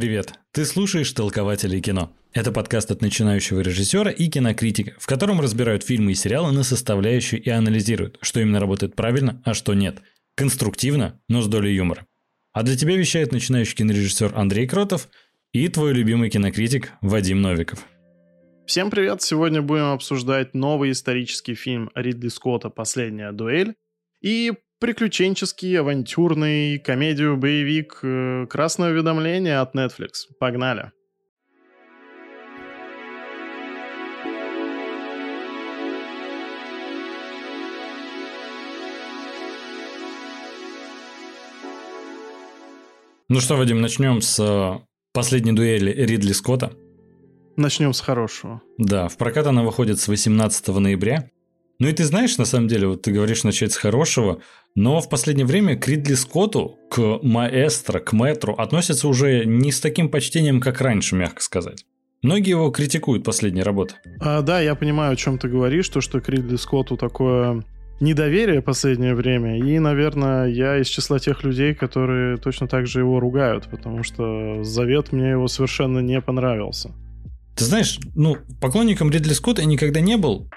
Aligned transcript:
Привет! 0.00 0.32
Ты 0.52 0.64
слушаешь 0.64 1.12
«Толкователей 1.12 1.82
кино». 1.82 2.16
Это 2.32 2.52
подкаст 2.52 2.90
от 2.90 3.02
начинающего 3.02 3.60
режиссера 3.60 4.10
и 4.10 4.28
кинокритика, 4.28 4.94
в 4.98 5.06
котором 5.06 5.42
разбирают 5.42 5.84
фильмы 5.84 6.12
и 6.12 6.14
сериалы 6.14 6.52
на 6.52 6.62
составляющие 6.62 7.38
и 7.38 7.50
анализируют, 7.50 8.16
что 8.22 8.40
именно 8.40 8.60
работает 8.60 8.96
правильно, 8.96 9.42
а 9.44 9.52
что 9.52 9.74
нет. 9.74 9.98
Конструктивно, 10.36 11.20
но 11.28 11.42
с 11.42 11.48
долей 11.48 11.74
юмора. 11.74 12.06
А 12.54 12.62
для 12.62 12.78
тебя 12.78 12.96
вещает 12.96 13.30
начинающий 13.30 13.76
кинорежиссер 13.76 14.32
Андрей 14.36 14.66
Кротов 14.66 15.06
и 15.52 15.68
твой 15.68 15.92
любимый 15.92 16.30
кинокритик 16.30 16.92
Вадим 17.02 17.42
Новиков. 17.42 17.84
Всем 18.64 18.90
привет! 18.90 19.20
Сегодня 19.20 19.60
будем 19.60 19.92
обсуждать 19.92 20.54
новый 20.54 20.92
исторический 20.92 21.54
фильм 21.54 21.90
Ридли 21.94 22.28
Скотта 22.28 22.70
«Последняя 22.70 23.32
дуэль» 23.32 23.74
и 24.22 24.54
приключенческий, 24.80 25.78
авантюрный, 25.78 26.78
комедию, 26.78 27.36
боевик, 27.36 28.00
э, 28.02 28.46
красное 28.48 28.90
уведомление 28.90 29.58
от 29.58 29.74
Netflix. 29.76 30.26
Погнали! 30.40 30.90
Ну 43.28 43.38
что, 43.38 43.56
Вадим, 43.56 43.80
начнем 43.80 44.22
с 44.22 44.40
э, 44.40 44.80
последней 45.12 45.52
дуэли 45.52 45.92
Ридли 45.92 46.32
Скотта. 46.32 46.72
Начнем 47.56 47.92
с 47.92 48.00
хорошего. 48.00 48.62
Да, 48.78 49.08
в 49.08 49.16
прокат 49.18 49.46
она 49.46 49.62
выходит 49.62 50.00
с 50.00 50.08
18 50.08 50.68
ноября. 50.68 51.30
Ну 51.80 51.88
и 51.88 51.92
ты 51.92 52.04
знаешь, 52.04 52.36
на 52.36 52.44
самом 52.44 52.68
деле, 52.68 52.86
вот 52.88 53.00
ты 53.02 53.10
говоришь 53.10 53.42
начать 53.42 53.72
с 53.72 53.76
хорошего, 53.76 54.42
но 54.74 55.00
в 55.00 55.08
последнее 55.08 55.46
время 55.46 55.76
к 55.76 55.88
Ридли 55.88 56.12
Скотту, 56.12 56.78
к 56.90 57.20
маэстро, 57.22 58.00
к 58.00 58.12
мэтру 58.12 58.52
относятся 58.52 59.08
уже 59.08 59.46
не 59.46 59.72
с 59.72 59.80
таким 59.80 60.10
почтением, 60.10 60.60
как 60.60 60.82
раньше, 60.82 61.16
мягко 61.16 61.42
сказать. 61.42 61.86
Многие 62.22 62.50
его 62.50 62.70
критикуют 62.70 63.24
последние 63.24 63.64
работы. 63.64 63.94
А, 64.20 64.42
да, 64.42 64.60
я 64.60 64.74
понимаю, 64.74 65.14
о 65.14 65.16
чем 65.16 65.38
ты 65.38 65.48
говоришь, 65.48 65.88
то, 65.88 66.02
что 66.02 66.20
к 66.20 66.28
Ридли 66.28 66.56
Скотту 66.56 66.98
такое 66.98 67.64
недоверие 67.98 68.60
в 68.60 68.64
последнее 68.64 69.14
время. 69.14 69.58
И, 69.58 69.78
наверное, 69.78 70.48
я 70.48 70.76
из 70.76 70.86
числа 70.86 71.18
тех 71.18 71.42
людей, 71.44 71.74
которые 71.74 72.36
точно 72.36 72.68
так 72.68 72.86
же 72.86 73.00
его 73.00 73.20
ругают, 73.20 73.70
потому 73.70 74.02
что 74.02 74.62
«Завет» 74.64 75.12
мне 75.12 75.30
его 75.30 75.48
совершенно 75.48 76.00
не 76.00 76.20
понравился. 76.20 76.90
Ты 77.56 77.64
знаешь, 77.64 77.98
ну, 78.14 78.36
поклонником 78.60 79.10
Ридли 79.10 79.32
Скотта 79.32 79.62
я 79.62 79.66
никогда 79.66 80.00
не 80.00 80.18
был, 80.18 80.50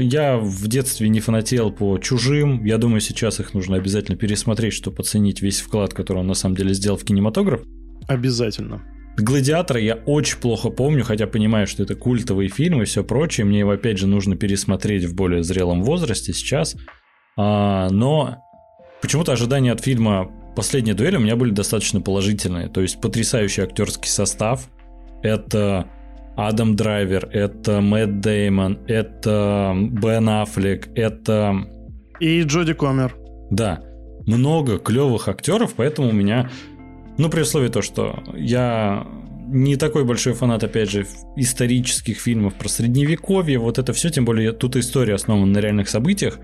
я 0.00 0.38
в 0.38 0.68
детстве 0.68 1.08
не 1.08 1.20
фанател 1.20 1.70
по 1.70 1.98
чужим. 1.98 2.64
Я 2.64 2.78
думаю, 2.78 3.00
сейчас 3.00 3.40
их 3.40 3.54
нужно 3.54 3.76
обязательно 3.76 4.16
пересмотреть, 4.16 4.72
чтобы 4.72 4.98
оценить 4.98 5.42
весь 5.42 5.60
вклад, 5.60 5.94
который 5.94 6.18
он 6.18 6.26
на 6.26 6.34
самом 6.34 6.56
деле 6.56 6.74
сделал 6.74 6.96
в 6.96 7.04
кинематограф. 7.04 7.62
Обязательно. 8.08 8.82
Гладиатора 9.16 9.80
я 9.80 9.94
очень 10.06 10.38
плохо 10.38 10.70
помню, 10.70 11.04
хотя 11.04 11.26
понимаю, 11.26 11.66
что 11.66 11.82
это 11.82 11.94
культовый 11.94 12.48
фильм 12.48 12.82
и 12.82 12.84
все 12.84 13.04
прочее. 13.04 13.44
Мне 13.44 13.60
его 13.60 13.72
опять 13.72 13.98
же 13.98 14.06
нужно 14.06 14.36
пересмотреть 14.36 15.04
в 15.04 15.14
более 15.14 15.42
зрелом 15.42 15.82
возрасте 15.82 16.32
сейчас. 16.32 16.76
А, 17.36 17.88
но 17.90 18.38
почему-то 19.02 19.32
ожидания 19.32 19.72
от 19.72 19.80
фильма 19.80 20.30
«Последняя 20.56 20.94
дуэль» 20.94 21.16
у 21.16 21.20
меня 21.20 21.36
были 21.36 21.50
достаточно 21.50 22.00
положительные. 22.00 22.68
То 22.68 22.80
есть 22.80 23.00
потрясающий 23.00 23.62
актерский 23.62 24.08
состав. 24.08 24.68
Это 25.22 25.86
Адам 26.46 26.74
Драйвер, 26.74 27.28
это 27.32 27.80
Мэтт 27.82 28.20
Деймон, 28.20 28.78
это 28.86 29.74
Бен 29.76 30.28
Аффлек, 30.28 30.88
это... 30.94 31.66
И 32.18 32.42
Джоди 32.42 32.72
Комер. 32.72 33.14
Да, 33.50 33.82
много 34.26 34.78
клевых 34.78 35.28
актеров, 35.28 35.74
поэтому 35.76 36.08
у 36.08 36.12
меня... 36.12 36.50
Ну, 37.18 37.28
при 37.28 37.42
условии 37.42 37.68
то, 37.68 37.82
что 37.82 38.22
я 38.34 39.06
не 39.48 39.76
такой 39.76 40.04
большой 40.04 40.32
фанат, 40.32 40.64
опять 40.64 40.90
же, 40.90 41.06
исторических 41.36 42.18
фильмов 42.18 42.54
про 42.54 42.68
средневековье, 42.68 43.58
вот 43.58 43.78
это 43.78 43.92
все, 43.92 44.08
тем 44.08 44.24
более 44.24 44.52
тут 44.52 44.76
история 44.76 45.16
основана 45.16 45.52
на 45.52 45.58
реальных 45.58 45.90
событиях, 45.90 46.38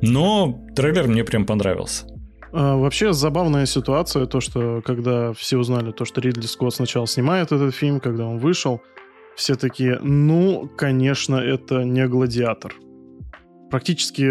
но 0.00 0.60
трейлер 0.74 1.06
мне 1.06 1.22
прям 1.22 1.46
понравился. 1.46 2.06
А, 2.52 2.76
вообще 2.76 3.12
забавная 3.12 3.66
ситуация, 3.66 4.26
то, 4.26 4.40
что 4.40 4.82
когда 4.84 5.32
все 5.32 5.58
узнали 5.58 5.92
то, 5.92 6.04
что 6.04 6.20
Ридли 6.20 6.46
Скотт 6.46 6.74
сначала 6.74 7.06
снимает 7.06 7.52
этот 7.52 7.74
фильм, 7.74 8.00
когда 8.00 8.26
он 8.26 8.38
вышел, 8.38 8.80
все 9.36 9.54
такие, 9.54 9.98
ну, 10.02 10.70
конечно, 10.76 11.36
это 11.36 11.84
не 11.84 12.06
гладиатор. 12.06 12.74
Практически, 13.70 14.22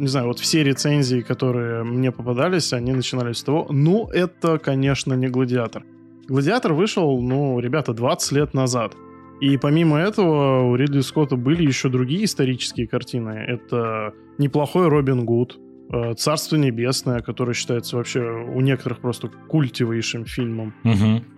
не 0.00 0.06
знаю, 0.06 0.28
вот 0.28 0.38
все 0.38 0.64
рецензии, 0.64 1.20
которые 1.20 1.84
мне 1.84 2.10
попадались, 2.10 2.72
они 2.72 2.92
начинались 2.92 3.38
с 3.38 3.44
того, 3.44 3.66
ну, 3.70 4.08
это, 4.08 4.58
конечно, 4.58 5.14
не 5.14 5.28
гладиатор. 5.28 5.84
Гладиатор 6.28 6.72
вышел, 6.72 7.20
ну, 7.20 7.60
ребята, 7.60 7.92
20 7.92 8.32
лет 8.32 8.54
назад. 8.54 8.96
И 9.40 9.58
помимо 9.58 9.98
этого 9.98 10.62
у 10.62 10.76
Ридли 10.76 11.00
Скотта 11.00 11.36
были 11.36 11.66
еще 11.66 11.90
другие 11.90 12.24
исторические 12.24 12.88
картины. 12.88 13.30
Это 13.30 14.14
неплохой 14.38 14.88
Робин 14.88 15.26
Гуд, 15.26 15.58
э, 15.92 16.14
Царство 16.14 16.56
Небесное, 16.56 17.20
которое 17.20 17.52
считается 17.52 17.96
вообще 17.96 18.22
у 18.22 18.60
некоторых 18.60 19.00
просто 19.00 19.28
культивейшим 19.28 20.24
фильмом. 20.24 20.74
Угу. 20.84 21.35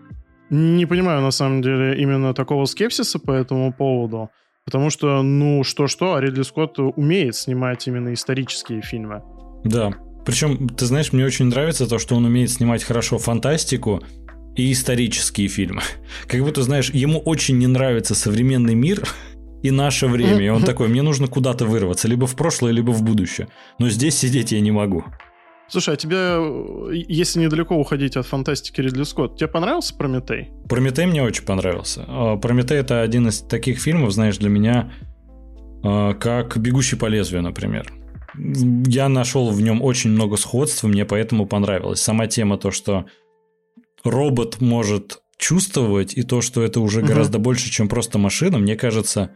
Не 0.50 0.86
понимаю, 0.86 1.20
на 1.22 1.31
самом 1.31 1.62
деле, 1.62 2.00
именно 2.00 2.34
такого 2.34 2.64
скепсиса 2.64 3.19
по 3.19 3.32
этому 3.32 3.72
поводу. 3.72 4.31
Потому 4.64 4.91
что, 4.91 5.22
ну, 5.22 5.64
что-что, 5.64 6.14
а 6.14 6.20
Ридли 6.20 6.42
Скотт 6.42 6.78
умеет 6.78 7.34
снимать 7.34 7.86
именно 7.86 8.12
исторические 8.12 8.82
фильмы. 8.82 9.22
Да. 9.64 9.94
Причем, 10.26 10.69
ты 10.69 10.84
знаешь, 10.84 11.12
мне 11.12 11.25
очень 11.25 11.47
нравится 11.47 11.88
то, 11.88 11.98
что 11.98 12.16
он 12.16 12.26
умеет 12.26 12.50
снимать 12.50 12.84
хорошо 12.84 13.16
фантастику 13.16 14.03
и 14.56 14.72
исторические 14.72 15.48
фильмы. 15.48 15.81
Как 16.26 16.42
будто, 16.42 16.62
знаешь, 16.62 16.91
ему 16.91 17.19
очень 17.20 17.56
не 17.56 17.66
нравится 17.66 18.14
современный 18.14 18.75
мир 18.75 19.08
и 19.62 19.70
наше 19.70 20.06
время. 20.06 20.44
И 20.44 20.48
он 20.48 20.62
такой, 20.64 20.88
мне 20.88 21.03
нужно 21.03 21.28
куда-то 21.28 21.64
вырваться, 21.64 22.08
либо 22.08 22.26
в 22.26 22.37
прошлое, 22.37 22.72
либо 22.72 22.91
в 22.91 23.03
будущее. 23.03 23.48
Но 23.78 23.88
здесь 23.88 24.19
сидеть 24.19 24.53
я 24.53 24.60
не 24.60 24.70
могу. 24.70 25.04
Слушай, 25.71 25.95
а 25.95 25.97
тебе, 25.97 26.17
э, 26.17 26.91
если 27.09 27.41
недалеко 27.41 27.77
уходить 27.77 28.17
от 28.17 28.27
фантастики 28.27 28.81
Ридли 28.81 29.03
Скотт, 29.03 29.37
тебе 29.37 29.49
понравился 29.49 29.95
Прометей? 29.95 30.51
Прометей 30.69 31.06
мне 31.06 31.23
очень 31.23 31.45
понравился. 31.45 32.05
А, 32.09 32.37
Прометей 32.37 32.77
это 32.79 33.03
один 33.03 33.29
из 33.29 33.41
таких 33.41 33.79
фильмов, 33.79 34.12
знаешь, 34.12 34.39
для 34.39 34.49
меня, 34.49 34.91
а, 35.84 36.15
как 36.15 36.56
Бегущий 36.56 36.97
по 36.97 37.06
лезвию, 37.06 37.43
например. 37.43 37.93
Я 38.34 39.09
нашел 39.09 39.51
в 39.51 39.61
нем 39.61 39.83
очень 39.83 40.11
много 40.11 40.37
сходств, 40.37 40.84
мне 40.84 41.05
поэтому 41.05 41.47
понравилось. 41.47 42.00
Сама 42.00 42.27
тема 42.29 42.56
то, 42.56 42.71
что 42.71 43.06
робот 44.05 44.61
может 44.61 45.21
чувствовать, 45.39 46.15
и 46.15 46.23
то, 46.23 46.41
что 46.41 46.62
это 46.62 46.81
уже 46.81 47.00
угу. 47.00 47.09
гораздо 47.09 47.39
больше, 47.39 47.71
чем 47.71 47.89
просто 47.89 48.19
машина, 48.19 48.59
мне 48.59 48.75
кажется, 48.75 49.31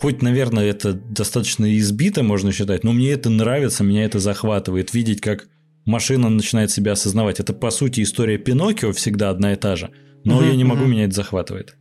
Хоть, 0.00 0.22
наверное, 0.22 0.64
это 0.64 0.92
достаточно 0.92 1.76
избито, 1.76 2.22
можно 2.22 2.52
считать, 2.52 2.84
но 2.84 2.92
мне 2.92 3.10
это 3.10 3.30
нравится, 3.30 3.82
меня 3.82 4.04
это 4.04 4.20
захватывает. 4.20 4.94
Видеть, 4.94 5.20
как 5.20 5.48
машина 5.84 6.28
начинает 6.28 6.70
себя 6.70 6.92
осознавать. 6.92 7.40
Это, 7.40 7.52
по 7.52 7.70
сути, 7.70 8.02
история 8.02 8.38
Пиноккио 8.38 8.92
всегда 8.92 9.30
одна 9.30 9.54
и 9.54 9.56
та 9.56 9.74
же. 9.74 9.90
Но 10.24 10.36
угу, 10.36 10.44
я 10.44 10.54
не 10.54 10.64
могу, 10.64 10.82
угу. 10.82 10.90
меня 10.90 11.04
это 11.04 11.14
захватывает. 11.14 11.76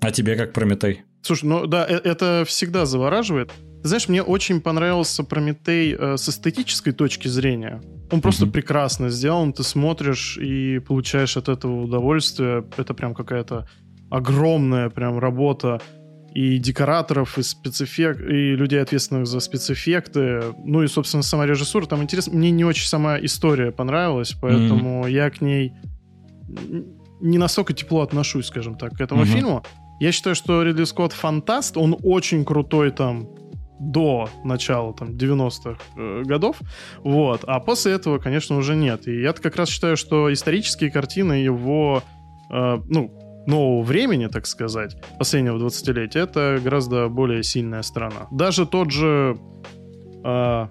А 0.00 0.12
тебе 0.12 0.36
как 0.36 0.52
Прометей? 0.52 1.02
Слушай, 1.22 1.46
ну 1.46 1.66
да, 1.66 1.86
э, 1.88 2.00
это 2.04 2.44
всегда 2.46 2.86
завораживает. 2.86 3.50
Ты 3.82 3.88
знаешь, 3.88 4.08
мне 4.08 4.22
очень 4.22 4.60
понравился 4.60 5.24
Прометей 5.24 5.96
э, 5.98 6.16
с 6.16 6.28
эстетической 6.28 6.92
точки 6.92 7.26
зрения. 7.26 7.82
Он 8.12 8.20
просто 8.20 8.46
mm 8.46 8.52
прекрасно 8.52 9.10
сделан, 9.10 9.52
ты 9.52 9.64
смотришь 9.64 10.38
и 10.38 10.78
получаешь 10.78 11.36
от 11.36 11.48
этого 11.48 11.82
удовольствие. 11.82 12.64
Это 12.76 12.94
прям 12.94 13.14
какая-то 13.14 13.68
огромная 14.10 14.88
прям 14.88 15.18
работа 15.18 15.80
и 16.34 16.58
декораторов, 16.58 17.38
и 17.38 17.42
спецэффект, 17.42 18.20
и 18.20 18.54
людей, 18.54 18.80
ответственных 18.80 19.26
за 19.26 19.40
спецэффекты. 19.40 20.54
Ну 20.64 20.82
и, 20.82 20.86
собственно, 20.86 21.22
сама 21.22 21.46
режиссура. 21.46 21.86
Там 21.86 22.02
интересно. 22.02 22.34
Мне 22.34 22.50
не 22.50 22.64
очень 22.64 22.86
сама 22.86 23.18
история 23.18 23.72
понравилась, 23.72 24.34
поэтому 24.40 25.06
mm 25.06 25.10
я 25.10 25.30
к 25.30 25.40
ней 25.40 25.72
не 27.20 27.38
настолько 27.38 27.72
тепло 27.72 28.02
отношусь, 28.02 28.46
скажем 28.46 28.76
так, 28.76 28.96
к 28.96 29.00
этому 29.00 29.22
mm-hmm. 29.22 29.26
фильму. 29.26 29.62
Я 30.00 30.12
считаю, 30.12 30.36
что 30.36 30.62
Ридли 30.62 30.84
Скотт 30.84 31.12
фантаст, 31.12 31.76
он 31.76 31.96
очень 32.02 32.44
крутой 32.44 32.90
там 32.90 33.28
до 33.80 34.28
начала 34.44 34.92
там 34.92 35.10
90-х 35.10 35.78
э, 35.96 36.22
годов, 36.24 36.56
вот, 37.04 37.44
а 37.44 37.60
после 37.60 37.92
этого, 37.92 38.18
конечно, 38.18 38.56
уже 38.56 38.74
нет. 38.74 39.06
И 39.06 39.20
я 39.20 39.32
как 39.32 39.56
раз 39.56 39.68
считаю, 39.68 39.96
что 39.96 40.32
исторические 40.32 40.90
картины 40.90 41.34
его, 41.34 42.02
э, 42.50 42.78
ну, 42.88 43.12
нового 43.48 43.82
времени, 43.82 44.26
так 44.26 44.46
сказать, 44.46 44.96
последнего 45.18 45.58
20-летия, 45.58 46.22
это 46.22 46.60
гораздо 46.62 47.08
более 47.08 47.42
сильная 47.42 47.82
страна. 47.82 48.28
Даже 48.30 48.66
тот 48.66 48.90
же 48.90 49.36
э, 50.24 50.66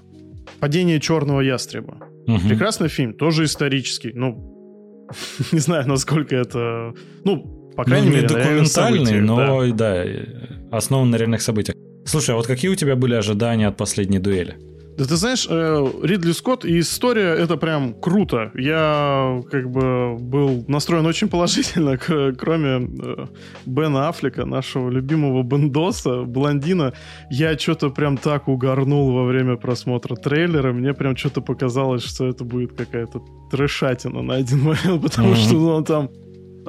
«Падение 0.60 1.00
черного 1.00 1.42
ястреба». 1.42 1.98
Угу. 2.28 2.40
Прекрасный 2.50 2.90
фильм, 2.90 3.14
тоже 3.14 3.44
исторический. 3.44 4.12
Ну, 4.14 5.08
не 5.52 5.60
знаю, 5.60 5.88
насколько 5.88 6.36
это... 6.36 6.94
Ну, 7.26 7.72
по 7.76 7.84
крайней 7.84 8.10
ну, 8.10 8.16
мере, 8.16 8.28
документальный, 8.28 9.22
но 9.22 9.66
да. 9.72 10.04
да, 10.04 10.78
основан 10.78 11.10
на 11.10 11.18
реальных 11.18 11.42
событиях. 11.42 11.76
Слушай, 12.06 12.32
а 12.32 12.36
вот 12.36 12.48
какие 12.48 12.72
у 12.72 12.76
тебя 12.76 12.96
были 12.96 13.16
ожидания 13.16 13.68
от 13.68 13.78
последней 13.78 14.20
дуэли? 14.20 14.56
Да 14.98 15.06
ты 15.06 15.16
знаешь, 15.16 15.46
э, 15.48 15.86
Ридли 16.02 16.32
Скотт 16.32 16.66
и 16.66 16.80
история 16.80 17.36
это 17.36 17.56
прям 17.56 17.94
круто. 17.94 18.52
Я 18.56 19.44
как 19.52 19.70
бы 19.70 20.18
был 20.18 20.66
настроен 20.68 21.06
очень 21.06 21.30
положительно, 21.30 21.98
кроме 22.38 22.88
э, 22.88 23.26
Бена 23.68 24.10
Аффлека, 24.10 24.46
нашего 24.46 24.90
любимого 24.90 25.44
Бендоса, 25.44 26.24
блондина. 26.24 26.94
Я 27.30 27.56
что-то 27.60 27.92
прям 27.92 28.18
так 28.18 28.48
угорнул 28.48 29.12
во 29.12 29.26
время 29.26 29.56
просмотра 29.56 30.16
трейлера. 30.16 30.74
Мне 30.74 30.96
прям 30.96 31.16
что-то 31.16 31.42
показалось, 31.42 32.04
что 32.04 32.28
это 32.28 32.44
будет 32.44 32.74
какая-то 32.74 33.22
трешатина 33.52 34.24
на 34.24 34.36
один 34.36 34.62
момент, 34.64 35.04
потому 35.04 35.34
mm-hmm. 35.34 35.48
что 35.48 35.76
он 35.76 35.84
там 35.84 36.10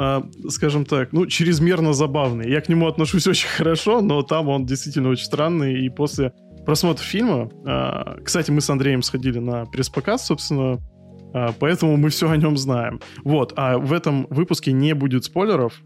а, 0.01 0.23
скажем 0.49 0.85
так, 0.85 1.13
ну, 1.13 1.27
чрезмерно 1.27 1.93
забавный. 1.93 2.49
Я 2.49 2.61
к 2.61 2.69
нему 2.69 2.87
отношусь 2.87 3.27
очень 3.27 3.49
хорошо, 3.49 4.01
но 4.01 4.23
там 4.23 4.49
он 4.49 4.65
действительно 4.65 5.09
очень 5.09 5.25
странный, 5.25 5.85
и 5.85 5.89
после 5.89 6.33
просмотр 6.69 7.03
фильма. 7.03 7.51
А, 7.65 8.19
кстати, 8.23 8.51
мы 8.51 8.61
с 8.61 8.69
Андреем 8.69 9.01
сходили 9.01 9.39
на 9.39 9.65
пресс-показ, 9.65 10.27
собственно, 10.27 10.79
а, 11.33 11.55
поэтому 11.59 11.97
мы 11.97 12.11
все 12.11 12.29
о 12.29 12.37
нем 12.37 12.59
знаем. 12.59 13.01
Вот, 13.25 13.55
а 13.57 13.79
в 13.79 13.91
этом 13.91 14.27
выпуске 14.29 14.73
не 14.73 14.95
будет 14.95 15.25
спойлеров, 15.25 15.81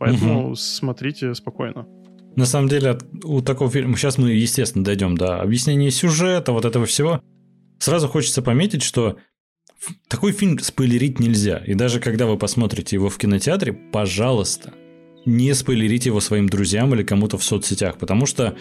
поэтому 0.00 0.48
угу. 0.48 0.54
смотрите 0.56 1.36
спокойно. 1.36 1.86
На 2.34 2.46
самом 2.46 2.68
деле, 2.68 2.98
у 3.22 3.42
такого 3.42 3.70
фильма, 3.70 3.96
сейчас 3.96 4.18
мы, 4.18 4.30
естественно, 4.30 4.84
дойдем 4.84 5.16
до 5.16 5.40
объяснения 5.40 5.92
сюжета, 5.92 6.50
вот 6.50 6.64
этого 6.64 6.84
всего. 6.86 7.22
Сразу 7.78 8.08
хочется 8.08 8.42
пометить, 8.42 8.82
что 8.82 9.18
такой 10.08 10.32
фильм 10.32 10.58
спойлерить 10.58 11.20
нельзя. 11.20 11.58
И 11.58 11.74
даже 11.74 12.00
когда 12.00 12.26
вы 12.26 12.36
посмотрите 12.36 12.96
его 12.96 13.08
в 13.08 13.18
кинотеатре, 13.18 13.72
пожалуйста, 13.72 14.72
не 15.26 15.54
спойлерите 15.54 16.08
его 16.08 16.18
своим 16.18 16.48
друзьям 16.48 16.92
или 16.92 17.04
кому-то 17.04 17.38
в 17.38 17.44
соцсетях, 17.44 17.98
потому 17.98 18.26
что 18.26 18.56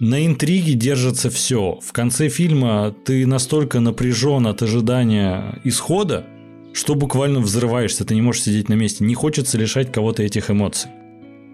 на 0.00 0.24
интриге 0.24 0.74
держится 0.74 1.30
все. 1.30 1.78
В 1.82 1.92
конце 1.92 2.28
фильма 2.28 2.94
ты 3.04 3.26
настолько 3.26 3.80
напряжен 3.80 4.46
от 4.46 4.62
ожидания 4.62 5.60
исхода, 5.64 6.26
что 6.72 6.94
буквально 6.94 7.40
взрываешься, 7.40 8.04
ты 8.04 8.14
не 8.14 8.22
можешь 8.22 8.42
сидеть 8.42 8.68
на 8.68 8.74
месте. 8.74 9.04
Не 9.04 9.14
хочется 9.14 9.58
лишать 9.58 9.90
кого-то 9.90 10.22
этих 10.22 10.50
эмоций. 10.50 10.90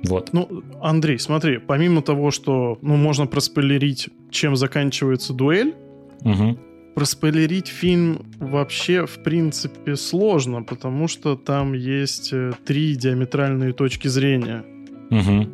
Вот. 0.05 0.35
Ну, 0.35 0.63
Андрей, 0.83 1.19
смотри, 1.19 1.59
помимо 1.59 2.03
того, 2.03 2.31
что 2.31 2.79
ну, 2.83 2.97
можно 2.97 3.27
проспойлерить, 3.27 4.11
чем 4.31 4.55
заканчивается 4.55 5.33
дуэль, 5.33 5.75
угу. 6.21 6.59
проспойлерить 6.95 7.69
фильм 7.69 8.27
вообще, 8.39 9.07
в 9.07 9.23
принципе, 9.23 9.97
сложно, 9.97 10.63
потому 10.63 11.09
что 11.09 11.37
там 11.37 11.73
есть 11.73 12.35
э, 12.35 12.53
три 12.67 12.95
диаметральные 12.97 13.73
точки 13.73 14.09
зрения. 14.09 14.63
Угу. 15.11 15.49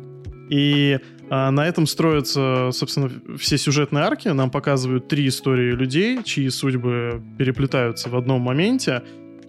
И 0.49 0.99
а 1.33 1.49
на 1.49 1.65
этом 1.65 1.87
строятся, 1.87 2.71
собственно, 2.73 3.09
все 3.37 3.57
сюжетные 3.57 4.03
арки. 4.03 4.27
Нам 4.27 4.51
показывают 4.51 5.07
три 5.07 5.29
истории 5.29 5.71
людей, 5.71 6.21
чьи 6.25 6.49
судьбы 6.49 7.23
переплетаются 7.37 8.09
в 8.09 8.17
одном 8.17 8.41
моменте. 8.41 9.01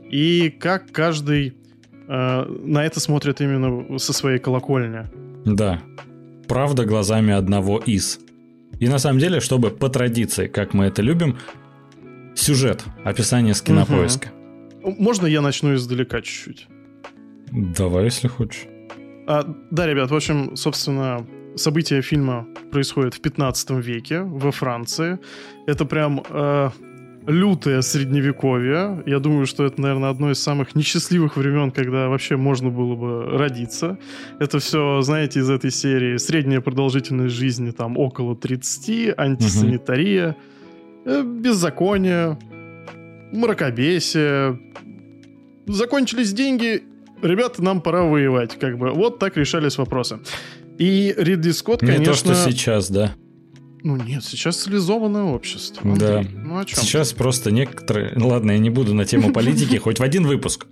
И 0.09 0.49
как 0.61 0.93
каждый 0.93 1.57
э, 2.07 2.45
на 2.65 2.87
это 2.87 3.01
смотрит 3.01 3.41
именно 3.41 3.99
со 3.99 4.13
своей 4.13 4.39
колокольни. 4.39 5.09
Да. 5.45 5.83
Правда 6.47 6.85
глазами 6.85 7.33
одного 7.33 7.79
из. 7.79 8.21
И 8.79 8.87
на 8.87 8.99
самом 8.99 9.19
деле, 9.19 9.41
чтобы 9.41 9.71
по 9.71 9.89
традиции, 9.89 10.47
как 10.47 10.75
мы 10.75 10.85
это 10.85 11.03
любим, 11.03 11.37
сюжет, 12.37 12.85
описание 13.03 13.55
с 13.55 13.61
кинопоиска. 13.61 14.29
Угу. 14.85 15.03
Можно 15.03 15.27
я 15.27 15.41
начну 15.41 15.75
издалека 15.75 16.23
чуть-чуть? 16.23 16.69
Давай, 17.51 18.05
если 18.05 18.29
хочешь. 18.29 18.67
А, 19.27 19.53
да, 19.73 19.89
ребят, 19.89 20.13
в 20.13 20.15
общем, 20.15 20.55
собственно, 20.55 21.27
События 21.57 22.01
фильма 22.03 22.47
происходят 22.71 23.15
в 23.15 23.21
15 23.21 23.71
веке 23.71 24.23
во 24.23 24.51
Франции. 24.51 25.19
Это 25.67 25.85
прям 25.85 26.23
э, 26.29 26.71
лютое 27.27 27.83
средневековье. 27.83 29.03
Я 29.07 29.19
думаю, 29.19 29.47
что 29.47 29.65
это, 29.65 29.81
наверное, 29.81 30.11
одно 30.11 30.31
из 30.31 30.43
самых 30.43 30.75
несчастливых 30.75 31.37
времен, 31.37 31.71
когда 31.71 32.09
вообще 32.09 32.37
можно 32.37 32.71
было 32.71 32.95
бы 32.95 33.39
родиться. 33.39 33.99
Это 34.41 34.59
все, 34.59 35.01
знаете, 35.03 35.41
из 35.41 35.51
этой 35.51 35.71
серии 35.71 36.17
средняя 36.17 36.61
продолжительность 36.61 37.35
жизни 37.35 37.71
там 37.71 37.99
около 37.99 38.35
30, 38.35 39.15
антисанитария, 39.17 40.37
э, 41.05 41.23
беззаконие, 41.23 42.39
мракобесие. 43.33 44.59
Закончились 45.67 46.33
деньги, 46.33 46.83
ребята, 47.23 47.63
нам 47.63 47.81
пора 47.81 48.03
воевать. 48.03 48.59
Как 48.59 48.79
бы 48.79 48.91
вот 48.91 49.19
так 49.19 49.37
решались 49.37 49.79
вопросы. 49.79 50.19
И 50.79 51.15
Ридли 51.17 51.51
Скотт, 51.53 51.81
конечно... 51.81 51.99
Не 51.99 52.05
то, 52.05 52.15
что 52.15 52.35
сейчас, 52.35 52.91
да. 52.91 53.15
Ну 53.83 53.97
нет, 53.97 54.25
сейчас 54.25 54.57
цивилизованное 54.59 55.25
общество. 55.25 55.91
Андрей. 55.91 56.25
Да. 56.25 56.41
Ну, 56.45 56.59
о 56.59 56.65
чем 56.65 56.79
сейчас 56.79 57.13
просто 57.13 57.51
некоторые... 57.51 58.13
Ладно, 58.17 58.53
я 58.53 58.59
не 58.59 58.71
буду 58.71 58.95
на 58.95 59.05
тему 59.05 59.33
политики, 59.35 59.77
хоть 59.77 59.99
в 59.99 60.03
один 60.03 60.27
выпуск. 60.27 60.67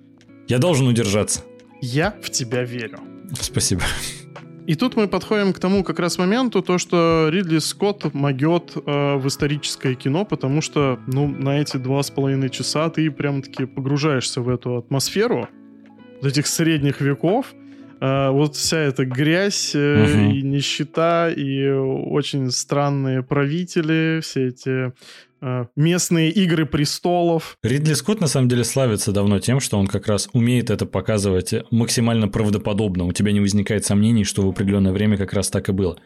Я 0.49 0.59
должен 0.59 0.87
удержаться. 0.87 1.43
Я 1.81 2.15
в 2.23 2.31
тебя 2.31 2.63
верю. 2.65 3.01
Спасибо. 3.41 3.83
И 4.67 4.77
тут 4.77 4.95
мы 4.95 5.09
подходим 5.09 5.53
к 5.53 5.59
тому 5.59 5.83
как 5.83 5.99
раз 5.99 6.19
моменту, 6.19 6.63
то, 6.63 6.79
что 6.79 7.29
Ридли 7.29 7.59
Скотт 7.59 8.15
могет 8.15 8.77
э, 8.77 9.17
в 9.17 9.27
историческое 9.27 9.95
кино, 9.95 10.25
потому 10.25 10.61
что, 10.61 11.01
ну, 11.09 11.27
на 11.27 11.61
эти 11.61 11.77
два 11.77 12.03
с 12.03 12.11
половиной 12.11 12.51
часа 12.51 12.89
ты 12.91 13.11
прям-таки 13.11 13.65
погружаешься 13.65 14.41
в 14.41 14.49
эту 14.49 14.77
атмосферу 14.77 15.49
этих 16.23 16.47
средних 16.47 17.01
веков, 17.01 17.55
а, 18.01 18.31
вот 18.31 18.57
вся 18.57 18.79
эта 18.79 19.05
грязь 19.05 19.75
угу. 19.75 19.81
и 19.83 20.43
нищета, 20.43 21.31
и 21.31 21.69
очень 21.69 22.51
странные 22.51 23.23
правители, 23.23 24.21
все 24.23 24.49
эти 24.49 24.93
а, 25.43 25.67
местные 25.77 26.31
игры 26.31 26.65
престолов. 26.65 27.57
Ридли 27.63 27.93
Скотт 27.93 28.21
на 28.21 28.27
самом 28.27 28.49
деле 28.49 28.65
славится 28.65 29.13
давно 29.13 29.39
тем, 29.39 29.61
что 29.61 29.79
он 29.79 29.87
как 29.87 30.07
раз 30.07 30.29
умеет 30.33 30.71
это 30.71 30.87
показывать 30.87 31.55
максимально 31.71 32.29
правдоподобно. 32.29 33.05
У 33.05 33.13
тебя 33.13 33.33
не 33.33 33.41
возникает 33.41 33.85
сомнений, 33.85 34.25
что 34.25 34.43
в 34.43 34.49
определенное 34.49 34.93
время 34.93 35.17
как 35.17 35.33
раз 35.35 35.51
так 35.51 35.69
и 35.69 35.73
было. 35.73 35.99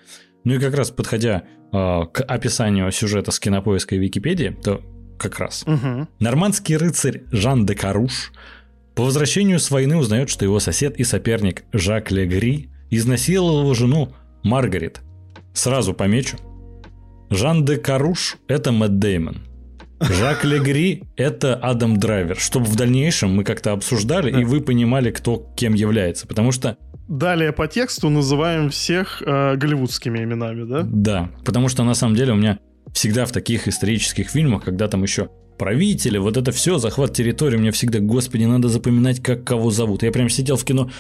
Ну 0.43 0.55
и 0.55 0.59
как 0.59 0.75
раз 0.75 0.91
подходя 0.91 1.45
э, 1.73 2.03
к 2.13 2.23
описанию 2.23 2.91
сюжета 2.93 3.31
с 3.31 3.41
кинопоиска 3.41 3.95
и 3.95 3.99
Википедии, 3.99 4.57
то 4.63 4.83
как 5.19 5.39
раз. 5.39 5.65
Угу. 5.67 6.09
Нормандский 6.21 6.77
рыцарь 6.77 7.23
Жан 7.31 7.67
де 7.67 7.75
Каруш 7.75 8.33
по 8.95 9.03
возвращению 9.05 9.59
с 9.59 9.71
войны 9.71 9.97
узнает, 9.97 10.29
что 10.29 10.45
его 10.45 10.61
сосед 10.61 10.97
и 10.99 11.05
соперник 11.05 11.65
Жак 11.73 12.13
Легри 12.13 12.71
изнасиловал 12.91 13.63
его 13.63 13.75
жену 13.75 14.13
Маргарет. 14.43 15.01
Сразу 15.53 15.95
помечу. 15.95 16.37
Жан 17.31 17.65
де 17.65 17.77
Каруш– 17.77 18.37
это 18.49 18.71
Мэтт 18.71 18.99
Деймон. 18.99 19.39
Жак 20.01 20.45
Легри– 20.45 21.05
это 21.17 21.55
Адам 21.55 21.99
Драйвер. 21.99 22.39
Чтобы 22.39 22.67
в 22.67 22.77
дальнейшем 22.77 23.35
мы 23.35 23.45
как-то 23.45 23.73
обсуждали, 23.73 24.31
да. 24.31 24.41
и 24.41 24.45
вы 24.45 24.61
понимали, 24.61 25.11
кто 25.11 25.53
кем 25.57 25.75
является. 25.75 26.27
Потому 26.27 26.53
что 26.53 26.77
Далее 27.09 27.53
по 27.53 27.69
тексту 27.69 28.09
называем 28.09 28.71
всех 28.71 29.23
э, 29.23 29.57
голливудскими 29.57 30.25
именами, 30.25 30.65
да? 30.65 30.83
Да, 30.85 31.31
потому 31.45 31.69
что 31.69 31.85
на 31.85 31.95
самом 31.95 32.17
деле 32.17 32.33
у 32.33 32.37
меня 32.37 32.59
всегда 32.93 33.27
в 33.27 33.33
таких 33.33 33.69
исторических 33.69 34.31
фильмах, 34.31 34.65
когда 34.65 34.89
там 34.89 35.03
еще 35.03 35.29
правители, 35.59 36.19
вот 36.19 36.37
это 36.37 36.53
все, 36.53 36.79
захват 36.79 37.15
территории, 37.15 37.57
мне 37.57 37.71
всегда, 37.71 38.01
господи, 38.01 38.45
надо 38.45 38.69
запоминать, 38.69 39.23
как 39.23 39.45
кого 39.45 39.71
зовут. 39.71 40.03
Я 40.03 40.13
прям 40.13 40.29
сидел 40.29 40.57
в 40.57 40.65
кино, 40.65 40.91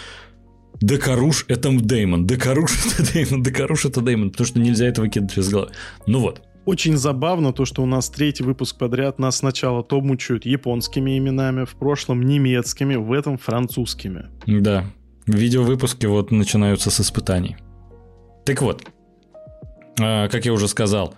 Декаруш 0.80 1.46
это 1.48 1.70
Деймон, 1.70 2.26
Декаруш 2.26 2.72
это 2.86 3.12
Деймон, 3.12 3.42
Декаруш 3.42 3.84
это 3.84 4.00
Деймон, 4.00 4.30
потому 4.30 4.46
что 4.46 4.58
нельзя 4.60 4.86
этого 4.86 5.08
кидать 5.08 5.36
из 5.38 5.48
головы. 5.48 5.72
Ну 6.06 6.20
вот. 6.20 6.42
Очень 6.66 6.96
забавно 6.96 7.52
то, 7.52 7.66
что 7.66 7.82
у 7.82 7.86
нас 7.86 8.08
третий 8.08 8.42
выпуск 8.42 8.78
подряд 8.78 9.18
нас 9.18 9.36
сначала 9.36 9.82
то 9.82 10.00
мучают 10.00 10.46
японскими 10.46 11.18
именами, 11.18 11.64
в 11.64 11.74
прошлом 11.74 12.22
немецкими, 12.22 12.96
в 12.96 13.12
этом 13.12 13.36
французскими. 13.36 14.26
Да. 14.46 14.86
Видеовыпуски 15.26 16.06
вот 16.06 16.30
начинаются 16.30 16.90
с 16.90 17.00
испытаний. 17.00 17.56
Так 18.44 18.62
вот, 18.62 18.82
а, 20.00 20.28
как 20.28 20.46
я 20.46 20.52
уже 20.52 20.68
сказал, 20.68 21.14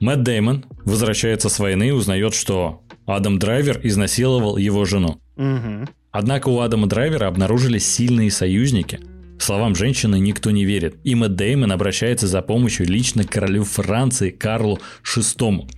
Мэтт 0.00 0.22
Деймон 0.22 0.64
возвращается 0.84 1.48
с 1.48 1.58
войны 1.58 1.88
и 1.88 1.92
узнает, 1.92 2.34
что 2.34 2.82
Адам 3.06 3.38
Драйвер 3.38 3.80
изнасиловал 3.82 4.56
его 4.56 4.84
жену. 4.84 5.20
Угу. 5.36 5.88
Однако 6.10 6.48
у 6.48 6.60
Адама 6.60 6.86
Драйвера 6.86 7.28
обнаружились 7.28 7.86
сильные 7.86 8.30
союзники. 8.30 9.00
Словам 9.38 9.74
женщины 9.74 10.18
никто 10.18 10.50
не 10.50 10.64
верит, 10.64 10.96
и 11.04 11.14
Мэтт 11.14 11.36
Деймон 11.36 11.72
обращается 11.72 12.26
за 12.26 12.40
помощью 12.42 12.86
лично 12.86 13.24
к 13.24 13.30
королю 13.30 13.64
Франции 13.64 14.30
Карлу 14.30 14.78
VI. 15.04 15.68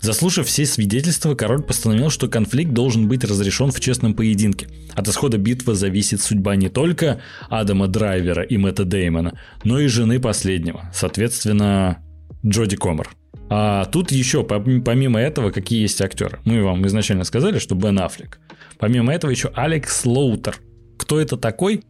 Заслушав 0.00 0.46
все 0.46 0.66
свидетельства, 0.66 1.34
король 1.34 1.62
постановил, 1.62 2.10
что 2.10 2.28
конфликт 2.28 2.72
должен 2.72 3.08
быть 3.08 3.24
разрешен 3.24 3.72
в 3.72 3.80
честном 3.80 4.14
поединке. 4.14 4.68
От 4.94 5.08
исхода 5.08 5.38
битвы 5.38 5.74
зависит 5.74 6.20
судьба 6.20 6.54
не 6.56 6.68
только 6.68 7.20
Адама 7.48 7.88
Драйвера 7.88 8.42
и 8.42 8.56
Мэтта 8.56 8.84
Деймона, 8.84 9.38
но 9.64 9.80
и 9.80 9.86
жены 9.88 10.20
последнего, 10.20 10.90
соответственно, 10.94 11.98
Джоди 12.46 12.76
Комер. 12.76 13.10
А 13.48 13.84
тут 13.86 14.10
еще, 14.12 14.42
помимо 14.42 15.20
этого, 15.20 15.50
какие 15.50 15.82
есть 15.82 16.00
актеры? 16.00 16.40
Мы 16.44 16.62
вам 16.62 16.86
изначально 16.86 17.24
сказали, 17.24 17.58
что 17.58 17.74
Бен 17.74 17.98
Аффлек. 17.98 18.40
Помимо 18.78 19.12
этого 19.12 19.30
еще 19.30 19.50
Алекс 19.54 20.04
Лоутер. 20.04 20.56
Кто 20.98 21.20
это 21.20 21.36
такой? 21.36 21.84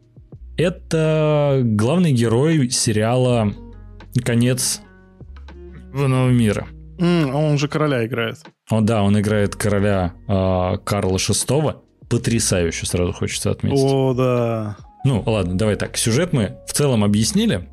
Это 0.56 1.60
главный 1.62 2.12
герой 2.12 2.70
сериала 2.70 3.52
«Конец 4.24 4.80
нового 5.92 6.30
мира». 6.30 6.66
Mm, 6.98 7.32
он 7.32 7.58
же 7.58 7.68
короля 7.68 8.06
играет. 8.06 8.38
О, 8.70 8.80
да, 8.80 9.02
он 9.02 9.18
играет 9.20 9.54
короля 9.54 10.14
э, 10.26 10.78
Карла 10.84 11.16
VI. 11.16 11.76
Потрясающе, 12.08 12.86
сразу 12.86 13.12
хочется 13.12 13.50
отметить. 13.50 13.78
О, 13.82 14.14
да. 14.14 14.76
Ну, 15.04 15.22
ладно, 15.26 15.58
давай 15.58 15.76
так. 15.76 15.96
Сюжет 15.98 16.32
мы 16.32 16.56
в 16.66 16.72
целом 16.72 17.04
объяснили. 17.04 17.68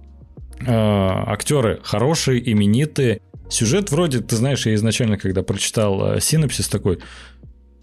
Э, 0.60 0.65
актеры 0.67 1.79
хорошие, 1.83 2.51
именитые. 2.51 3.22
Сюжет 3.50 3.91
вроде, 3.91 4.19
ты 4.19 4.36
знаешь, 4.36 4.65
я 4.65 4.74
изначально, 4.75 5.17
когда 5.17 5.43
прочитал 5.43 6.13
э, 6.13 6.22
синопсис 6.22 6.67
такой, 6.67 7.00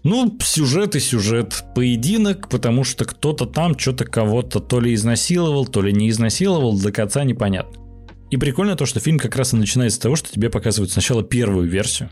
ну, 0.03 0.37
сюжет 0.41 0.95
и 0.95 0.99
сюжет. 0.99 1.63
Поединок, 1.75 2.49
потому 2.49 2.83
что 2.83 3.05
кто-то 3.05 3.45
там 3.45 3.77
что-то 3.77 4.05
кого-то 4.05 4.59
то 4.59 4.79
ли 4.79 4.93
изнасиловал, 4.93 5.67
то 5.67 5.81
ли 5.81 5.93
не 5.93 6.09
изнасиловал, 6.09 6.79
до 6.79 6.91
конца 6.91 7.23
непонятно. 7.23 7.81
И 8.31 8.37
прикольно 8.37 8.75
то, 8.75 8.85
что 8.85 8.99
фильм 8.99 9.19
как 9.19 9.35
раз 9.35 9.53
и 9.53 9.57
начинается 9.57 9.97
с 9.97 10.01
того, 10.01 10.15
что 10.15 10.31
тебе 10.31 10.49
показывают 10.49 10.91
сначала 10.91 11.23
первую 11.23 11.69
версию 11.69 12.09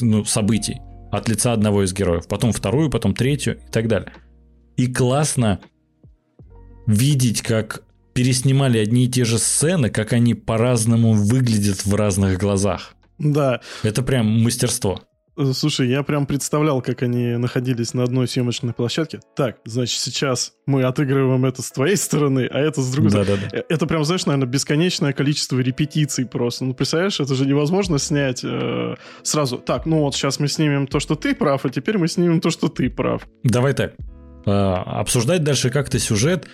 ну, 0.00 0.24
событий 0.24 0.80
от 1.10 1.28
лица 1.28 1.52
одного 1.52 1.84
из 1.84 1.92
героев, 1.92 2.28
потом 2.28 2.52
вторую, 2.52 2.90
потом 2.90 3.14
третью 3.14 3.56
и 3.56 3.70
так 3.70 3.88
далее. 3.88 4.12
И 4.76 4.86
классно 4.86 5.60
видеть, 6.86 7.42
как 7.42 7.82
переснимали 8.18 8.78
одни 8.78 9.04
и 9.04 9.08
те 9.08 9.24
же 9.24 9.38
сцены, 9.38 9.90
как 9.90 10.12
они 10.12 10.34
по-разному 10.34 11.12
выглядят 11.12 11.86
в 11.86 11.94
разных 11.94 12.36
глазах. 12.36 12.96
Да. 13.16 13.60
Это 13.84 14.02
прям 14.02 14.26
мастерство. 14.42 15.00
Слушай, 15.52 15.88
я 15.88 16.02
прям 16.02 16.26
представлял, 16.26 16.82
как 16.82 17.04
они 17.04 17.36
находились 17.36 17.94
на 17.94 18.02
одной 18.02 18.26
съемочной 18.26 18.72
площадке. 18.72 19.20
Так, 19.36 19.58
значит, 19.64 20.00
сейчас 20.00 20.54
мы 20.66 20.82
отыгрываем 20.82 21.44
это 21.44 21.62
с 21.62 21.70
твоей 21.70 21.94
стороны, 21.94 22.48
а 22.50 22.58
это 22.58 22.82
с 22.82 22.90
другой 22.90 23.12
да, 23.12 23.22
стороны. 23.22 23.48
Да, 23.52 23.58
да. 23.58 23.64
Это 23.68 23.86
прям, 23.86 24.04
знаешь, 24.04 24.26
наверное, 24.26 24.48
бесконечное 24.48 25.12
количество 25.12 25.60
репетиций 25.60 26.26
просто. 26.26 26.64
Ну, 26.64 26.74
представляешь, 26.74 27.20
это 27.20 27.36
же 27.36 27.46
невозможно 27.46 28.00
снять 28.00 28.40
э, 28.42 28.96
сразу. 29.22 29.58
Так, 29.58 29.86
ну 29.86 30.00
вот 30.00 30.16
сейчас 30.16 30.40
мы 30.40 30.48
снимем 30.48 30.88
то, 30.88 30.98
что 30.98 31.14
ты 31.14 31.36
прав, 31.36 31.64
а 31.64 31.70
теперь 31.70 31.98
мы 31.98 32.08
снимем 32.08 32.40
то, 32.40 32.50
что 32.50 32.66
ты 32.66 32.90
прав. 32.90 33.28
Давай 33.44 33.74
так. 33.74 33.94
Э, 34.44 34.50
обсуждать 34.50 35.44
дальше 35.44 35.70
как-то 35.70 36.00
сюжет 36.00 36.48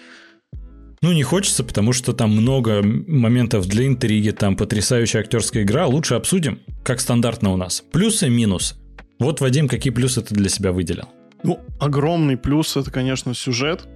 ну, 1.04 1.12
не 1.12 1.22
хочется, 1.22 1.62
потому 1.64 1.92
что 1.92 2.14
там 2.14 2.30
много 2.30 2.82
моментов 2.82 3.66
для 3.66 3.86
интриги, 3.86 4.30
там 4.30 4.56
потрясающая 4.56 5.20
актерская 5.20 5.62
игра. 5.62 5.86
Лучше 5.86 6.14
обсудим, 6.14 6.60
как 6.82 6.98
стандартно 6.98 7.52
у 7.52 7.58
нас. 7.58 7.84
Плюсы, 7.92 8.30
минусы. 8.30 8.76
Вот, 9.18 9.42
Вадим, 9.42 9.68
какие 9.68 9.92
плюсы 9.92 10.22
ты 10.22 10.34
для 10.34 10.48
себя 10.48 10.72
выделил? 10.72 11.04
Ну, 11.42 11.60
огромный 11.78 12.38
плюс— 12.38 12.74
это, 12.78 12.90
конечно, 12.90 13.34
сюжет. 13.34 13.86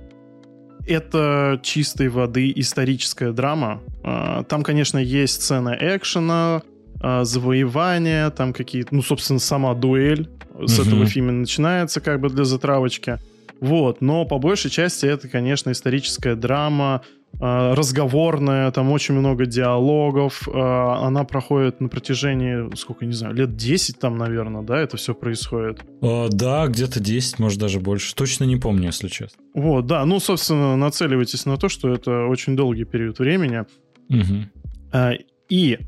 Это 0.86 1.58
чистой 1.62 2.08
воды 2.08 2.52
историческая 2.54 3.32
драма. 3.32 3.80
А, 4.04 4.44
там, 4.44 4.62
конечно, 4.62 4.98
есть 4.98 5.40
сцена 5.40 5.74
экшена, 5.80 6.60
а, 7.00 7.24
завоевания, 7.24 8.28
там 8.28 8.52
какие-то, 8.52 8.94
ну, 8.94 9.00
собственно, 9.00 9.38
сама 9.38 9.72
дуэль 9.72 10.28
с 10.66 10.78
угу. 10.78 10.86
этого 10.86 11.06
фильма 11.06 11.32
начинается 11.32 12.02
как 12.02 12.20
бы 12.20 12.28
для 12.28 12.44
затравочки. 12.44 13.18
Вот, 13.60 14.00
но 14.00 14.24
по 14.24 14.38
большей 14.38 14.70
части 14.70 15.06
это, 15.06 15.28
конечно, 15.28 15.72
историческая 15.72 16.36
драма, 16.36 17.02
э, 17.40 17.74
разговорная, 17.74 18.70
там 18.70 18.90
очень 18.92 19.14
много 19.14 19.46
диалогов, 19.46 20.48
э, 20.48 20.52
она 20.52 21.24
проходит 21.24 21.80
на 21.80 21.88
протяжении, 21.88 22.74
сколько, 22.76 23.04
не 23.04 23.12
знаю, 23.12 23.34
лет 23.34 23.56
10 23.56 23.98
там, 23.98 24.16
наверное, 24.16 24.62
да, 24.62 24.78
это 24.78 24.96
все 24.96 25.14
происходит? 25.14 25.80
Э, 26.02 26.28
да, 26.30 26.66
где-то 26.68 27.00
10, 27.00 27.38
может 27.38 27.58
даже 27.58 27.80
больше, 27.80 28.14
точно 28.14 28.44
не 28.44 28.56
помню, 28.56 28.86
если 28.86 29.08
честно. 29.08 29.42
Вот, 29.54 29.86
да, 29.86 30.04
ну, 30.04 30.20
собственно, 30.20 30.76
нацеливайтесь 30.76 31.44
на 31.44 31.56
то, 31.56 31.68
что 31.68 31.92
это 31.92 32.26
очень 32.26 32.54
долгий 32.54 32.84
период 32.84 33.18
времени. 33.18 33.64
Угу. 34.08 35.14
И 35.50 35.78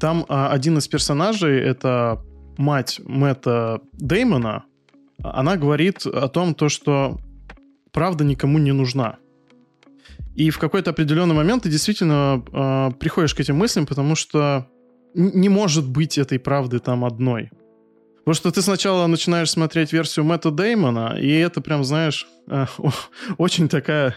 там 0.00 0.26
один 0.28 0.76
из 0.76 0.86
персонажей, 0.86 1.58
это 1.58 2.22
мать 2.58 3.00
Мэтта 3.04 3.80
Деймона, 3.94 4.64
она 5.22 5.56
говорит 5.56 6.06
о 6.06 6.28
том, 6.28 6.54
то, 6.54 6.68
что 6.68 7.18
правда 7.92 8.24
никому 8.24 8.58
не 8.58 8.72
нужна. 8.72 9.16
И 10.34 10.50
в 10.50 10.58
какой-то 10.58 10.90
определенный 10.90 11.34
момент 11.34 11.64
ты 11.64 11.68
действительно 11.68 12.42
э, 12.52 12.90
приходишь 12.98 13.34
к 13.34 13.40
этим 13.40 13.56
мыслям, 13.56 13.86
потому 13.86 14.14
что 14.14 14.66
не 15.14 15.48
может 15.48 15.86
быть 15.86 16.16
этой 16.16 16.38
правды 16.38 16.78
там 16.78 17.04
одной. 17.04 17.50
Потому 18.24 18.34
что 18.34 18.50
ты 18.50 18.62
сначала 18.62 19.06
начинаешь 19.06 19.50
смотреть 19.50 19.92
версию 19.92 20.24
Мэтта 20.24 20.50
Деймона, 20.50 21.18
и 21.20 21.28
это 21.28 21.60
прям, 21.60 21.84
знаешь, 21.84 22.26
э, 22.48 22.66
очень 23.38 23.68
такая 23.68 24.14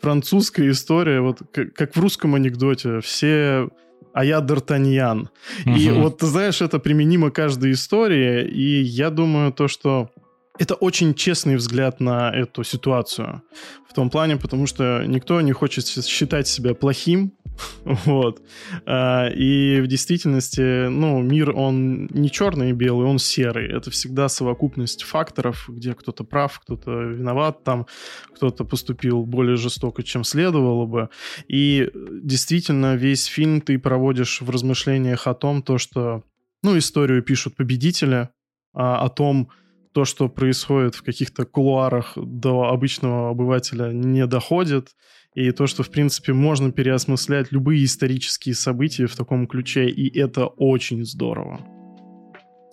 французская 0.00 0.70
история, 0.70 1.20
вот 1.20 1.40
как, 1.52 1.74
как 1.74 1.96
в 1.96 2.00
русском 2.00 2.34
анекдоте. 2.34 3.00
Все 3.00 3.68
а 4.16 4.24
я 4.24 4.38
Д'Артаньян. 4.38 5.28
Угу. 5.66 5.76
И 5.76 5.90
вот, 5.90 6.18
ты 6.18 6.26
знаешь, 6.26 6.62
это 6.62 6.78
применимо 6.78 7.30
каждой 7.30 7.72
истории, 7.72 8.48
и 8.48 8.80
я 8.80 9.10
думаю 9.10 9.52
то, 9.52 9.68
что 9.68 10.10
это 10.58 10.74
очень 10.74 11.14
честный 11.14 11.56
взгляд 11.56 12.00
на 12.00 12.30
эту 12.30 12.64
ситуацию. 12.64 13.42
В 13.88 13.94
том 13.94 14.10
плане, 14.10 14.36
потому 14.36 14.66
что 14.66 15.04
никто 15.06 15.40
не 15.40 15.52
хочет 15.52 15.86
считать 15.86 16.48
себя 16.48 16.74
плохим, 16.74 17.32
вот. 17.84 18.42
А, 18.84 19.28
и 19.28 19.80
в 19.80 19.86
действительности, 19.86 20.88
ну, 20.88 21.20
мир, 21.22 21.50
он 21.56 22.06
не 22.06 22.30
черный 22.30 22.70
и 22.70 22.72
белый, 22.72 23.06
он 23.06 23.18
серый. 23.18 23.70
Это 23.70 23.90
всегда 23.90 24.28
совокупность 24.28 25.02
факторов, 25.02 25.68
где 25.68 25.94
кто-то 25.94 26.24
прав, 26.24 26.60
кто-то 26.60 26.90
виноват 26.90 27.64
там, 27.64 27.86
кто-то 28.34 28.64
поступил 28.64 29.24
более 29.24 29.56
жестоко, 29.56 30.02
чем 30.02 30.24
следовало 30.24 30.86
бы. 30.86 31.08
И 31.48 31.90
действительно, 31.94 32.96
весь 32.96 33.24
фильм 33.24 33.60
ты 33.60 33.78
проводишь 33.78 34.40
в 34.40 34.50
размышлениях 34.50 35.26
о 35.26 35.34
том, 35.34 35.62
то, 35.62 35.78
что, 35.78 36.22
ну, 36.62 36.76
историю 36.76 37.22
пишут 37.22 37.56
победители, 37.56 38.28
а, 38.74 39.02
о 39.02 39.08
том, 39.08 39.50
то, 39.96 40.04
что 40.04 40.28
происходит 40.28 40.94
в 40.94 41.02
каких-то 41.02 41.46
кулуарах 41.46 42.18
до 42.18 42.64
обычного 42.64 43.30
обывателя 43.30 43.92
не 43.92 44.26
доходит, 44.26 44.90
и 45.34 45.50
то, 45.52 45.66
что, 45.66 45.82
в 45.82 45.88
принципе, 45.88 46.34
можно 46.34 46.70
переосмыслять 46.70 47.50
любые 47.50 47.82
исторические 47.82 48.54
события 48.54 49.06
в 49.06 49.16
таком 49.16 49.46
ключе, 49.46 49.88
и 49.88 50.14
это 50.18 50.48
очень 50.48 51.06
здорово. 51.06 51.60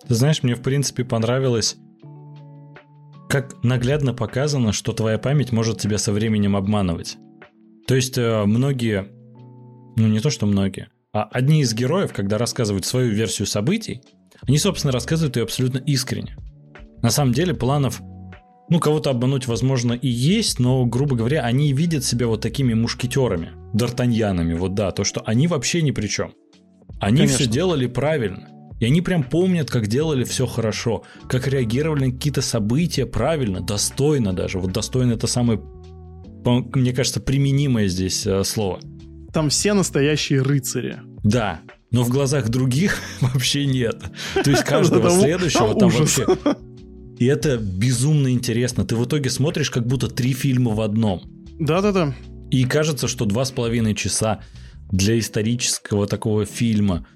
Ты 0.06 0.14
знаешь, 0.14 0.42
мне, 0.42 0.54
в 0.54 0.60
принципе, 0.60 1.02
понравилось, 1.02 1.78
как 3.30 3.64
наглядно 3.64 4.12
показано, 4.12 4.74
что 4.74 4.92
твоя 4.92 5.16
память 5.16 5.50
может 5.50 5.78
тебя 5.78 5.96
со 5.96 6.12
временем 6.12 6.56
обманывать. 6.56 7.16
То 7.86 7.94
есть 7.94 8.18
э, 8.18 8.44
многие, 8.44 9.08
ну 9.96 10.08
не 10.08 10.20
то 10.20 10.28
что 10.28 10.44
многие, 10.44 10.90
а 11.14 11.22
одни 11.22 11.62
из 11.62 11.72
героев, 11.72 12.12
когда 12.12 12.36
рассказывают 12.36 12.84
свою 12.84 13.14
версию 13.14 13.46
событий, 13.46 14.02
они, 14.46 14.58
собственно, 14.58 14.92
рассказывают 14.92 15.36
ее 15.36 15.44
абсолютно 15.44 15.78
искренне. 15.78 16.36
На 17.04 17.10
самом 17.10 17.34
деле 17.34 17.52
планов, 17.52 18.00
ну, 18.70 18.80
кого-то 18.80 19.10
обмануть, 19.10 19.46
возможно, 19.46 19.92
и 19.92 20.08
есть, 20.08 20.58
но, 20.58 20.86
грубо 20.86 21.16
говоря, 21.16 21.42
они 21.42 21.70
видят 21.74 22.02
себя 22.02 22.28
вот 22.28 22.40
такими 22.40 22.72
мушкетерами, 22.72 23.50
д'Артаньянами, 23.74 24.54
вот 24.54 24.72
да, 24.72 24.90
то, 24.90 25.04
что 25.04 25.20
они 25.26 25.46
вообще 25.46 25.82
ни 25.82 25.90
при 25.90 26.06
чем. 26.06 26.32
Они 26.98 27.18
Конечно. 27.18 27.36
все 27.36 27.46
делали 27.46 27.86
правильно. 27.88 28.48
И 28.80 28.86
они 28.86 29.02
прям 29.02 29.22
помнят, 29.22 29.70
как 29.70 29.86
делали 29.86 30.24
все 30.24 30.46
хорошо, 30.46 31.02
как 31.28 31.46
реагировали 31.46 32.06
на 32.06 32.12
какие-то 32.12 32.40
события 32.40 33.04
правильно, 33.04 33.60
достойно 33.60 34.32
даже. 34.32 34.58
Вот 34.58 34.72
достойно 34.72 35.12
это 35.12 35.26
самое, 35.26 35.60
мне 36.46 36.94
кажется, 36.94 37.20
применимое 37.20 37.86
здесь 37.86 38.26
э, 38.26 38.42
слово. 38.44 38.80
Там 39.30 39.50
все 39.50 39.74
настоящие 39.74 40.40
рыцари. 40.40 41.00
Да, 41.22 41.60
но 41.90 42.02
в 42.02 42.08
глазах 42.08 42.48
других 42.48 42.98
вообще 43.20 43.66
нет. 43.66 44.02
То 44.42 44.50
есть 44.50 44.64
каждого 44.64 45.10
следующего 45.10 45.74
там 45.78 45.90
вообще 45.90 46.24
и 47.24 47.26
это 47.26 47.56
безумно 47.56 48.30
интересно. 48.30 48.84
Ты 48.84 48.96
в 48.96 49.04
итоге 49.06 49.30
смотришь 49.30 49.70
как 49.70 49.86
будто 49.86 50.08
три 50.08 50.34
фильма 50.34 50.72
в 50.72 50.82
одном. 50.82 51.22
Да-да-да. 51.58 52.14
И 52.50 52.64
кажется, 52.64 53.08
что 53.08 53.24
два 53.24 53.46
с 53.46 53.50
половиной 53.50 53.94
часа 53.94 54.42
для 54.92 55.18
исторического 55.18 56.06
такого 56.06 56.44
фильма 56.44 57.06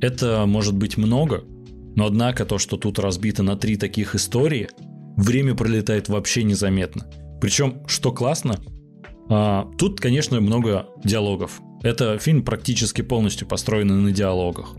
это 0.00 0.44
может 0.46 0.76
быть 0.76 0.96
много, 0.96 1.42
но 1.96 2.06
однако 2.06 2.44
то, 2.44 2.58
что 2.58 2.76
тут 2.76 3.00
разбито 3.00 3.42
на 3.42 3.56
три 3.56 3.76
таких 3.76 4.14
истории, 4.14 4.68
время 5.16 5.56
пролетает 5.56 6.08
вообще 6.08 6.44
незаметно. 6.44 7.04
Причем, 7.40 7.82
что 7.88 8.12
классно, 8.12 8.60
а, 9.28 9.68
тут, 9.78 10.00
конечно, 10.00 10.40
много 10.40 10.86
диалогов. 11.02 11.60
Это 11.82 12.18
фильм 12.20 12.44
практически 12.44 13.02
полностью 13.02 13.48
построен 13.48 14.04
на 14.04 14.12
диалогах, 14.12 14.76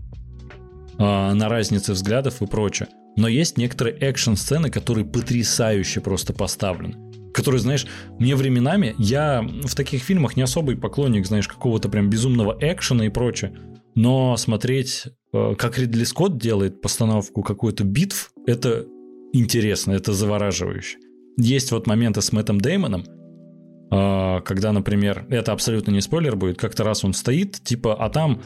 а, 0.96 1.34
на 1.34 1.50
разнице 1.50 1.92
взглядов 1.92 2.40
и 2.40 2.46
прочее. 2.46 2.88
Но 3.18 3.26
есть 3.26 3.58
некоторые 3.58 3.96
экшн-сцены, 3.96 4.70
которые 4.70 5.04
потрясающе 5.04 6.00
просто 6.00 6.32
поставлены. 6.32 6.94
Которые, 7.34 7.60
знаешь, 7.60 7.84
мне 8.20 8.36
временами, 8.36 8.94
я 8.96 9.42
в 9.42 9.74
таких 9.74 10.02
фильмах 10.04 10.36
не 10.36 10.42
особый 10.42 10.76
поклонник, 10.76 11.26
знаешь, 11.26 11.48
какого-то 11.48 11.88
прям 11.88 12.08
безумного 12.10 12.56
экшена 12.60 13.06
и 13.06 13.08
прочее. 13.08 13.58
Но 13.96 14.36
смотреть, 14.36 15.08
э, 15.32 15.54
как 15.58 15.78
Ридли 15.78 16.04
Скотт 16.04 16.38
делает 16.38 16.80
постановку 16.80 17.42
какой-то 17.42 17.82
битв, 17.82 18.30
это 18.46 18.86
интересно, 19.32 19.92
это 19.92 20.12
завораживающе. 20.12 20.98
Есть 21.38 21.72
вот 21.72 21.88
моменты 21.88 22.22
с 22.22 22.30
Мэттом 22.30 22.60
Деймоном, 22.60 23.04
э, 23.90 24.40
когда, 24.44 24.70
например, 24.70 25.26
это 25.28 25.50
абсолютно 25.50 25.90
не 25.90 26.02
спойлер 26.02 26.36
будет, 26.36 26.56
как-то 26.56 26.84
раз 26.84 27.04
он 27.04 27.14
стоит, 27.14 27.60
типа, 27.64 27.96
а 27.96 28.10
там 28.10 28.40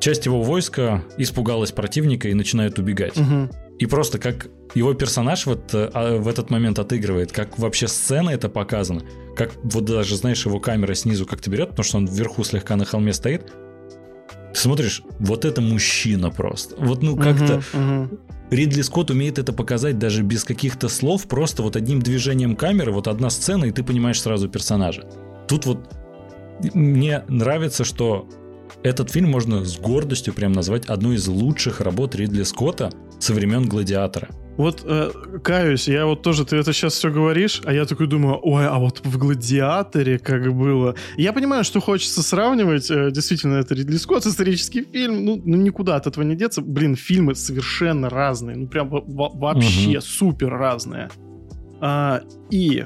часть 0.00 0.26
его 0.26 0.42
войска 0.42 1.04
испугалась 1.16 1.70
противника 1.70 2.28
и 2.28 2.34
начинает 2.34 2.80
убегать. 2.80 3.16
Мгм. 3.16 3.50
И 3.78 3.86
просто 3.86 4.18
как 4.18 4.48
его 4.74 4.94
персонаж 4.94 5.46
вот 5.46 5.74
э, 5.74 5.90
а, 5.92 6.18
в 6.18 6.28
этот 6.28 6.50
момент 6.50 6.78
отыгрывает, 6.78 7.32
как 7.32 7.58
вообще 7.58 7.88
сцена 7.88 8.30
это 8.30 8.48
показана, 8.48 9.02
как 9.36 9.52
вот 9.62 9.84
даже, 9.84 10.16
знаешь, 10.16 10.44
его 10.46 10.60
камера 10.60 10.94
снизу 10.94 11.26
как-то 11.26 11.50
берет, 11.50 11.70
потому 11.70 11.84
что 11.84 11.96
он 11.98 12.06
вверху 12.06 12.42
слегка 12.44 12.76
на 12.76 12.84
холме 12.84 13.12
стоит. 13.12 13.52
Ты 14.52 14.60
смотришь, 14.60 15.02
вот 15.18 15.44
это 15.44 15.60
мужчина 15.60 16.30
просто. 16.30 16.74
Вот 16.78 17.02
ну 17.02 17.16
как-то 17.16 17.62
Мгм, 17.72 17.82
мгм. 17.82 18.18
Ридли 18.50 18.82
Скотт 18.82 19.10
умеет 19.10 19.38
это 19.38 19.52
показать 19.52 19.98
даже 19.98 20.22
без 20.22 20.44
каких-то 20.44 20.88
слов, 20.88 21.26
просто 21.26 21.62
вот 21.62 21.76
одним 21.76 22.00
движением 22.00 22.56
камеры, 22.56 22.92
вот 22.92 23.08
одна 23.08 23.28
сцена, 23.28 23.66
и 23.66 23.72
ты 23.72 23.82
понимаешь 23.82 24.20
сразу 24.20 24.48
персонажа. 24.48 25.04
Тут 25.48 25.66
вот 25.66 25.90
мне 26.74 27.24
нравится, 27.28 27.84
что 27.84 28.28
этот 28.86 29.10
фильм 29.10 29.30
можно 29.30 29.64
с 29.64 29.78
гордостью 29.78 30.32
прям 30.32 30.52
назвать 30.52 30.86
одной 30.86 31.16
из 31.16 31.26
лучших 31.26 31.80
работ 31.80 32.14
Ридли 32.14 32.44
Скотта 32.44 32.90
со 33.18 33.34
времен 33.34 33.68
«Гладиатора». 33.68 34.28
Вот 34.56 34.82
э, 34.86 35.10
каюсь, 35.42 35.86
я 35.88 36.06
вот 36.06 36.22
тоже, 36.22 36.46
ты 36.46 36.56
это 36.56 36.72
сейчас 36.72 36.94
все 36.94 37.10
говоришь, 37.10 37.60
а 37.66 37.74
я 37.74 37.84
такой 37.84 38.06
думаю, 38.06 38.38
ой, 38.42 38.66
а 38.66 38.78
вот 38.78 39.00
в 39.04 39.18
«Гладиаторе» 39.18 40.18
как 40.18 40.54
было. 40.54 40.94
Я 41.18 41.32
понимаю, 41.32 41.62
что 41.64 41.80
хочется 41.80 42.22
сравнивать, 42.22 42.90
э, 42.90 43.10
действительно, 43.10 43.56
это 43.56 43.74
Ридли 43.74 43.96
Скотт, 43.96 44.24
исторический 44.24 44.82
фильм, 44.84 45.24
ну, 45.24 45.42
ну 45.44 45.56
никуда 45.56 45.96
от 45.96 46.06
этого 46.06 46.24
не 46.24 46.36
деться. 46.36 46.62
Блин, 46.62 46.94
фильмы 46.96 47.34
совершенно 47.34 48.08
разные, 48.08 48.56
ну 48.56 48.68
прям 48.68 48.88
во- 48.88 49.02
во- 49.04 49.30
вообще 49.30 49.90
Мгм. 49.90 50.00
супер 50.00 50.48
разные. 50.50 51.10
А, 51.80 52.22
и 52.50 52.84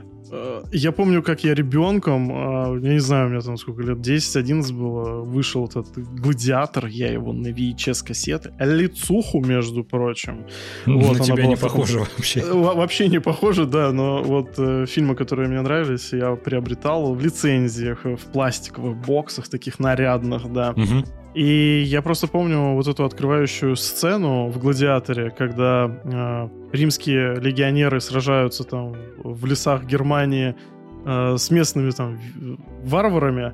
я 0.73 0.93
помню, 0.93 1.23
как 1.23 1.45
я 1.45 1.55
ребенком, 1.55 2.31
а, 2.33 2.75
я 2.79 2.93
не 2.93 3.01
знаю, 3.01 3.27
у 3.27 3.31
меня 3.31 3.41
там 3.41 3.57
сколько 3.57 3.83
лет, 3.83 3.99
10-11 3.99 4.73
было, 4.73 5.23
вышел 5.23 5.67
этот 5.67 5.87
«Гладиатор», 5.97 6.87
я 6.87 7.13
его 7.13 7.33
на 7.33 7.49
VHS 7.49 8.07
кассеты, 8.07 8.53
лицуху, 8.59 9.41
между 9.45 9.85
прочим, 9.85 10.47
Вот 10.87 11.19
На 11.19 11.25
тебя 11.25 11.47
не 11.47 11.57
похоже 11.57 11.99
вообще. 12.01 12.41
Э, 12.41 12.53
во- 12.53 12.75
Вообще 12.75 13.09
не 13.09 13.21
похоже, 13.21 13.67
да, 13.67 13.93
но 13.93 14.23
вот 14.23 14.55
э, 14.59 14.87
фильмы, 14.87 15.15
которые 15.15 15.49
мне 15.49 15.61
нравились, 15.63 16.13
я 16.13 16.35
приобретал 16.37 17.15
в 17.15 17.21
лицензиях, 17.23 18.07
э, 18.07 18.17
в 18.17 18.25
пластиковых 18.33 18.97
боксах, 18.97 19.49
таких 19.49 19.79
нарядных, 19.81 20.53
да. 20.53 20.73
Мгм. 20.77 21.05
И 21.35 21.83
я 21.87 22.03
просто 22.03 22.27
помню 22.27 22.75
вот 22.75 22.89
эту 22.89 23.05
открывающую 23.05 23.77
сцену 23.77 24.49
в 24.49 24.59
«Гладиаторе», 24.59 25.31
когда 25.31 25.91
э, 26.05 26.49
римские 26.73 27.37
легионеры 27.41 28.01
сражаются 28.01 28.65
там 28.65 28.95
в 29.19 29.45
лесах 29.47 29.85
Германии 29.85 30.55
э, 31.05 31.37
с 31.37 31.51
местными 31.51 31.91
там 31.91 32.19
варварами, 32.85 33.53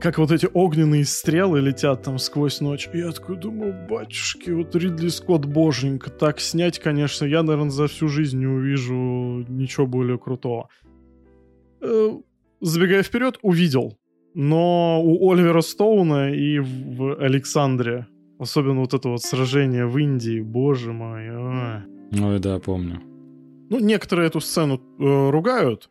как 0.00 0.18
вот 0.18 0.30
эти 0.30 0.48
огненные 0.52 1.04
стрелы 1.04 1.60
летят 1.60 2.02
там 2.02 2.18
сквозь 2.18 2.60
ночь. 2.60 2.88
И 2.92 2.98
я 2.98 3.10
такой 3.12 3.36
думаю, 3.36 3.74
батюшки, 3.88 4.50
вот 4.50 4.74
Ридли 4.76 5.08
Скотт 5.08 5.46
боженька, 5.46 6.10
так 6.10 6.40
снять, 6.40 6.78
конечно, 6.78 7.24
я, 7.24 7.42
наверное, 7.42 7.70
за 7.70 7.86
всю 7.86 8.08
жизнь 8.08 8.38
не 8.38 8.46
увижу 8.46 9.44
ничего 9.48 9.86
более 9.86 10.18
крутого. 10.18 10.68
Э, 11.80 12.10
Забегая 12.60 13.02
вперед, 13.02 13.38
увидел. 13.42 13.98
Но 14.34 15.02
у 15.02 15.30
Оливера 15.30 15.60
Стоуна 15.60 16.34
и 16.34 16.58
в 16.58 16.86
в 16.96 17.22
Александре, 17.22 18.06
особенно 18.38 18.80
вот 18.80 18.94
это 18.94 19.08
вот 19.08 19.22
сражение 19.22 19.86
в 19.86 19.96
Индии, 19.98 20.40
боже 20.40 20.92
мой. 20.92 21.28
а. 21.30 21.95
Ой, 22.12 22.38
да, 22.38 22.58
помню. 22.58 23.00
Ну, 23.68 23.78
некоторые 23.80 24.28
эту 24.28 24.40
сцену 24.40 24.80
э, 24.98 25.30
ругают, 25.30 25.88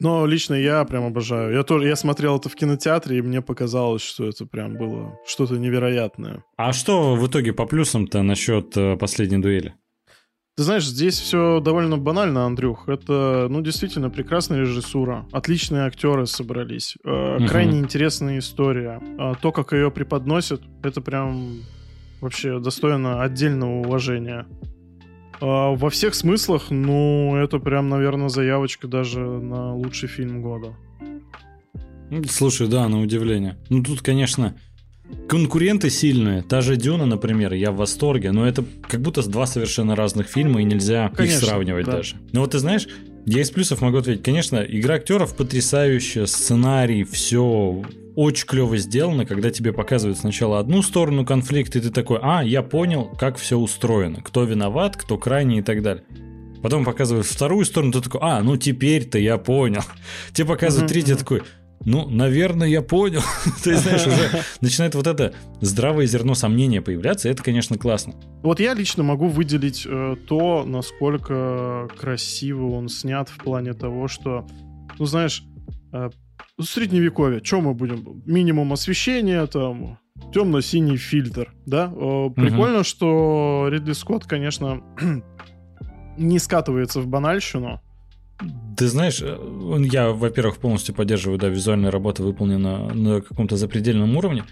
но 0.00 0.26
лично 0.26 0.54
я 0.54 0.84
прям 0.84 1.04
обожаю. 1.06 1.52
Я 1.54 1.64
тоже, 1.64 1.88
я 1.88 1.96
смотрел 1.96 2.36
это 2.38 2.48
в 2.48 2.54
кинотеатре, 2.54 3.18
и 3.18 3.22
мне 3.22 3.42
показалось, 3.42 4.02
что 4.02 4.26
это 4.28 4.46
прям 4.46 4.74
было 4.76 5.18
что-то 5.26 5.56
невероятное. 5.58 6.44
А 6.56 6.72
что 6.72 7.16
в 7.16 7.26
итоге 7.26 7.52
по 7.52 7.66
плюсам-то 7.66 8.22
насчет 8.22 8.76
э, 8.76 8.96
последней 8.96 9.38
дуэли? 9.38 9.74
Ты 10.56 10.64
знаешь, 10.64 10.86
здесь 10.86 11.18
все 11.18 11.60
довольно 11.60 11.98
банально, 11.98 12.44
Андрюх. 12.44 12.88
Это, 12.88 13.46
ну, 13.48 13.60
действительно 13.60 14.10
прекрасная 14.10 14.60
режиссура. 14.60 15.24
Отличные 15.32 15.82
актеры 15.82 16.26
собрались. 16.26 16.96
э, 17.04 17.36
Мгм. 17.38 17.48
Крайне 17.48 17.78
интересная 17.78 18.38
история. 18.38 19.00
А 19.18 19.34
То, 19.36 19.52
как 19.52 19.72
ее 19.72 19.90
преподносят, 19.92 20.60
это 20.82 21.00
прям 21.00 21.58
вообще 22.20 22.58
достойно 22.60 23.22
отдельного 23.22 23.80
уважения. 23.86 24.46
А 25.40 25.74
Во 25.74 25.90
всех 25.90 26.14
смыслах, 26.14 26.70
ну, 26.70 27.36
это 27.36 27.58
прям, 27.58 27.88
наверное, 27.88 28.28
заявочка 28.28 28.88
даже 28.88 29.20
на 29.20 29.74
лучший 29.74 30.08
фильм 30.08 30.42
года. 30.42 30.74
Ну, 32.10 32.24
Слушай, 32.24 32.68
да, 32.68 32.88
на 32.88 33.00
удивление. 33.00 33.56
Ну, 33.68 33.82
тут, 33.82 34.00
конечно, 34.02 34.54
конкуренты 35.28 35.90
сильные. 35.90 36.42
Та 36.42 36.60
же 36.60 36.76
Дюна, 36.76 37.06
например, 37.06 37.52
я 37.52 37.70
в 37.70 37.76
восторге, 37.76 38.32
но 38.32 38.46
это 38.46 38.64
как 38.88 39.00
будто 39.00 39.28
два 39.28 39.46
совершенно 39.46 39.94
разных 39.94 40.26
фильма, 40.28 40.60
и 40.60 40.64
нельзя 40.64 41.10
Конечно, 41.14 41.36
их 41.36 41.44
сравнивать 41.44 41.86
да. 41.86 41.92
даже. 41.92 42.16
Но 42.32 42.40
вот 42.40 42.52
ты 42.52 42.58
знаешь, 42.58 42.88
я 43.26 43.42
из 43.42 43.50
плюсов 43.50 43.80
могу 43.80 43.98
ответить. 43.98 44.22
Конечно, 44.22 44.56
игра 44.56 44.94
актеров 44.94 45.36
потрясающая, 45.36 46.26
сценарий, 46.26 47.04
все 47.04 47.82
очень 48.18 48.48
клево 48.48 48.76
сделано, 48.78 49.24
когда 49.24 49.52
тебе 49.52 49.72
показывают 49.72 50.18
сначала 50.18 50.58
одну 50.58 50.82
сторону 50.82 51.24
конфликта, 51.24 51.78
и 51.78 51.82
ты 51.82 51.90
такой, 51.90 52.18
а, 52.20 52.42
я 52.42 52.64
понял, 52.64 53.04
как 53.16 53.36
все 53.36 53.56
устроено, 53.56 54.22
кто 54.22 54.42
виноват, 54.42 54.96
кто 54.96 55.18
крайний 55.18 55.60
и 55.60 55.62
так 55.62 55.82
далее. 55.82 56.02
Потом 56.60 56.84
показывают 56.84 57.28
вторую 57.28 57.64
сторону, 57.64 57.92
ты 57.92 58.00
такой, 58.00 58.20
а, 58.24 58.42
ну 58.42 58.56
теперь-то 58.56 59.20
я 59.20 59.38
понял. 59.38 59.82
Тебе 60.32 60.48
показывают 60.48 60.90
Мгм, 60.90 60.94
третью, 60.94 61.16
такой, 61.16 61.42
ну, 61.84 62.08
наверное, 62.08 62.66
я 62.66 62.82
понял. 62.82 63.22
Есть, 63.64 63.82
знаешь, 63.82 64.04
уже 64.04 64.42
начинает 64.60 64.96
вот 64.96 65.06
это 65.06 65.32
здравое 65.60 66.06
зерно 66.06 66.34
сомнения 66.34 66.82
появляться, 66.82 67.28
и 67.28 67.30
это, 67.30 67.44
конечно, 67.44 67.78
классно. 67.78 68.14
Вот 68.42 68.58
я 68.58 68.74
лично 68.74 69.04
могу 69.04 69.28
выделить 69.28 69.86
э, 69.88 70.16
то, 70.26 70.64
насколько 70.66 71.88
красиво 71.96 72.70
он 72.70 72.88
снят 72.88 73.28
в 73.28 73.38
плане 73.38 73.74
того, 73.74 74.08
что, 74.08 74.44
ну 74.98 75.04
знаешь, 75.04 75.44
э, 75.92 76.10
средневековье, 76.64 77.42
что 77.42 77.60
мы 77.60 77.74
будем? 77.74 78.22
Минимум 78.26 78.72
освещения, 78.72 79.46
там, 79.46 79.98
темно-синий 80.32 80.96
фильтр, 80.96 81.54
да? 81.66 81.92
Э, 81.94 82.30
прикольно, 82.34 82.84
что 82.84 83.68
Ридли 83.70 83.92
Скотт, 83.92 84.24
конечно, 84.24 84.82
не 86.18 86.38
скатывается 86.38 87.00
в 87.00 87.06
банальщину. 87.06 87.80
Ты 88.76 88.86
знаешь, 88.86 89.20
э, 89.22 89.36
я, 89.90 90.10
во-первых, 90.10 90.58
полностью 90.58 90.94
поддерживаю, 90.94 91.38
да, 91.38 91.48
визуальная 91.48 91.90
работа 91.90 92.22
выполнена 92.22 92.92
на 92.94 93.20
каком-то 93.20 93.56
запредельном 93.56 94.16
уровне, 94.16 94.44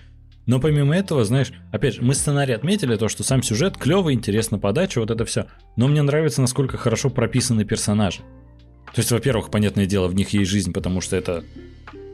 но 0.47 0.61
помимо 0.61 0.97
этого, 0.97 1.25
знаешь, 1.25 1.53
опять 1.73 1.95
же, 1.95 2.03
мы 2.03 2.15
сценарий 2.15 2.53
отметили 2.53 2.97
то, 2.97 3.09
что 3.09 3.25
сам 3.25 3.43
сюжет 3.43 3.77
клевый, 3.77 4.15
интересно 4.15 4.59
подача, 4.59 5.01
вот 5.01 5.11
это 5.11 5.25
все. 5.25 5.47
Но 5.77 5.89
мне 5.89 6.03
нравится, 6.03 6.41
насколько 6.41 6.77
хорошо 6.77 7.11
прописаны 7.11 7.65
персонажи. 7.65 8.21
То 8.97 9.01
есть, 9.01 9.11
во-первых, 9.11 9.51
понятное 9.51 9.85
дело, 9.85 10.09
в 10.09 10.15
них 10.15 10.31
есть 10.31 10.51
жизнь, 10.51 10.73
потому 10.73 11.03
что 11.03 11.17
это 11.17 11.45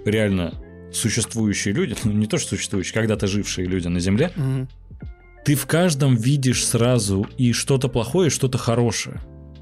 реально 0.04 0.60
существующие 0.92 1.72
люди, 1.72 1.94
ну 2.02 2.10
не 2.10 2.26
то, 2.26 2.38
что 2.38 2.56
существующие, 2.56 2.92
когда-то 2.92 3.28
жившие 3.28 3.68
люди 3.68 3.86
на 3.86 4.00
Земле, 4.00 4.32
ты 5.44 5.54
в 5.54 5.66
каждом 5.66 6.16
видишь 6.16 6.66
сразу 6.66 7.24
и 7.38 7.52
что-то 7.52 7.88
плохое, 7.88 8.26
и 8.26 8.30
что-то 8.30 8.58
хорошее. 8.58 9.20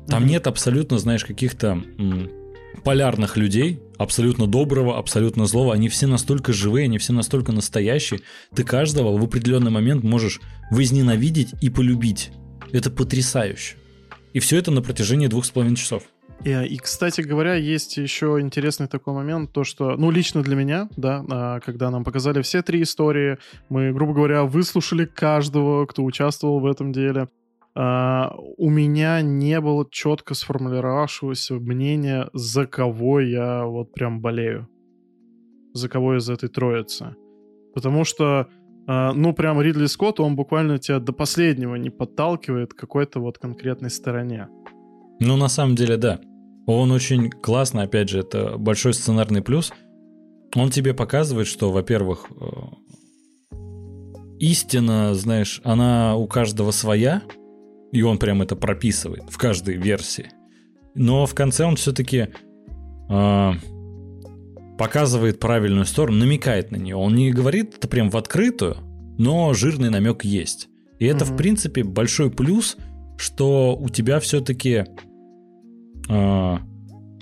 Там 0.09 0.23
Мгм. 0.23 0.31
нет 0.31 0.47
абсолютно, 0.47 0.99
знаешь, 0.99 1.27
каких-то 1.27 1.83
полярных 2.85 3.37
людей, 3.37 3.81
абсолютно 3.99 4.47
доброго, 4.47 4.97
абсолютно 4.99 5.45
злого. 5.45 5.75
Они 5.75 5.91
все 5.91 6.07
настолько 6.07 6.55
живые, 6.55 6.85
они 6.85 6.97
все 6.97 7.13
настолько 7.13 7.53
настоящие. 7.53 8.21
Ты 8.55 8.65
каждого 8.65 9.19
в 9.19 9.23
определенный 9.23 9.71
момент 9.71 10.05
можешь 10.05 10.41
возненавидеть 10.71 11.51
и 11.61 11.69
полюбить. 11.69 12.31
Это 12.73 12.89
потрясающе. 12.89 13.77
И 14.33 14.39
все 14.41 14.57
это 14.57 14.71
на 14.71 14.81
протяжении 14.81 15.27
двух 15.27 15.45
с 15.45 15.51
половиной 15.51 15.77
часов. 15.77 16.05
И, 16.44 16.50
и, 16.50 16.79
кстати 16.79 17.20
говоря, 17.20 17.55
есть 17.55 17.98
еще 17.98 18.38
интересный 18.40 18.88
такой 18.88 19.12
момент, 19.12 19.53
то 19.53 19.62
что, 19.62 19.96
ну, 19.96 20.11
лично 20.11 20.42
для 20.42 20.57
меня, 20.57 20.88
да, 20.96 21.22
а, 21.31 21.61
когда 21.61 21.90
нам 21.90 22.03
показали 22.03 22.40
все 22.40 22.62
три 22.62 22.83
истории, 22.83 23.37
мы, 23.68 23.92
грубо 23.92 24.14
говоря, 24.14 24.44
выслушали 24.44 25.05
каждого, 25.05 25.85
кто 25.85 26.03
участвовал 26.03 26.61
в 26.61 26.66
этом 26.66 26.92
деле, 26.92 27.29
а, 27.74 28.35
у 28.57 28.70
меня 28.70 29.20
не 29.20 29.61
было 29.61 29.87
четко 29.90 30.35
сформулировавшегося 30.35 31.55
мнения, 31.55 32.31
за 32.33 32.66
кого 32.66 33.20
я 33.20 33.64
вот 33.64 33.92
прям 33.92 34.20
болею. 34.20 34.66
За 35.74 35.88
кого 35.88 36.16
из 36.16 36.29
этой 36.29 36.48
троицы. 36.48 37.14
Потому 37.74 38.05
что, 38.05 38.48
а, 38.87 39.12
ну, 39.12 39.35
прям 39.35 39.61
Ридли 39.61 39.87
Скотт, 39.87 40.20
он 40.20 40.37
буквально 40.37 40.79
тебя 40.79 40.98
до 40.98 41.12
последнего 41.12 41.76
не 41.76 41.90
подталкивает 41.90 42.72
к 42.72 42.79
какой-то 42.79 43.20
вот 43.20 43.38
конкретной 43.38 43.90
стороне. 43.90 44.48
Ну, 45.20 45.37
на 45.37 45.48
самом 45.48 45.76
деле, 45.76 45.96
да. 45.96 46.18
Он 46.66 46.90
очень 46.92 47.31
классно, 47.31 47.83
опять 47.83 48.09
же, 48.09 48.20
это 48.20 48.57
большой 48.57 48.94
сценарный 48.94 49.42
плюс. 49.42 49.73
Он 50.55 50.70
тебе 50.70 50.94
показывает, 50.94 51.46
что, 51.46 51.70
во-первых, 51.70 52.27
э, 52.31 53.57
истина, 54.38 55.14
знаешь, 55.14 55.61
она 55.64 56.16
у 56.16 56.27
каждого 56.27 56.70
своя, 56.70 57.23
и 57.92 58.03
он 58.03 58.18
прям 58.18 58.42
это 58.42 58.57
прописывает 58.57 59.25
в 59.31 59.38
каждой 59.38 59.77
версии. 59.77 60.31
Но 60.94 61.27
в 61.27 61.35
конце 61.35 61.64
он 61.64 61.77
все-таки 61.77 62.29
показывает 64.79 65.40
правильную 65.40 65.85
сторону, 65.85 66.18
намекает 66.18 66.70
на 66.70 66.77
нее. 66.77 66.96
Он 66.96 67.14
не 67.14 67.33
говорит 67.33 67.75
это 67.77 67.88
прям 67.88 68.09
в 68.09 68.16
открытую, 68.16 68.77
но 69.18 69.53
жирный 69.53 69.90
намек 69.90 70.25
есть. 70.25 70.68
И 70.99 71.05
это, 71.05 71.25
угу. 71.25 71.35
в 71.35 71.37
принципе, 71.37 71.85
большой 71.85 72.31
плюс, 72.31 72.79
что 73.18 73.77
у 73.77 73.90
тебя 73.90 74.20
все-таки, 74.20 74.70
э, 74.70 74.85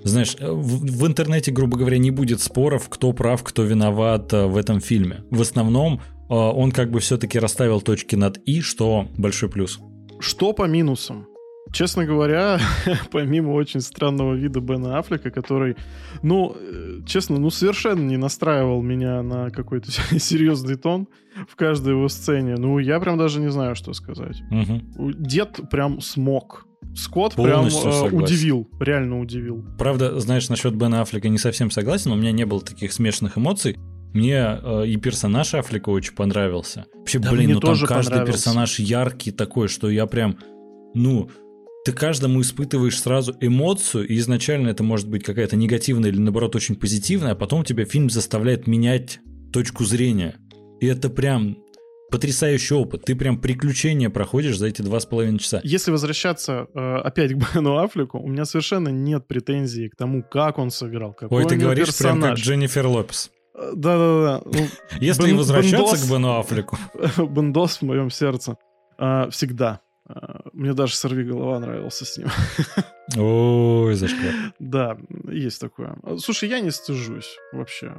знаешь, 0.05 0.37
в, 0.41 1.03
в 1.03 1.07
интернете, 1.07 1.53
грубо 1.53 1.77
говоря, 1.77 1.99
не 1.99 2.11
будет 2.11 2.41
споров, 2.41 2.89
кто 2.89 3.13
прав, 3.13 3.43
кто 3.43 3.63
виноват 3.63 4.33
э, 4.33 4.47
в 4.47 4.57
этом 4.57 4.81
фильме. 4.81 5.25
В 5.31 5.41
основном 5.41 5.95
э, 5.95 6.35
он 6.35 6.73
как 6.73 6.91
бы 6.91 7.01
все-таки 7.01 7.39
расставил 7.39 7.81
точки 7.81 8.17
над 8.17 8.39
«и», 8.39 8.61
что 8.61 9.09
большой 9.17 9.49
плюс. 9.49 9.81
Что 10.21 10.53
по 10.53 10.67
минусам? 10.67 11.27
Честно 11.73 12.07
говоря, 12.07 12.61
помимо 13.13 13.51
очень 13.51 13.81
странного 13.81 14.35
вида 14.35 14.61
Бена 14.61 14.99
Аффлека, 14.99 15.31
который, 15.31 15.77
ну, 16.23 16.57
э, 16.57 17.01
честно, 17.07 17.39
ну, 17.39 17.51
совершенно 17.51 18.01
не 18.01 18.17
настраивал 18.17 18.83
меня 18.83 19.23
на 19.23 19.51
какой-то 19.51 19.91
серьезный 20.19 20.77
тон 20.77 21.09
в 21.49 21.57
каждой 21.57 21.91
его 21.91 22.09
сцене, 22.09 22.57
ну, 22.57 22.79
я 22.79 22.99
прям 23.01 23.19
даже 23.19 23.41
не 23.41 23.51
знаю, 23.51 23.75
что 23.75 23.93
сказать. 23.93 24.43
Угу. 24.51 25.13
Дед 25.13 25.61
прям 25.71 26.01
смог. 26.01 26.68
Скотт 26.95 27.35
Полностью 27.35 27.91
прям 27.91 28.05
э, 28.07 28.11
удивил, 28.11 28.69
реально 28.81 29.21
удивил. 29.21 29.65
Правда, 29.79 30.19
знаешь, 30.21 30.49
насчет 30.49 30.75
Бена 30.75 31.03
Аффлека 31.03 31.29
не 31.29 31.39
совсем 31.39 31.71
согласен, 31.71 32.13
у 32.13 32.17
меня 32.17 32.33
не 32.33 32.45
было 32.45 32.61
таких 32.61 32.93
смешанных 32.93 33.39
эмоций. 33.39 33.77
Мне 34.15 34.59
э, 34.63 34.87
и 34.87 34.97
персонаж 34.97 35.55
Аффлека 35.55 35.91
очень 35.91 36.15
понравился. 36.15 36.87
Вообще, 36.95 37.19
да, 37.19 37.31
блин, 37.31 37.53
ну 37.53 37.61
там 37.61 37.77
каждый 37.87 38.25
персонаж 38.25 38.79
яркий 38.79 39.31
такой, 39.31 39.69
что 39.69 39.91
я 39.91 40.07
прям, 40.07 40.39
ну, 40.95 41.31
ты 41.85 41.93
каждому 41.93 42.41
испытываешь 42.41 43.01
сразу 43.01 43.35
эмоцию, 43.41 44.09
и 44.09 44.17
изначально 44.19 44.69
это 44.69 44.83
может 44.83 45.09
быть 45.09 45.25
какая-то 45.25 45.57
негативная 45.57 46.11
или 46.11 46.19
наоборот 46.19 46.57
очень 46.57 46.75
позитивная, 46.75 47.33
а 47.33 47.35
потом 47.35 47.65
тебя 47.65 47.85
фильм 47.85 48.11
заставляет 48.11 48.67
менять 48.67 49.21
точку 49.53 49.85
зрения. 49.85 50.37
И 50.81 50.87
это 50.87 51.11
прям 51.11 51.59
потрясающий 52.11 52.75
опыт. 52.75 53.05
Ты 53.05 53.15
прям 53.15 53.39
приключения 53.39 54.11
проходишь 54.11 54.59
за 54.59 54.67
эти 54.67 54.83
два 54.83 55.01
с 55.01 55.07
половиной 55.07 55.39
часа. 55.39 55.61
Если 55.65 55.91
возвращаться 55.91 56.67
э, 56.75 56.97
опять 57.05 57.33
к 57.33 57.55
Бену 57.55 57.79
Аффлеку, 57.79 58.19
у 58.19 58.29
меня 58.29 58.45
совершенно 58.45 58.89
нет 58.89 59.27
претензий 59.27 59.89
к 59.89 59.97
тому, 59.97 60.23
как 60.23 60.59
он 60.59 60.71
сыграл, 60.71 61.13
какой 61.13 61.45
Ой, 61.45 61.49
ты 61.49 61.57
говоришь 61.57 61.87
персонаж. 61.87 62.21
прям 62.21 62.31
как 62.31 62.39
Дженнифер 62.39 62.87
Лопес. 62.87 63.31
Э, 63.55 63.73
да-да-да. 63.75 64.43
Ну, 64.45 64.67
Если 65.01 65.27
Бен, 65.27 65.37
возвращаться 65.37 65.77
Бендос, 65.77 66.05
к 66.05 66.11
Бену 66.11 66.39
Аффлеку. 66.39 66.79
Бендос 67.19 67.79
в 67.79 67.83
моем 67.83 68.11
сердце. 68.11 68.57
А, 68.99 69.29
всегда. 69.31 69.81
А, 70.09 70.41
мне 70.53 70.73
даже 70.73 70.95
«Сорви 70.95 71.25
голова» 71.25 71.59
нравился 71.61 72.05
с 72.05 72.17
ним. 72.17 72.29
Ой, 73.17 73.95
зашквар. 73.95 74.35
Да, 74.59 74.97
есть 75.31 75.61
такое. 75.61 75.97
Слушай, 76.19 76.49
я 76.49 76.61
не 76.61 76.71
стыжусь 76.71 77.37
вообще. 77.53 77.93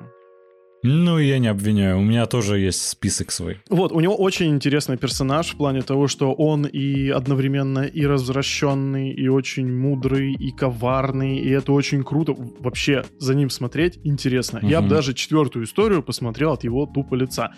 Ну, 0.81 1.19
я 1.19 1.39
не 1.39 1.47
обвиняю. 1.47 1.97
У 1.99 2.01
меня 2.01 2.25
тоже 2.25 2.59
есть 2.59 2.87
список 2.87 3.31
свой. 3.31 3.57
Вот, 3.69 3.91
у 3.91 3.99
него 3.99 4.15
очень 4.15 4.49
интересный 4.49 4.97
персонаж 4.97 5.53
в 5.53 5.57
плане 5.57 5.81
того, 5.81 6.07
что 6.07 6.33
он 6.33 6.65
и 6.65 7.09
одновременно 7.09 7.79
и 7.79 8.05
развращенный, 8.05 9.11
и 9.11 9.27
очень 9.27 9.71
мудрый, 9.71 10.33
и 10.33 10.51
коварный, 10.51 11.37
и 11.39 11.49
это 11.49 11.73
очень 11.73 12.03
круто. 12.03 12.33
Вообще, 12.59 13.03
за 13.17 13.35
ним 13.35 13.49
смотреть 13.49 13.99
интересно. 14.05 14.59
Угу. 14.59 14.67
Я 14.67 14.81
бы 14.81 14.87
даже 14.87 15.13
четвертую 15.13 15.65
историю 15.65 16.01
посмотрел 16.01 16.53
от 16.53 16.63
его 16.63 16.85
тупо 16.85 17.15
лица. 17.15 17.53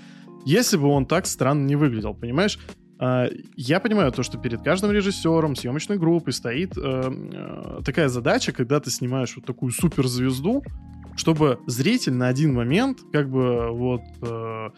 Если 0.45 0.77
бы 0.77 0.87
он 0.87 1.05
так 1.05 1.27
странно 1.27 1.67
не 1.67 1.75
выглядел, 1.75 2.15
понимаешь? 2.15 2.57
А, 2.97 3.27
я 3.55 3.79
понимаю 3.79 4.11
то, 4.11 4.23
что 4.23 4.39
перед 4.39 4.63
каждым 4.63 4.91
режиссером 4.91 5.55
съемочной 5.55 5.97
группы 5.97 6.31
стоит 6.31 6.77
э, 6.77 6.81
э, 7.33 7.81
такая 7.83 8.09
задача, 8.09 8.51
когда 8.51 8.79
ты 8.79 8.89
снимаешь 8.89 9.35
вот 9.35 9.45
такую 9.45 9.71
суперзвезду, 9.71 10.63
чтобы 11.21 11.59
зритель 11.67 12.13
на 12.13 12.29
один 12.29 12.51
момент 12.55 13.01
как 13.11 13.29
бы 13.29 13.69
вот 13.69 14.01
э, 14.23 14.69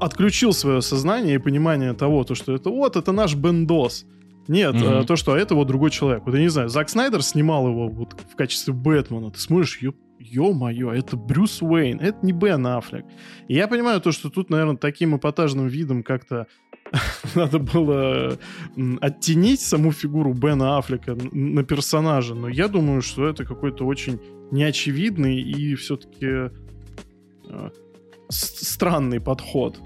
отключил 0.00 0.52
свое 0.52 0.80
сознание 0.80 1.34
и 1.34 1.38
понимание 1.38 1.92
того, 1.92 2.22
то, 2.22 2.36
что 2.36 2.54
это 2.54 2.70
вот, 2.70 2.94
это 2.94 3.10
наш 3.10 3.34
Бендос. 3.34 4.06
Нет, 4.46 4.76
mm-hmm. 4.76 5.06
то, 5.06 5.16
что 5.16 5.36
это 5.36 5.56
вот 5.56 5.66
другой 5.66 5.90
человек. 5.90 6.22
Вот 6.24 6.36
я 6.36 6.40
не 6.40 6.48
знаю, 6.48 6.68
Зак 6.68 6.88
Снайдер 6.88 7.22
снимал 7.22 7.66
его 7.66 7.88
вот 7.88 8.14
в 8.32 8.36
качестве 8.36 8.72
Бэтмена. 8.72 9.32
Ты 9.32 9.40
смотришь, 9.40 9.78
ё, 9.78 9.92
ё-моё, 10.20 10.92
это 10.92 11.16
Брюс 11.16 11.60
Уэйн, 11.62 11.98
это 11.98 12.24
не 12.24 12.30
Бен 12.30 12.64
Аффлек. 12.64 13.04
И 13.48 13.54
я 13.54 13.66
понимаю 13.66 14.00
то, 14.00 14.12
что 14.12 14.30
тут, 14.30 14.50
наверное, 14.50 14.76
таким 14.76 15.16
эпатажным 15.16 15.66
видом 15.66 16.04
как-то 16.04 16.46
надо 17.34 17.58
было 17.58 18.38
оттенить 19.00 19.60
саму 19.62 19.90
фигуру 19.90 20.32
Бена 20.32 20.78
Аффлека 20.78 21.16
на 21.32 21.64
персонажа, 21.64 22.34
но 22.34 22.48
я 22.48 22.68
думаю, 22.68 23.02
что 23.02 23.26
это 23.26 23.44
какой-то 23.44 23.84
очень 23.84 24.20
неочевидный 24.52 25.40
и 25.40 25.74
все-таки 25.74 26.50
э, 27.48 27.70
странный 28.28 29.20
подход. 29.20 29.80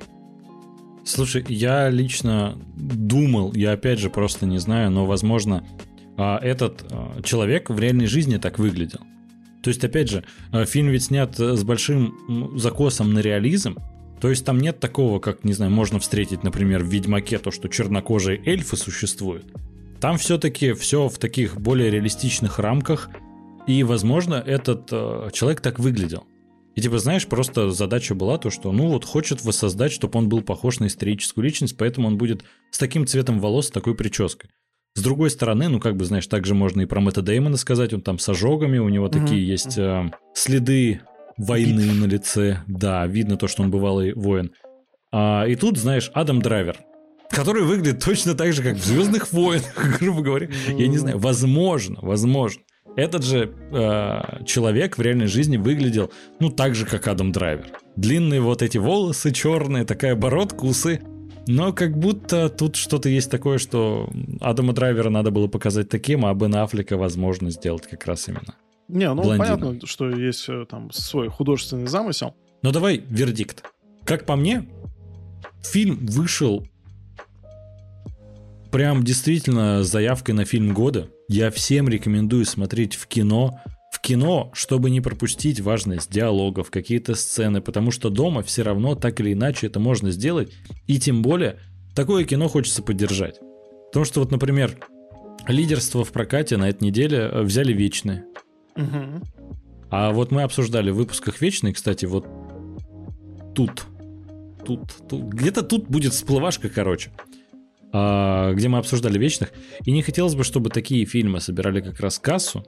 Слушай, 1.05 1.45
я 1.49 1.89
лично 1.89 2.59
думал, 2.77 3.53
я 3.55 3.73
опять 3.73 4.01
же 4.01 4.11
просто 4.11 4.45
не 4.45 4.59
знаю, 4.59 4.91
но 4.91 5.07
возможно 5.07 5.65
а, 6.17 6.39
этот 6.43 6.85
а, 6.91 7.23
человек 7.23 7.71
в 7.71 7.79
реальной 7.79 8.07
жизни 8.07 8.39
так 8.39 8.59
выглядел. 8.59 9.01
То 9.63 9.71
есть, 9.71 9.85
опять 9.85 10.11
же, 10.11 10.25
а, 10.51 10.65
фильм 10.65 10.89
ведь 10.89 11.05
снят 11.05 11.39
с 11.39 11.63
большим 11.63 12.59
закосом 12.59 13.15
на 13.15 13.21
реализм, 13.21 13.77
то 14.21 14.31
есть 14.31 14.45
там 14.45 14.59
нет 14.59 14.81
такого, 14.81 15.21
как, 15.21 15.45
не 15.45 15.53
знаю, 15.53 15.71
можно 15.71 16.01
встретить, 16.01 16.43
например, 16.43 16.83
в 16.83 16.89
Ведьмаке, 16.89 17.39
то, 17.39 17.51
что 17.51 17.69
чернокожие 17.69 18.43
эльфы 18.45 18.77
существуют. 18.77 19.45
Там 20.01 20.19
все-таки 20.19 20.73
все 20.73 21.09
в 21.09 21.19
таких 21.19 21.61
более 21.61 21.91
реалистичных 21.91 22.59
рамках, 22.59 23.11
и, 23.67 23.83
возможно, 23.83 24.35
этот 24.35 24.89
э, 24.93 25.31
человек 25.33 25.61
так 25.61 25.79
выглядел. 25.79 26.25
И 26.77 26.83
типа, 26.83 26.99
знаешь, 26.99 27.27
просто 27.27 27.71
задача 27.71 28.15
была 28.15 28.37
то, 28.37 28.51
что, 28.51 28.71
ну 28.71 28.89
вот, 28.89 29.05
хочет 29.05 29.43
воссоздать, 29.43 29.93
чтобы 29.93 30.19
он 30.19 30.29
был 30.29 30.43
похож 30.43 30.79
на 30.79 30.87
историческую 30.87 31.45
личность, 31.45 31.77
поэтому 31.77 32.09
он 32.09 32.19
будет 32.19 32.45
с 32.71 32.79
таким 32.79 33.07
цветом 33.07 33.41
волос, 33.41 33.69
с 33.69 33.71
такой 33.71 33.95
прической. 33.95 34.51
С 34.95 35.03
другой 35.03 35.31
стороны, 35.31 35.69
ну 35.69 35.81
как 35.81 35.97
бы, 35.97 36.05
знаешь, 36.05 36.27
также 36.27 36.55
можно 36.55 36.83
и 36.83 36.87
про 36.87 37.01
Мэтта 37.01 37.23
Деймона 37.23 37.57
сказать, 37.57 37.93
он 37.93 38.03
там 38.03 38.19
с 38.19 38.29
ожогами, 38.29 38.79
у 38.79 38.89
него 38.89 39.07
mm-hmm. 39.07 39.21
такие 39.21 39.47
есть 39.47 39.79
э, 39.79 40.11
следы 40.35 41.01
войны 41.39 41.81
Битв. 41.81 42.01
на 42.01 42.05
лице. 42.07 42.63
Да, 42.67 43.07
видно 43.07 43.37
то, 43.37 43.49
что 43.49 43.63
он 43.63 43.71
бывалый 43.71 44.13
воин. 44.15 44.53
А, 45.13 45.45
и 45.47 45.55
тут, 45.55 45.79
знаешь, 45.79 46.11
Адам 46.15 46.43
Драйвер, 46.43 46.79
который 47.31 47.65
выглядит 47.65 48.05
точно 48.05 48.35
так 48.35 48.53
же, 48.53 48.63
как 48.63 48.77
в 48.77 48.85
Звездных 48.85 49.33
войнах, 49.33 49.99
грубо 50.01 50.23
говоря. 50.23 50.49
Я 50.69 50.89
не 50.89 50.99
знаю, 50.99 51.19
возможно, 51.19 51.99
возможно. 52.03 52.63
Этот 52.95 53.25
же 53.25 53.53
э, 53.73 54.45
человек 54.45 54.97
в 54.97 55.03
реальной 55.03 55.27
жизни 55.27 55.57
выглядел, 55.57 56.11
ну, 56.41 56.51
так 56.51 56.75
же, 56.75 56.87
как 56.87 57.09
Адам 57.09 57.33
Драйвер. 57.33 57.67
Длинные 57.97 58.41
вот 58.41 58.63
эти 58.63 58.79
волосы 58.79 59.33
черные, 59.33 59.85
такая 59.85 60.15
бородка, 60.15 60.65
усы. 60.65 61.01
Но 61.49 61.73
как 61.73 61.97
будто 61.97 62.49
тут 62.49 62.77
что-то 62.77 63.09
есть 63.09 63.31
такое, 63.31 63.59
что 63.59 64.11
Адама 64.41 64.73
Драйвера 64.73 65.11
надо 65.11 65.31
было 65.31 65.47
показать 65.47 65.89
таким, 65.89 66.27
а 66.27 66.35
Бен 66.35 66.55
Аффлека 66.57 66.97
возможно 66.97 67.51
сделать 67.51 67.87
как 67.87 68.05
раз 68.07 68.29
именно. 68.29 68.55
Не, 68.89 69.13
ну 69.13 69.23
блондина. 69.23 69.57
понятно, 69.57 69.87
что 69.87 70.11
есть 70.11 70.49
э, 70.49 70.65
там 70.69 70.91
свой 70.93 71.29
художественный 71.29 71.87
замысел. 71.87 72.35
Ну 72.63 72.73
давай 72.73 72.99
вердикт. 73.09 73.65
Как 74.05 74.25
по 74.27 74.37
мне, 74.37 74.65
фильм 75.63 76.07
вышел 76.07 76.67
прям 78.71 79.03
действительно 79.05 79.83
заявкой 79.83 80.35
на 80.35 80.45
фильм 80.45 80.73
года. 80.73 81.09
Я 81.29 81.51
всем 81.51 81.89
рекомендую 81.89 82.45
смотреть 82.45 82.95
в 82.95 83.07
кино. 83.07 83.61
В 83.91 84.01
кино, 84.01 84.51
чтобы 84.53 84.91
не 84.91 85.01
пропустить 85.01 85.61
важность 85.61 86.11
диалогов, 86.11 86.71
какие-то 86.71 87.15
сцены, 87.15 87.61
потому 87.61 87.91
что 87.91 88.11
дома 88.11 88.43
все 88.43 88.63
равно 88.63 88.95
так 88.95 89.21
или 89.21 89.33
иначе 89.33 89.67
это 89.67 89.81
можно 89.81 90.11
сделать. 90.11 90.53
И 90.87 91.01
тем 91.01 91.23
более, 91.23 91.59
такое 91.95 92.25
кино 92.25 92.49
хочется 92.49 92.83
поддержать. 92.83 93.41
Потому 93.87 94.05
что 94.05 94.21
вот, 94.21 94.31
например, 94.31 94.79
лидерство 95.49 96.05
в 96.05 96.13
прокате 96.13 96.57
на 96.57 96.69
этой 96.69 96.85
неделе 96.85 97.19
э, 97.19 97.43
взяли 97.43 97.73
вечные. 97.73 98.25
Угу. 98.77 99.23
А 99.91 100.13
вот 100.13 100.31
мы 100.31 100.43
обсуждали 100.43 100.91
в 100.91 100.97
выпусках 100.97 101.41
Вечной, 101.41 101.73
кстати, 101.73 102.05
вот 102.05 102.27
тут, 103.55 103.85
тут, 104.65 104.81
тут 105.09 105.23
где-то 105.25 105.63
тут 105.63 105.89
будет 105.89 106.13
всплывашка, 106.13 106.69
короче, 106.69 107.13
где 107.91 108.69
мы 108.69 108.79
обсуждали 108.79 109.19
Вечных. 109.19 109.53
И 109.85 109.93
не 109.93 110.03
хотелось 110.03 110.35
бы, 110.35 110.45
чтобы 110.45 110.71
такие 110.71 111.05
фильмы 111.07 111.41
собирали 111.41 111.81
как 111.81 112.01
раз 112.01 112.19
кассу, 112.19 112.65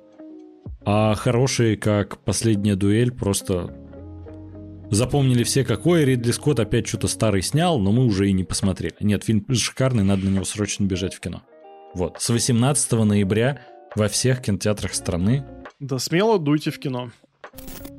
а 0.85 1.15
хорошие, 1.15 1.77
как 1.77 2.25
«Последняя 2.25 2.77
дуэль», 2.77 3.13
просто 3.13 3.75
запомнили 4.91 5.43
все, 5.43 5.65
какой 5.65 6.05
Ридли 6.05 6.31
Скотт 6.31 6.61
опять 6.61 6.87
что-то 6.87 7.09
старый 7.09 7.43
снял, 7.43 7.79
но 7.79 7.93
мы 7.93 8.07
уже 8.07 8.29
и 8.29 8.33
не 8.33 8.45
посмотрели. 8.45 8.95
Нет, 9.01 9.25
фильм 9.25 9.45
шикарный, 9.53 10.05
надо 10.05 10.25
на 10.25 10.31
него 10.31 10.45
срочно 10.45 10.85
бежать 10.85 11.15
в 11.15 11.21
кино. 11.21 11.43
Вот, 11.95 12.17
с 12.21 12.31
18 12.31 12.93
ноября 12.93 13.61
во 13.97 14.09
всех 14.09 14.41
кинотеатрах 14.41 14.95
страны 14.95 15.45
да 15.81 15.99
смело 16.01 16.39
дуйте 16.41 16.73
в 16.73 16.81
кино. 16.81 17.11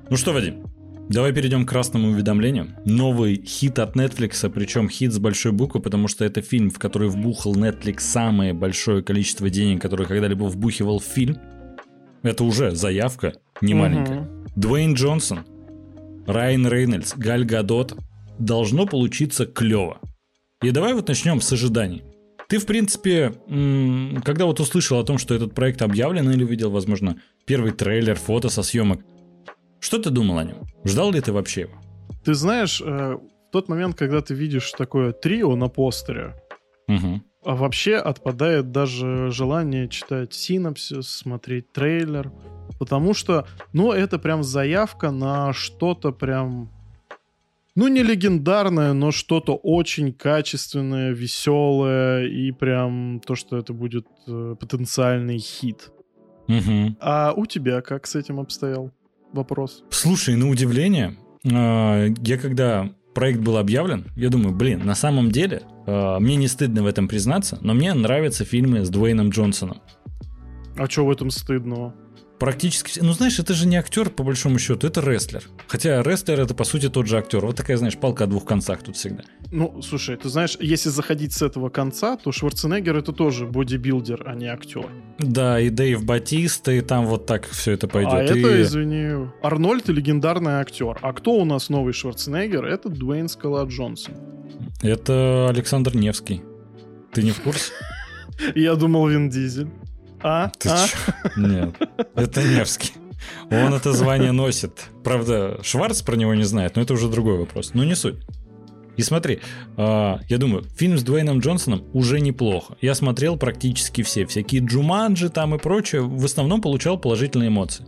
Ну 0.09 0.17
что, 0.17 0.33
Вадим, 0.33 0.65
давай 1.09 1.33
перейдем 1.33 1.65
к 1.65 1.69
красному 1.69 2.09
уведомлению. 2.09 2.69
Новый 2.85 3.43
хит 3.45 3.79
от 3.79 3.95
Netflix, 3.95 4.49
причем 4.49 4.89
хит 4.89 5.11
с 5.11 5.19
большой 5.19 5.51
буквы, 5.51 5.81
потому 5.81 6.07
что 6.07 6.23
это 6.23 6.41
фильм, 6.41 6.69
в 6.69 6.79
который 6.79 7.09
вбухал 7.09 7.55
Netflix 7.55 7.99
самое 7.99 8.53
большое 8.53 9.03
количество 9.03 9.49
денег, 9.49 9.81
которое 9.81 10.05
когда-либо 10.05 10.45
вбухивал 10.45 10.99
в 10.99 11.05
фильм. 11.05 11.37
Это 12.21 12.43
уже 12.43 12.71
заявка 12.71 13.33
не 13.61 13.73
маленькая. 13.73 14.21
Угу. 14.21 14.29
Дуэйн 14.55 14.93
Джонсон, 14.93 15.39
Райан 16.27 16.67
Рейнольдс, 16.67 17.15
Галь 17.15 17.45
Гадот, 17.45 17.97
должно 18.37 18.85
получиться 18.85 19.45
клево. 19.45 19.99
И 20.61 20.71
давай 20.71 20.93
вот 20.93 21.07
начнем 21.07 21.41
с 21.41 21.51
ожиданий. 21.51 22.03
Ты, 22.49 22.57
в 22.57 22.65
принципе, 22.65 23.33
когда 24.23 24.45
вот 24.45 24.59
услышал 24.59 24.99
о 24.99 25.03
том, 25.03 25.19
что 25.19 25.35
этот 25.35 25.53
проект 25.53 25.81
объявлен 25.81 26.29
или 26.31 26.43
видел, 26.43 26.71
возможно, 26.71 27.17
первый 27.45 27.71
трейлер, 27.71 28.15
фото 28.15 28.49
со 28.49 28.63
съемок, 28.63 29.01
что 29.79 29.97
ты 29.99 30.09
думал 30.09 30.37
о 30.37 30.43
нем? 30.43 30.67
Ждал 30.83 31.11
ли 31.11 31.21
ты 31.21 31.31
вообще 31.31 31.61
его? 31.61 31.73
Ты 32.23 32.33
знаешь, 32.33 32.81
э, 32.81 33.15
в 33.15 33.51
тот 33.51 33.69
момент, 33.69 33.95
когда 33.95 34.21
ты 34.21 34.33
видишь 34.33 34.71
такое 34.71 35.11
трио 35.11 35.55
на 35.55 35.69
постере, 35.69 36.35
угу. 36.87 37.21
а 37.43 37.55
вообще 37.55 37.95
отпадает 37.95 38.71
даже 38.71 39.31
желание 39.31 39.87
читать 39.87 40.33
синапсис, 40.33 41.07
смотреть 41.07 41.71
трейлер, 41.71 42.31
потому 42.77 43.13
что, 43.13 43.47
ну, 43.73 43.91
это 43.91 44.19
прям 44.19 44.43
заявка 44.43 45.11
на 45.11 45.53
что-то 45.53 46.11
прям 46.11 46.69
ну, 47.75 47.87
не 47.87 48.03
легендарное, 48.03 48.91
но 48.91 49.11
что-то 49.11 49.55
очень 49.55 50.11
качественное, 50.11 51.11
веселое 51.11 52.25
и 52.27 52.51
прям 52.51 53.21
то, 53.25 53.35
что 53.35 53.57
это 53.57 53.71
будет 53.71 54.05
э, 54.27 54.55
потенциальный 54.59 55.37
хит. 55.37 55.89
Угу. 56.49 56.97
А 56.99 57.33
у 57.35 57.45
тебя 57.45 57.81
как 57.81 58.05
с 58.05 58.15
этим 58.15 58.39
обстоял 58.39 58.91
вопрос? 59.33 59.83
Слушай, 59.89 60.35
на 60.35 60.49
удивление, 60.49 61.17
э, 61.43 62.13
я 62.21 62.37
когда 62.37 62.89
проект 63.13 63.39
был 63.39 63.57
объявлен, 63.57 64.07
я 64.15 64.29
думаю, 64.29 64.55
блин, 64.55 64.85
на 64.85 64.95
самом 64.95 65.31
деле, 65.31 65.63
э, 65.85 66.17
мне 66.19 66.35
не 66.35 66.47
стыдно 66.47 66.83
в 66.83 66.87
этом 66.87 67.07
признаться, 67.07 67.57
но 67.61 67.73
мне 67.73 67.93
нравятся 67.93 68.45
фильмы 68.45 68.85
с 68.85 68.89
Дуэйном 68.89 69.29
Джонсоном. 69.29 69.81
А 70.77 70.89
что 70.89 71.05
в 71.05 71.11
этом 71.11 71.29
стыдного? 71.29 71.93
Практически... 72.39 72.99
Ну, 72.99 73.13
знаешь, 73.13 73.37
это 73.39 73.53
же 73.53 73.67
не 73.67 73.75
актер, 73.75 74.09
по 74.09 74.23
большому 74.23 74.57
счету, 74.59 74.87
это 74.87 75.01
рестлер. 75.01 75.43
Хотя 75.67 76.01
рестлер 76.01 76.39
это, 76.39 76.55
по 76.55 76.63
сути, 76.63 76.89
тот 76.89 77.07
же 77.07 77.17
актер. 77.17 77.45
Вот 77.45 77.55
такая, 77.55 77.77
знаешь, 77.77 77.97
палка 77.97 78.23
о 78.23 78.27
двух 78.27 78.45
концах 78.45 78.81
тут 78.81 78.95
всегда. 78.95 79.23
Ну, 79.51 79.81
слушай, 79.81 80.15
ты 80.17 80.29
знаешь, 80.29 80.57
если 80.59 80.89
заходить 80.89 81.33
с 81.33 81.41
этого 81.41 81.69
конца, 81.69 82.17
то 82.17 82.31
Шварценеггер 82.31 82.97
это 82.97 83.11
тоже 83.11 83.45
бодибилдер, 83.45 84.23
а 84.25 84.35
не 84.35 84.47
актер. 84.47 84.87
Да, 85.19 85.59
и 85.59 85.69
Дэйв 85.69 86.03
Батиста, 86.03 86.71
и 86.71 86.81
там 86.81 87.05
вот 87.05 87.25
так 87.25 87.47
все 87.47 87.73
это 87.73 87.87
пойдет. 87.87 88.13
А 88.13 88.23
и... 88.23 88.39
это, 88.39 88.61
извини, 88.61 89.29
Арнольд 89.43 89.89
легендарный 89.89 90.53
актер. 90.53 90.97
А 91.01 91.13
кто 91.13 91.33
у 91.33 91.45
нас 91.45 91.69
новый 91.69 91.93
Шварценеггер? 91.93 92.65
Это 92.65 92.89
Дуэйн 92.89 93.27
Скала 93.27 93.65
Джонсон. 93.65 94.15
Это 94.81 95.47
Александр 95.49 95.95
Невский. 95.95 96.41
Ты 97.11 97.23
не 97.23 97.31
в 97.31 97.41
курсе? 97.41 97.73
Я 98.55 98.75
думал 98.75 99.07
Вин 99.07 99.29
Дизель. 99.29 99.67
А? 100.21 100.51
Ты 100.57 100.69
а? 100.69 100.87
Чё? 100.87 100.97
Нет, 101.37 101.75
это 102.15 102.43
Невский. 102.43 102.91
Он 103.51 103.73
это 103.73 103.93
звание 103.93 104.31
носит. 104.31 104.89
Правда, 105.03 105.59
Шварц 105.63 106.01
про 106.01 106.15
него 106.15 106.33
не 106.35 106.43
знает, 106.43 106.75
но 106.75 106.81
это 106.81 106.93
уже 106.93 107.09
другой 107.09 107.37
вопрос. 107.37 107.71
Но 107.73 107.83
не 107.83 107.95
суть. 107.95 108.15
И 108.97 109.01
смотри, 109.01 109.39
э, 109.77 110.17
я 110.27 110.37
думаю, 110.37 110.65
фильм 110.75 110.97
с 110.97 111.03
Дуэйном 111.03 111.39
Джонсоном 111.39 111.85
уже 111.93 112.19
неплохо. 112.19 112.75
Я 112.81 112.95
смотрел 112.95 113.37
практически 113.37 114.03
все, 114.03 114.25
всякие 114.25 114.61
Джуманджи 114.61 115.29
там 115.29 115.55
и 115.55 115.57
прочее, 115.57 116.01
в 116.01 116.25
основном 116.25 116.61
получал 116.61 116.97
положительные 116.97 117.47
эмоции. 117.47 117.85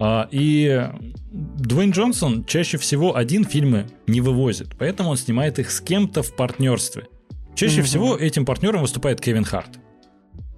А, 0.00 0.26
и 0.30 0.88
Дуэйн 1.32 1.90
Джонсон 1.90 2.44
чаще 2.46 2.78
всего 2.78 3.14
один 3.14 3.44
фильмы 3.44 3.86
не 4.06 4.22
вывозит, 4.22 4.74
поэтому 4.78 5.10
он 5.10 5.18
снимает 5.18 5.58
их 5.58 5.70
с 5.70 5.80
кем-то 5.80 6.22
в 6.22 6.34
партнерстве. 6.34 7.08
Чаще 7.54 7.80
mm 7.80 7.84
всего 7.84 8.16
этим 8.16 8.46
партнером 8.46 8.80
выступает 8.80 9.20
Кевин 9.20 9.44
Харт. 9.44 9.78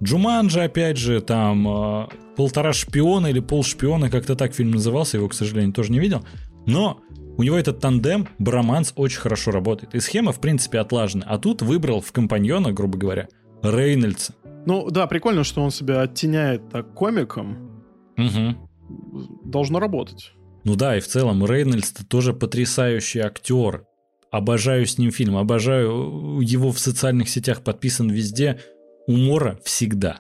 Джуманджи, 0.07 0.61
опять 0.61 0.97
же, 0.97 1.21
там 1.21 1.67
э, 1.69 2.07
полтора 2.37 2.73
шпиона 2.73 3.27
или 3.27 3.41
пол 3.41 3.65
шпиона, 3.65 4.09
как-то 4.09 4.37
так 4.37 4.55
фильм 4.55 4.71
назывался, 4.71 5.17
его, 5.17 5.29
к 5.29 5.35
сожалению, 5.35 5.73
тоже 5.73 5.91
не 5.91 5.99
видел. 5.99 6.25
Но 6.65 7.01
у 7.37 7.43
него 7.43 7.57
этот 7.57 7.81
тандем, 7.81 8.29
броманс 8.39 8.93
очень 8.95 9.19
хорошо 9.19 9.51
работает. 9.51 9.97
И 9.97 10.01
схема, 10.01 10.31
в 10.31 10.41
принципе, 10.41 10.79
отлажена. 10.79 11.27
А 11.27 11.39
тут 11.39 11.61
выбрал 11.61 12.01
в 12.01 12.13
компаньона, 12.13 12.73
грубо 12.73 12.97
говоря, 12.97 13.29
Рейнольдса. 13.63 14.35
Ну 14.65 14.91
да, 14.91 15.09
прикольно, 15.09 15.43
что 15.43 15.63
он 15.63 15.73
себя 15.73 16.03
оттеняет 16.03 16.69
так 16.71 16.95
комиком. 16.95 17.85
Угу. 18.17 19.43
Должно 19.45 19.81
работать. 19.81 20.33
Ну 20.65 20.77
да, 20.77 20.97
и 20.97 21.01
в 21.01 21.09
целом 21.09 21.45
Рейнольдс 21.45 21.93
тоже 22.09 22.33
потрясающий 22.33 23.21
актер. 23.21 23.85
Обожаю 24.31 24.87
с 24.87 24.99
ним 24.99 25.11
фильм, 25.11 25.37
обожаю 25.37 26.41
его 26.41 26.71
в 26.71 26.79
социальных 26.79 27.29
сетях, 27.29 27.63
подписан 27.63 28.09
везде 28.11 28.61
умора 29.07 29.59
всегда. 29.65 30.19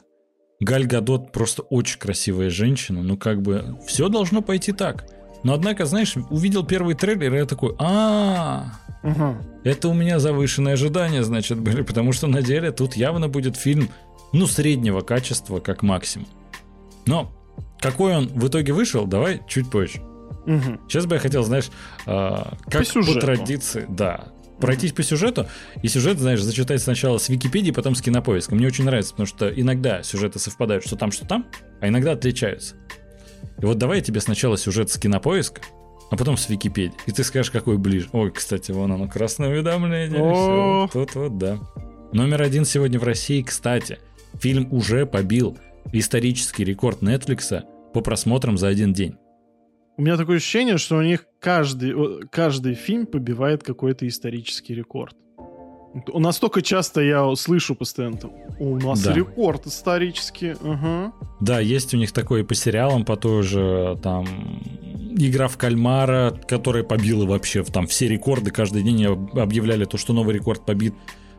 Галь 0.61 0.87
Гадот 0.87 1.33
просто 1.33 1.62
очень 1.62 1.99
красивая 1.99 2.51
женщина, 2.51 3.03
ну 3.03 3.16
как 3.16 3.42
бы 3.42 3.79
все 3.87 4.09
должно 4.09 4.42
пойти 4.42 4.72
так. 4.72 5.07
Но 5.42 5.53
однако, 5.53 5.85
знаешь, 5.85 6.16
увидел 6.31 6.64
первый 6.64 6.94
трейлер, 6.94 7.35
и 7.35 7.37
я 7.37 7.46
такой, 7.46 7.77
а, 7.79 8.72
это 9.64 9.88
у 9.88 9.94
меня 9.94 10.18
завышенные 10.18 10.72
ожидания, 10.72 11.22
значит, 11.22 11.61
были, 11.61 11.83
потому 11.83 12.12
что 12.12 12.27
на 12.27 12.42
деле 12.42 12.72
тут 12.72 12.96
явно 12.96 13.29
будет 13.29 13.57
фильм, 13.57 13.90
ну, 14.33 14.46
среднего 14.46 15.03
качества, 15.03 15.61
как 15.61 15.83
максимум. 15.83 16.27
Но 17.07 17.33
какой 17.79 18.16
он 18.16 18.29
в 18.29 18.49
итоге 18.49 18.72
вышел, 18.72 19.07
давай 19.07 19.42
чуть 19.46 19.70
позже. 19.70 20.03
Угу. 20.46 20.88
Сейчас 20.88 21.07
бы 21.07 21.16
я 21.16 21.20
хотел, 21.20 21.44
знаешь, 21.44 21.70
э, 22.07 22.37
как 22.70 22.87
по, 22.92 23.03
по 23.03 23.20
традиции, 23.20 23.87
да, 23.88 24.33
пройтись 24.61 24.92
по 24.92 25.03
сюжету, 25.03 25.47
и 25.83 25.88
сюжет, 25.88 26.19
знаешь, 26.19 26.40
зачитать 26.40 26.81
сначала 26.83 27.19
с 27.19 27.29
Википедии, 27.29 27.71
потом 27.71 27.95
с 27.95 28.03
кинопоиска. 28.03 28.55
Мне 28.55 28.66
очень 28.66 28.85
нравится, 28.85 29.12
потому 29.12 29.27
что 29.27 29.49
иногда 29.49 30.03
сюжеты 30.03 30.38
совпадают, 30.38 30.85
что 30.85 30.97
там, 30.97 31.11
что 31.12 31.27
там, 31.27 31.47
а 31.81 31.88
иногда 31.88 32.12
отличаются. 32.12 32.77
И 33.61 33.64
вот 33.64 33.79
давай 33.79 33.99
я 33.99 34.05
тебе 34.05 34.21
сначала 34.21 34.57
сюжет 34.57 34.90
с 34.90 34.99
кинопоиска, 34.99 35.62
а 36.11 36.16
потом 36.16 36.37
с 36.37 36.49
Википедии. 36.49 36.97
И 37.07 37.12
ты 37.12 37.25
скажешь, 37.25 37.51
какой 37.51 37.79
ближе. 37.79 38.09
Ой, 38.12 38.31
кстати, 38.31 38.71
вон 38.73 38.92
оно, 38.92 39.09
красное 39.09 39.49
уведомление. 39.49 40.19
Все, 40.19 40.88
тут 40.92 41.14
вот, 41.14 41.38
да. 41.38 41.59
Номер 42.12 42.42
один 42.42 42.64
сегодня 42.64 42.99
в 42.99 43.05
России, 43.05 43.42
кстати. 43.42 43.99
Фильм 44.40 44.73
уже 44.73 45.07
побил 45.07 45.59
исторический 45.92 46.64
рекорд 46.64 47.03
Netflix 47.03 47.62
по 47.92 48.01
просмотрам 48.01 48.59
за 48.59 48.69
один 48.69 48.92
день. 48.92 49.16
У 49.98 50.02
меня 50.02 50.16
такое 50.16 50.37
ощущение, 50.37 50.76
что 50.76 50.96
у 50.96 51.02
них 51.02 51.26
каждый, 51.40 51.94
каждый 52.30 52.74
фильм 52.74 53.06
побивает 53.06 53.62
какой-то 53.62 54.06
исторический 54.06 54.74
рекорд. 54.74 55.16
Настолько 56.12 56.61
часто 56.61 57.00
я 57.00 57.35
слышу 57.37 57.74
постоянно, 57.74 58.18
у 58.59 58.76
нас 58.76 59.02
да. 59.02 59.14
рекорд 59.14 59.66
исторический. 59.66 60.52
Угу. 60.52 61.14
Да, 61.40 61.61
есть 61.61 61.94
у 61.94 61.96
них 61.96 62.12
такое 62.12 62.44
по 62.44 62.54
сериалам, 62.54 63.06
по 63.06 63.16
той 63.16 63.42
же 63.42 63.98
там 64.02 64.26
игра 65.16 65.48
в 65.48 65.56
кальмара, 65.56 66.38
которая 66.46 66.85
побила 66.85 67.24
вообще 67.24 67.64
там 67.64 67.87
все 67.87 68.09
рекорды. 68.09 68.50
Каждый 68.50 68.82
день 68.82 69.06
объявляли 69.06 69.87
то, 69.87 69.96
что 69.96 70.12
новый 70.12 70.35
рекорд 70.35 70.66
побит. 70.66 70.94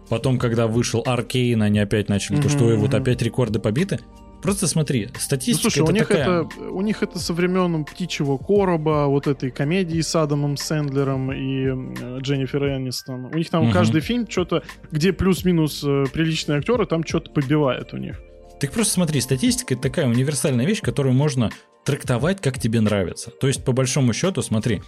Потом, 0.09 0.39
когда 0.39 0.65
вышел 0.65 1.03
Аркейн, 1.05 1.61
они 1.61 1.77
опять 1.77 2.09
начали 2.09 2.37
угу, 2.37 2.43
то, 2.43 2.49
что 2.49 2.65
угу. 2.65 2.77
вот 2.77 2.95
опять 2.95 3.21
рекорды 3.21 3.59
побиты. 3.59 3.99
Просто 4.41 4.67
смотри, 4.67 5.09
статистика 5.19 5.65
ну, 5.65 5.69
слушай, 5.71 5.83
это 5.83 5.91
у 5.91 5.93
них 5.93 6.07
такая... 6.07 6.43
это 6.43 6.61
у 6.71 6.81
них 6.81 7.03
это 7.03 7.19
со 7.19 7.33
времен 7.33 7.85
птичьего 7.85 8.37
короба, 8.37 9.07
вот 9.07 9.27
этой 9.27 9.51
комедии 9.51 10.01
с 10.01 10.15
Адамом 10.15 10.57
Сэндлером 10.57 11.31
и 11.31 11.65
э, 11.65 12.19
Дженнифер 12.21 12.75
Энистон. 12.75 13.25
У 13.25 13.37
них 13.37 13.49
там 13.49 13.65
угу. 13.65 13.71
каждый 13.71 14.01
фильм 14.01 14.29
что-то, 14.29 14.63
где 14.91 15.13
плюс-минус 15.13 15.83
э, 15.83 16.05
приличные 16.13 16.59
актеры, 16.59 16.85
там 16.85 17.03
что-то 17.03 17.31
побивает 17.31 17.93
у 17.93 17.97
них. 17.97 18.19
Ты 18.59 18.67
просто 18.69 18.93
смотри, 18.93 19.21
статистика 19.21 19.73
это 19.73 19.83
такая 19.83 20.07
универсальная 20.07 20.65
вещь, 20.65 20.81
которую 20.81 21.13
можно 21.13 21.51
трактовать, 21.85 22.41
как 22.41 22.59
тебе 22.59 22.81
нравится. 22.81 23.31
То 23.31 23.47
есть, 23.47 23.63
по 23.63 23.71
большому 23.71 24.13
счету, 24.13 24.41
смотри, 24.41 24.81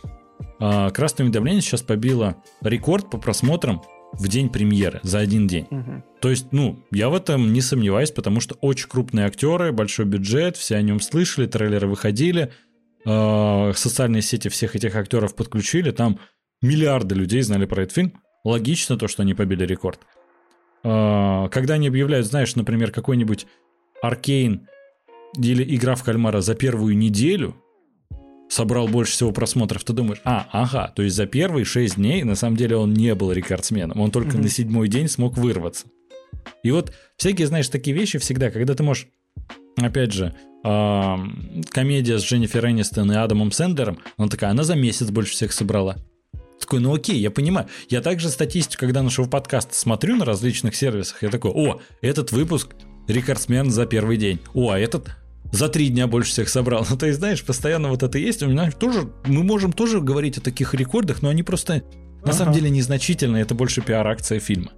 а, 0.60 0.90
красное 0.90 1.26
уведомление 1.26 1.62
сейчас 1.62 1.82
побило 1.82 2.36
рекорд 2.62 3.10
по 3.10 3.18
просмотрам 3.18 3.82
в 4.14 4.28
день 4.28 4.50
премьеры, 4.50 5.00
за 5.04 5.20
один 5.20 5.48
день. 5.48 5.68
Угу. 5.70 6.04
То 6.22 6.30
есть, 6.30 6.48
ну, 6.52 6.80
я 6.92 7.10
в 7.10 7.16
этом 7.16 7.54
не 7.54 7.62
сомневаюсь, 7.62 8.12
потому 8.12 8.40
что 8.40 8.56
очень 8.62 8.90
крупные 8.90 9.26
актеры, 9.26 9.72
большой 9.72 10.06
бюджет, 10.06 10.58
все 10.58 10.76
о 10.76 10.82
нем 10.82 11.00
слышали, 11.00 11.46
трейлеры 11.48 11.88
выходили, 11.88 12.52
э, 13.06 13.72
социальные 13.76 14.22
сети 14.22 14.50
всех 14.50 14.76
этих 14.76 14.96
актеров 14.96 15.36
подключили, 15.36 15.92
там 15.92 16.20
миллиарды 16.62 17.16
людей 17.16 17.42
знали 17.42 17.66
про 17.66 17.84
этот 17.84 17.96
фильм. 17.96 18.14
Логично 18.44 18.98
то, 18.98 19.08
что 19.08 19.22
они 19.22 19.34
побили 19.34 19.66
рекорд. 19.66 20.00
Э, 20.84 21.48
когда 21.50 21.76
они 21.76 21.88
объявляют, 21.88 22.28
знаешь, 22.28 22.56
например, 22.56 22.92
какой-нибудь 22.92 23.48
Аркейн 24.02 24.68
или 25.38 25.76
Игра 25.76 25.96
в 25.96 26.04
кальмара 26.04 26.42
за 26.42 26.56
первую 26.56 26.98
неделю, 26.98 27.56
собрал 28.50 28.88
больше 28.88 29.14
всего 29.14 29.32
просмотров, 29.32 29.84
ты 29.84 29.94
думаешь, 29.94 30.22
а, 30.26 30.48
ага, 30.52 30.92
то 30.96 31.04
есть 31.04 31.16
за 31.16 31.26
первые 31.28 31.66
6 31.66 31.96
дней 31.96 32.24
на 32.24 32.36
самом 32.36 32.58
деле 32.58 32.76
он 32.76 32.94
не 32.94 33.16
был 33.16 33.32
рекордсменом, 33.32 34.00
он 34.02 34.12
только 34.12 34.38
mm-hmm. 34.38 34.42
на 34.42 34.50
седьмой 34.50 34.88
день 34.90 35.08
смог 35.08 35.38
вырваться. 35.38 35.88
И 36.64 36.72
вот 36.72 36.94
всякие, 37.16 37.48
знаешь, 37.48 37.70
такие 37.70 37.96
вещи 37.96 38.18
всегда, 38.18 38.50
когда 38.50 38.74
ты 38.74 38.84
можешь, 38.84 39.08
опять 39.78 40.12
же, 40.12 40.36
комедия 40.62 42.20
с 42.20 42.24
Дженнифер 42.24 42.66
Энистон 42.68 43.12
и 43.12 43.16
Адамом 43.16 43.52
Сендером, 43.52 44.00
она 44.18 44.28
такая, 44.28 44.52
она 44.52 44.64
за 44.64 44.76
месяц 44.76 45.10
больше 45.10 45.34
всех 45.34 45.54
собрала. 45.54 45.98
Такой, 46.60 46.82
ну 46.82 46.94
окей, 46.94 47.18
я 47.18 47.32
понимаю. 47.32 47.68
Я 47.88 48.02
также 48.02 48.30
статистику, 48.30 48.82
когда 48.82 49.02
нашего 49.02 49.28
подкаста 49.28 49.74
смотрю 49.74 50.18
на 50.18 50.26
различных 50.26 50.76
сервисах, 50.76 51.24
я 51.24 51.30
такой, 51.30 51.52
о, 51.52 51.80
этот 52.02 52.32
выпуск 52.34 52.76
рекордсмен 53.08 53.72
за 53.72 53.86
первый 53.86 54.18
день. 54.18 54.40
О, 54.54 54.72
а 54.72 54.80
этот 54.80 55.10
за 55.52 55.70
три 55.70 55.90
дня 55.90 56.08
больше 56.08 56.32
всех 56.32 56.50
собрал. 56.50 56.86
Ну, 56.90 56.98
то 56.98 57.06
есть, 57.06 57.20
знаешь, 57.20 57.44
постоянно 57.44 57.90
вот 57.90 58.04
это 58.04 58.18
есть. 58.18 58.44
У 58.44 58.48
меня 58.48 58.72
тоже, 58.72 59.12
мы 59.26 59.44
можем 59.44 59.72
тоже 59.72 60.02
говорить 60.02 60.38
о 60.38 60.42
таких 60.42 60.74
рекордах, 60.74 61.22
но 61.22 61.30
они 61.30 61.44
просто 61.44 61.84
На 62.24 62.34
самом 62.34 62.54
деле 62.54 62.70
незначительно, 62.70 63.38
это 63.38 63.56
больше 63.56 63.82
пиар-акция 63.82 64.40
фильма. 64.40 64.72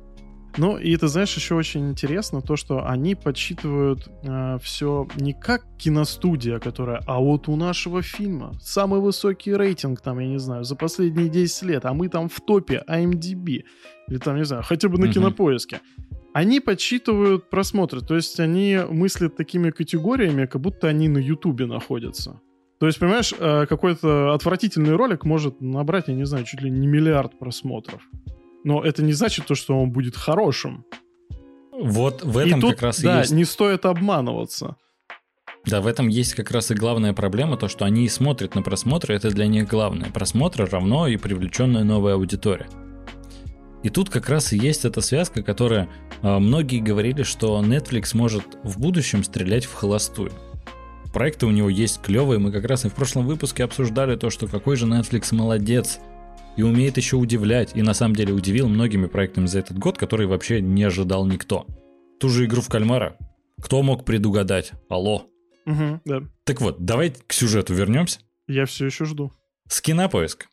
Ну, 0.58 0.78
и 0.78 0.95
ты 0.97 1.08
знаешь, 1.08 1.34
еще 1.36 1.56
очень 1.56 1.89
интересно 1.89 2.41
то, 2.41 2.56
что 2.58 2.86
они 2.86 3.15
подсчитывают 3.15 4.10
э, 4.24 4.58
все 4.62 5.08
не 5.15 5.34
как 5.34 5.63
киностудия, 5.78 6.60
которая, 6.60 7.02
а 7.08 7.19
вот 7.19 7.47
у 7.47 7.56
нашего 7.56 8.02
фильма 8.02 8.54
самый 8.62 9.00
высокий 9.00 9.54
рейтинг, 9.54 10.02
там, 10.02 10.19
я 10.19 10.28
не 10.28 10.39
знаю, 10.39 10.63
за 10.63 10.76
последние 10.76 11.30
10 11.30 11.63
лет, 11.63 11.86
а 11.86 11.93
мы 11.93 12.10
там 12.10 12.28
в 12.28 12.41
топе 12.41 12.84
IMDb, 12.88 13.63
или 14.10 14.17
там, 14.17 14.36
не 14.36 14.45
знаю, 14.45 14.63
хотя 14.63 14.89
бы 14.89 14.97
на 14.97 15.06
mm 15.06 15.13
кинопоиске. 15.13 15.80
Они 16.34 16.60
подсчитывают 16.60 17.50
просмотры, 17.50 18.02
то 18.02 18.15
есть 18.15 18.39
они 18.39 18.80
мыслят 18.89 19.36
такими 19.36 19.70
категориями, 19.72 20.46
как 20.46 20.62
будто 20.62 20.88
они 20.88 21.10
на 21.10 21.17
Ютубе 21.17 21.65
находятся. 21.65 22.39
То 22.80 22.88
есть, 22.88 23.00
понимаешь, 23.00 23.34
э, 23.38 23.65
какой-то 23.67 24.34
отвратительный 24.34 24.96
ролик 24.96 25.26
может 25.26 25.62
набрать, 25.62 26.08
я 26.08 26.15
не 26.15 26.26
знаю, 26.26 26.46
чуть 26.46 26.62
ли 26.62 26.70
не 26.70 26.88
миллиард 26.88 27.38
просмотров. 27.38 28.02
Но 28.63 28.84
это 28.84 29.04
не 29.04 29.13
значит 29.13 29.46
то, 29.46 29.56
что 29.56 29.78
он 29.78 29.91
будет 29.91 30.15
хорошим. 30.15 30.86
Вот 31.72 32.24
в 32.24 32.38
этом 32.38 32.60
и 32.60 32.62
тут, 32.62 32.72
как 32.72 32.82
раз 32.82 33.02
да, 33.02 33.17
и 33.17 33.20
есть... 33.20 33.32
не 33.34 33.46
стоит 33.46 33.86
обманываться. 33.86 34.78
Да, 35.65 35.82
в 35.82 35.88
этом 35.88 36.08
есть 36.08 36.34
как 36.34 36.50
раз 36.50 36.72
и 36.72 36.74
главная 36.74 37.13
проблема, 37.13 37.56
то, 37.56 37.67
что 37.67 37.86
они 37.86 38.10
смотрят 38.10 38.56
на 38.56 38.63
просмотры, 38.63 39.15
это 39.15 39.30
для 39.30 39.48
них 39.48 39.67
главное. 39.67 40.10
Просмотры 40.10 40.65
равно 40.65 41.08
и 41.08 41.17
привлеченная 41.17 41.84
новая 41.84 42.15
аудитория. 42.15 42.67
И 43.84 43.89
тут 43.89 44.10
как 44.10 44.30
раз 44.30 44.54
и 44.54 44.58
есть 44.58 44.86
эта 44.86 45.02
связка, 45.02 45.44
которая 45.44 45.89
э, 46.22 46.38
многие 46.39 46.80
говорили, 46.80 47.24
что 47.24 47.62
Netflix 47.63 48.15
может 48.15 48.44
в 48.63 48.80
будущем 48.80 49.24
стрелять 49.24 49.65
в 49.65 49.74
холостую. 49.74 50.32
Проекты 51.13 51.46
у 51.46 51.52
него 51.52 51.70
есть 51.70 52.02
клевые, 52.02 52.39
мы 52.39 52.52
как 52.52 52.65
раз 52.65 52.86
и 52.86 52.89
в 52.89 52.94
прошлом 52.94 53.26
выпуске 53.26 53.63
обсуждали 53.63 54.15
то, 54.15 54.30
что 54.30 54.48
какой 54.48 54.78
же 54.78 54.86
Netflix 54.86 55.34
молодец, 55.36 56.00
и 56.58 56.63
умеет 56.63 56.98
еще 56.98 57.15
удивлять, 57.15 57.72
и 57.76 57.82
на 57.82 57.94
самом 57.94 58.15
деле 58.15 58.34
удивил 58.34 58.67
многими 58.67 59.08
проектами 59.08 59.48
за 59.48 59.60
этот 59.60 59.78
год, 59.78 59.98
который 59.98 60.28
вообще 60.28 60.62
не 60.62 60.84
ожидал 60.84 61.26
никто. 61.26 61.65
Ту 62.20 62.30
же 62.30 62.46
игру 62.46 62.62
в 62.62 62.70
кальмара. 62.70 63.17
Кто 63.62 63.82
мог 63.82 64.06
предугадать? 64.06 64.72
Алло. 64.89 65.28
Угу, 65.65 66.02
да. 66.06 66.22
Так 66.44 66.62
вот, 66.62 66.84
давай 66.84 67.13
к 67.28 67.34
сюжету 67.34 67.74
вернемся. 67.74 68.20
Я 68.48 68.65
все 68.65 68.88
еще 68.88 69.06
жду. 69.06 69.32
Скинопоиск. 69.70 70.48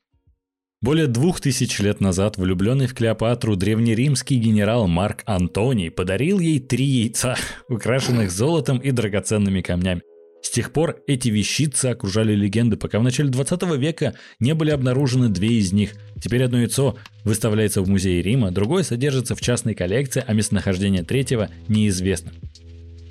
Более 0.81 1.09
двух 1.09 1.41
тысяч 1.41 1.81
лет 1.81 2.01
назад 2.01 2.37
влюбленный 2.37 2.87
в 2.87 2.95
Клеопатру 2.95 3.57
древнеримский 3.57 4.37
генерал 4.37 4.87
Марк 4.87 5.25
Антоний 5.27 5.91
подарил 5.91 6.39
ей 6.39 6.61
три 6.61 6.85
яйца, 6.85 7.35
украшенных 7.69 8.31
золотом 8.31 8.79
и 8.79 8.93
драгоценными 8.93 9.61
камнями. 9.61 10.03
С 10.41 10.51
тех 10.51 10.73
пор 10.73 11.03
эти 11.09 11.31
вещицы 11.31 11.87
окружали 11.87 12.33
легенды, 12.33 12.77
пока 12.77 13.01
в 13.01 13.03
начале 13.03 13.29
20 13.29 13.61
века 13.77 14.15
не 14.39 14.55
были 14.55 14.71
обнаружены 14.71 15.29
две 15.29 15.59
из 15.59 15.73
них. 15.73 15.95
Теперь 16.23 16.45
одно 16.45 16.59
яйцо 16.59 16.97
выставляется 17.25 17.83
в 17.83 17.89
музее 17.89 18.23
Рима, 18.23 18.53
другое 18.53 18.85
содержится 18.85 19.35
в 19.35 19.41
частной 19.41 19.75
коллекции, 19.75 20.23
а 20.25 20.33
местонахождение 20.33 21.03
третьего 21.03 21.51
неизвестно. 21.67 22.31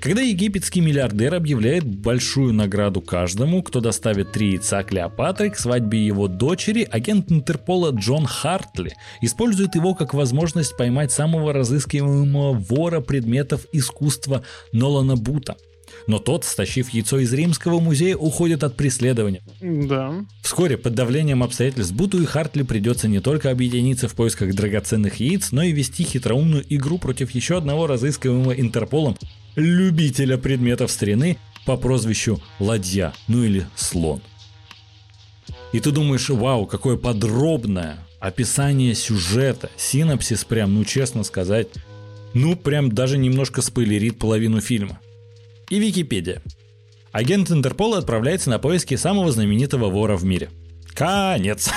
Когда 0.00 0.22
египетский 0.22 0.80
миллиардер 0.80 1.34
объявляет 1.34 1.84
большую 1.84 2.52
награду 2.54 3.00
каждому, 3.00 3.62
кто 3.62 3.80
доставит 3.80 4.30
три 4.30 4.52
яйца 4.52 4.84
Клеопатры 4.84 5.50
к 5.50 5.58
свадьбе 5.58 6.04
его 6.04 6.28
дочери, 6.28 6.86
агент 6.88 7.32
Интерпола 7.32 7.90
Джон 7.90 8.24
Хартли 8.24 8.94
использует 9.20 9.74
его 9.74 9.94
как 9.94 10.14
возможность 10.14 10.76
поймать 10.76 11.10
самого 11.10 11.52
разыскиваемого 11.52 12.52
вора 12.52 13.00
предметов 13.00 13.66
искусства 13.72 14.44
Нолана 14.72 15.16
Бута– 15.16 15.56
но 16.06 16.18
тот, 16.18 16.44
стащив 16.44 16.88
яйцо 16.90 17.18
из 17.18 17.32
Римского 17.32 17.80
музея, 17.80 18.16
уходит 18.16 18.64
от 18.64 18.76
преследования. 18.76 19.42
Да. 19.60 20.24
Вскоре 20.42 20.76
под 20.76 20.94
давлением 20.94 21.42
обстоятельств 21.42 21.92
Буту 21.92 22.22
и 22.22 22.26
Хартли 22.26 22.62
придется 22.62 23.08
не 23.08 23.20
только 23.20 23.50
объединиться 23.50 24.08
в 24.08 24.14
поисках 24.14 24.54
драгоценных 24.54 25.16
яиц, 25.16 25.52
но 25.52 25.62
и 25.62 25.72
вести 25.72 26.04
хитроумную 26.04 26.64
игру 26.68 26.98
против 26.98 27.30
еще 27.32 27.58
одного 27.58 27.86
разыскиваемого 27.86 28.52
Интерполом 28.52 29.16
любителя 29.56 30.38
предметов 30.38 30.90
старины 30.90 31.38
по 31.66 31.76
прозвищу 31.76 32.40
Ладья, 32.58 33.12
ну 33.26 33.42
или 33.42 33.66
Слон. 33.76 34.20
И 35.72 35.80
ты 35.80 35.90
думаешь, 35.90 36.28
вау, 36.28 36.66
какое 36.66 36.96
подробное 36.96 37.98
описание 38.20 38.94
сюжета, 38.94 39.70
синапсис 39.76 40.44
прям, 40.44 40.74
ну 40.74 40.84
честно 40.84 41.24
сказать, 41.24 41.68
ну 42.34 42.56
прям 42.56 42.90
даже 42.90 43.18
немножко 43.18 43.62
спойлерит 43.62 44.18
половину 44.18 44.60
фильма 44.60 45.00
и 45.70 45.78
Википедия. 45.78 46.42
Агент 47.12 47.50
Интерпола 47.50 47.98
отправляется 47.98 48.50
на 48.50 48.58
поиски 48.58 48.94
самого 48.96 49.32
знаменитого 49.32 49.88
вора 49.88 50.16
в 50.16 50.24
мире. 50.24 50.50
Конец. 50.94 51.70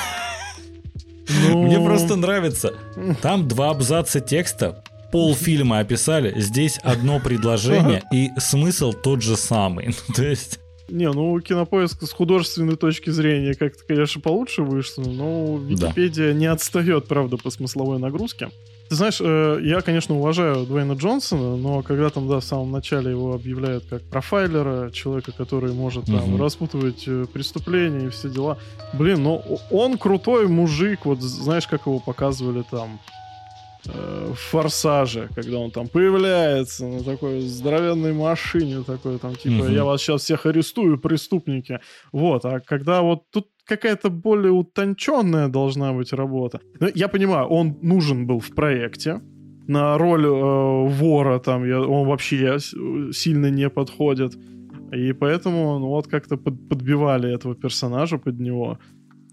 Ну... 1.27 1.63
Мне 1.63 1.79
просто 1.79 2.15
нравится. 2.15 2.73
Там 3.21 3.47
два 3.47 3.69
абзаца 3.69 4.19
текста, 4.19 4.83
полфильма 5.11 5.79
описали, 5.79 6.39
здесь 6.39 6.79
одно 6.83 7.19
предложение 7.19 8.03
и 8.11 8.29
смысл 8.37 8.93
тот 8.93 9.21
же 9.21 9.35
самый. 9.37 9.93
То 10.15 10.23
есть... 10.23 10.59
Не, 10.89 11.09
ну 11.09 11.39
кинопоиск 11.39 12.03
с 12.03 12.11
художественной 12.11 12.75
точки 12.75 13.11
зрения 13.11 13.53
как-то, 13.53 13.83
конечно, 13.87 14.19
получше 14.19 14.61
вышло, 14.63 15.03
но 15.03 15.57
Википедия 15.57 16.33
да. 16.33 16.33
не 16.33 16.47
отстает, 16.47 17.07
правда, 17.07 17.37
по 17.37 17.49
смысловой 17.49 17.97
нагрузке. 17.97 18.49
Ты 18.91 18.95
знаешь, 18.95 19.21
э, 19.21 19.59
я, 19.63 19.79
конечно, 19.79 20.15
уважаю 20.15 20.65
Дуэйна 20.65 20.93
Джонсона, 20.93 21.55
но 21.55 21.81
когда 21.81 22.09
там, 22.09 22.27
да, 22.27 22.41
в 22.41 22.43
самом 22.43 22.71
начале 22.71 23.11
его 23.11 23.33
объявляют 23.33 23.85
как 23.89 24.01
профайлера, 24.01 24.91
человека, 24.91 25.31
который 25.31 25.71
может 25.71 26.07
там 26.07 26.33
угу. 26.33 26.43
распутывать 26.43 27.05
э, 27.07 27.25
преступления 27.31 28.07
и 28.07 28.09
все 28.09 28.29
дела. 28.29 28.57
Блин, 28.91 29.23
ну 29.23 29.41
он 29.69 29.97
крутой 29.97 30.49
мужик, 30.49 31.05
вот 31.05 31.21
знаешь, 31.21 31.67
как 31.67 31.85
его 31.85 31.99
показывали 31.99 32.65
там 32.69 32.99
в 33.85 34.35
Форсаже, 34.35 35.29
когда 35.35 35.57
он 35.57 35.71
там 35.71 35.87
появляется 35.87 36.85
на 36.85 37.03
такой 37.03 37.41
здоровенной 37.41 38.13
машине, 38.13 38.83
такой 38.83 39.17
там, 39.17 39.35
типа, 39.35 39.63
угу. 39.63 39.71
я 39.71 39.83
вас 39.83 40.01
сейчас 40.01 40.21
всех 40.21 40.45
арестую, 40.45 40.99
преступники. 40.99 41.79
Вот, 42.11 42.45
а 42.45 42.59
когда 42.59 43.01
вот 43.01 43.23
тут 43.31 43.47
какая-то 43.65 44.09
более 44.09 44.51
утонченная 44.51 45.47
должна 45.47 45.93
быть 45.93 46.13
работа. 46.13 46.59
Но 46.79 46.89
я 46.93 47.07
понимаю, 47.07 47.47
он 47.47 47.77
нужен 47.81 48.27
был 48.27 48.39
в 48.39 48.49
проекте. 48.49 49.21
На 49.67 49.97
роль 49.97 50.25
э, 50.25 50.87
вора 50.89 51.39
там 51.39 51.65
я, 51.65 51.79
он 51.79 52.07
вообще 52.07 52.59
сильно 52.59 53.49
не 53.49 53.69
подходит. 53.69 54.33
И 54.91 55.13
поэтому 55.13 55.79
ну, 55.79 55.87
вот 55.87 56.07
как-то 56.07 56.35
под, 56.37 56.67
подбивали 56.67 57.33
этого 57.33 57.55
персонажа 57.55 58.17
под 58.17 58.39
него. 58.39 58.77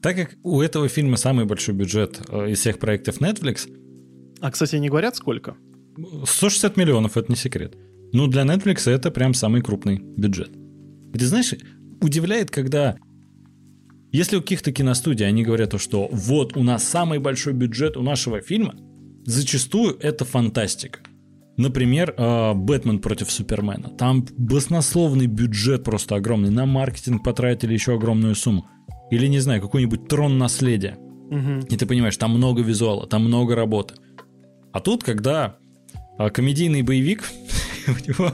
Так 0.01 0.17
как 0.17 0.37
у 0.45 0.61
этого 0.61 0.89
фильма 0.89 1.17
самый 1.17 1.45
большой 1.45 1.75
бюджет 1.75 2.21
э, 2.29 2.51
из 2.51 2.61
всех 2.61 2.79
проектов 2.79 3.21
Netflix. 3.21 3.69
А, 4.41 4.51
кстати, 4.51 4.77
не 4.77 4.89
говорят 4.89 5.17
сколько? 5.17 5.57
160 6.25 6.77
миллионов, 6.77 7.17
это 7.17 7.31
не 7.31 7.37
секрет. 7.37 7.77
Ну, 8.13 8.27
для 8.27 8.43
Netflix 8.43 8.91
это 8.91 9.11
прям 9.11 9.35
самый 9.35 9.63
крупный 9.63 9.99
бюджет. 9.99 10.51
И 11.15 11.19
ты 11.19 11.27
знаешь, 11.27 11.55
удивляет, 12.01 12.51
когда 12.51 12.97
если 14.11 14.37
у 14.37 14.41
каких-то 14.41 14.73
киностудий 14.73 15.27
они 15.27 15.43
говорят, 15.43 15.79
что 15.81 16.09
вот 16.11 16.57
у 16.57 16.63
нас 16.63 16.85
самый 16.85 17.19
большой 17.19 17.53
бюджет 17.53 17.97
у 17.97 18.03
нашего 18.03 18.41
фильма, 18.41 18.75
зачастую 19.25 19.99
это 20.01 20.25
фантастика. 20.25 21.01
Например, 21.59 22.15
э, 22.17 22.55
«Бэтмен 22.55 23.01
против 23.01 23.31
Супермена». 23.31 23.91
Там 23.91 24.25
баснословный 24.39 25.27
бюджет 25.27 25.85
просто 25.85 26.15
огромный. 26.15 26.51
На 26.51 26.67
маркетинг 26.67 27.25
потратили 27.25 27.75
еще 27.75 27.95
огромную 27.95 28.37
сумму. 28.37 28.67
Или, 29.11 29.27
не 29.27 29.41
знаю, 29.41 29.61
какой-нибудь 29.61 30.09
«Трон 30.09 30.39
наследия». 30.39 30.97
Угу. 30.97 31.67
И 31.69 31.77
ты 31.77 31.85
понимаешь, 31.85 32.17
там 32.17 32.31
много 32.31 32.63
визуала, 32.63 33.07
там 33.07 33.25
много 33.25 33.57
работы. 33.57 33.95
А 34.73 34.81
тут, 34.81 35.05
когда 35.05 35.57
э, 36.19 36.31
комедийный 36.31 36.83
боевик, 36.83 37.25
у 37.87 38.09
него 38.09 38.33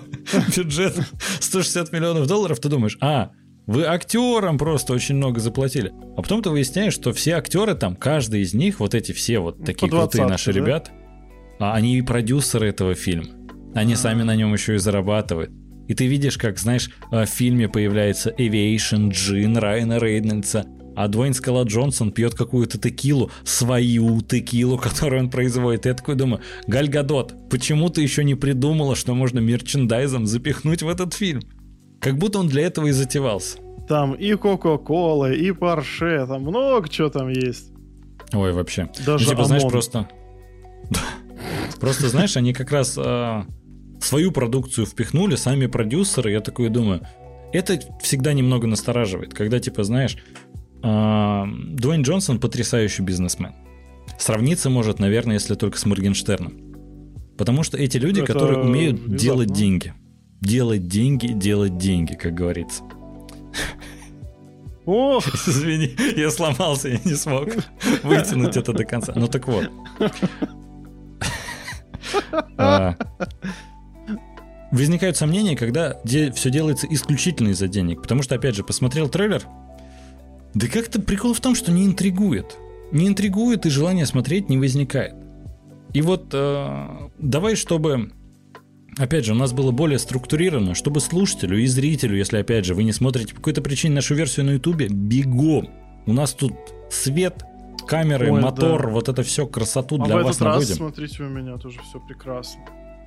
бюджет 0.57 0.97
160 1.41 1.93
миллионов 1.93 2.27
долларов, 2.27 2.61
ты 2.61 2.69
думаешь, 2.69 2.99
а, 3.01 3.31
вы 3.67 3.85
актерам 3.85 4.59
просто 4.59 4.93
очень 4.93 5.17
много 5.17 5.41
заплатили. 5.41 5.93
А 6.17 6.23
потом 6.23 6.43
ты 6.43 6.51
выясняешь, 6.51 6.93
что 6.93 7.13
все 7.13 7.33
актеры 7.33 7.75
там, 7.75 7.97
каждый 7.97 8.43
из 8.43 8.55
них, 8.55 8.81
вот 8.81 8.95
эти 8.95 9.13
все 9.13 9.39
вот 9.39 9.65
такие 9.65 9.91
крутые 9.91 10.27
наши 10.27 10.53
да? 10.53 10.61
ребята, 10.61 10.91
а 11.59 11.75
они 11.75 11.97
и 11.97 12.03
продюсеры 12.03 12.69
этого 12.69 12.95
фильма. 12.95 13.31
Они 13.75 13.95
А-а-а. 13.95 13.99
сами 13.99 14.23
на 14.23 14.37
нем 14.37 14.53
еще 14.53 14.75
и 14.75 14.79
зарабатывают. 14.79 15.51
И 15.89 15.95
ты 15.95 16.07
видишь, 16.07 16.39
как, 16.39 16.59
знаешь, 16.59 16.91
в 17.11 17.27
фильме 17.27 17.69
появляется 17.69 18.31
Aviation 18.31 19.11
Джин 19.11 19.57
Райана 19.57 19.99
Рейнольдса, 19.99 20.65
а 20.97 21.09
Дуэйн 21.09 21.35
Скала 21.35 21.65
Джонсон 21.65 22.13
пьет 22.13 22.35
какую-то 22.35 22.79
текилу, 22.79 23.31
свою 23.45 24.21
текилу, 24.23 24.79
которую 24.83 25.23
он 25.23 25.31
производит. 25.31 25.87
Я 25.87 25.95
такой 25.95 26.15
думаю, 26.15 26.41
Галь 26.67 26.89
Гадот, 26.89 27.35
почему 27.51 27.89
ты 27.89 28.03
еще 28.03 28.25
не 28.25 28.35
придумала, 28.35 28.97
что 28.97 29.15
можно 29.15 29.39
мерчендайзом 29.39 30.27
запихнуть 30.27 30.83
в 30.83 30.89
этот 30.89 31.15
фильм? 31.15 31.43
Как 32.01 32.19
будто 32.19 32.39
он 32.39 32.49
для 32.49 32.67
этого 32.67 32.87
и 32.87 32.91
затевался. 32.93 33.59
Там 33.89 34.15
и 34.15 34.35
Кока-Кола, 34.35 35.33
и 35.33 35.53
Порше, 35.53 36.25
там 36.27 36.43
много 36.43 36.89
чего 36.89 37.09
там 37.09 37.29
есть. 37.29 37.71
Ой, 38.33 38.53
вообще. 38.53 38.89
Даже 39.07 39.25
ну, 39.25 39.31
типа, 39.31 39.45
ОМОН. 39.45 39.47
знаешь, 39.47 39.63
просто... 39.71 40.09
Просто, 41.81 42.09
знаешь, 42.09 42.37
они 42.37 42.55
как 42.55 42.71
раз 42.71 42.97
э, 42.97 43.43
свою 44.01 44.33
продукцию 44.33 44.87
впихнули, 44.87 45.35
сами 45.35 45.67
продюсеры, 45.67 46.31
я 46.31 46.41
такой 46.41 46.69
думаю, 46.69 47.07
это 47.53 47.79
всегда 48.01 48.33
немного 48.33 48.67
настораживает, 48.67 49.35
когда, 49.35 49.61
типа, 49.61 49.85
знаешь, 49.85 50.17
Дуэйн 50.85 52.03
Джонсон 52.03 52.39
потрясающий 52.39 53.03
бизнесмен. 53.03 53.53
Сравниться 54.19 54.69
может, 54.69 54.99
наверное, 54.99 55.35
если 55.35 55.55
только 55.55 55.79
с 55.79 55.87
Моргенштерном. 55.87 56.53
Потому 57.39 57.63
что 57.63 57.79
эти 57.79 57.97
люди, 57.97 58.21
Это 58.21 58.33
которые 58.33 58.61
умеют 58.61 58.99
внезапно. 58.99 59.19
делать 59.19 59.53
деньги. 59.53 59.95
Делать 60.41 60.87
деньги, 60.87 61.29
делать 61.29 61.79
деньги, 61.79 62.15
как 62.15 62.35
говорится. 62.35 62.83
О! 64.85 65.19
Извини, 65.47 65.97
я 66.17 66.31
сломался, 66.31 66.89
я 66.91 66.99
не 67.03 67.15
смог 67.15 67.49
вытянуть 68.03 68.57
это 68.57 68.73
до 68.75 68.85
конца. 68.85 69.15
Ну 69.17 69.27
так 69.27 69.49
вот. 69.49 69.71
А, 72.59 72.95
возникают 74.71 75.17
сомнения, 75.17 75.57
когда 75.57 75.99
все 76.05 76.51
делается 76.51 76.87
исключительно 76.91 77.49
из-за 77.49 77.69
денег. 77.69 78.03
Потому 78.03 78.23
что, 78.23 78.35
опять 78.35 78.55
же, 78.55 78.63
посмотрел 78.65 79.09
трейлер, 79.09 79.43
да 80.55 80.69
как-то 80.69 81.01
прикол 81.01 81.35
в 81.35 81.41
том, 81.41 81.55
что 81.55 81.73
не 81.73 81.85
интригует. 81.85 82.57
Не 82.93 83.09
интригует 83.09 83.67
и 83.67 83.71
желание 83.71 84.07
смотреть 84.07 84.49
не 84.49 84.59
возникает. 84.59 85.15
И 85.93 86.03
вот 86.03 86.31
э, 86.33 87.09
давай, 87.19 87.57
чтобы 87.57 88.13
опять 88.99 89.25
же, 89.25 89.33
у 89.33 89.37
нас 89.37 89.53
было 89.53 89.71
более 89.71 89.99
структурировано, 89.99 90.75
чтобы 90.75 91.01
слушателю 91.01 91.59
и 91.59 91.67
зрителю, 91.67 92.17
если, 92.17 92.39
опять 92.39 92.65
же, 92.65 92.75
вы 92.75 92.85
не 92.85 92.93
смотрите 92.93 93.35
по 93.35 93.41
какой-то 93.41 93.63
причине 93.63 93.97
нашу 93.97 94.15
версию 94.15 94.47
на 94.47 94.51
Ютубе, 94.51 94.89
бегом. 94.89 95.71
У 96.07 96.13
нас 96.13 96.35
тут 96.35 96.53
свет, 96.91 97.45
камеры, 97.87 98.33
Ой, 98.33 98.41
мотор, 98.41 98.83
да. 98.83 98.89
вот 98.91 99.09
это 99.09 99.23
все 99.23 99.47
красоту 99.47 100.01
а 100.01 100.07
для 100.07 100.17
вас 100.17 100.39
наводим. 100.39 100.69
раз, 100.69 100.77
смотрите, 100.77 101.23
у 101.23 101.29
меня 101.29 101.57
тоже 101.57 101.81
все 101.89 102.01
прекрасно. 102.01 102.61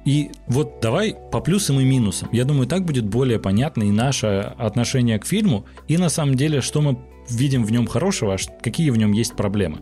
И 0.06 0.32
вот 0.48 0.80
давай 0.82 1.16
по 1.32 1.42
плюсам 1.42 1.80
и 1.80 1.84
минусам. 1.84 2.30
Я 2.32 2.46
думаю, 2.46 2.68
так 2.68 2.86
будет 2.86 3.06
более 3.06 3.40
понятно 3.40 3.84
и 3.84 3.92
наше 3.92 4.54
отношение 4.58 5.20
к 5.20 5.26
фильму, 5.26 5.66
и 5.88 5.98
на 5.98 6.10
самом 6.10 6.36
деле, 6.36 6.62
что 6.62 6.82
мы 6.82 6.98
видим 7.30 7.64
в 7.64 7.72
нем 7.72 7.88
хорошего, 7.88 8.36
а 8.36 8.38
какие 8.62 8.90
в 8.90 8.98
нем 8.98 9.12
есть 9.12 9.36
проблемы. 9.36 9.80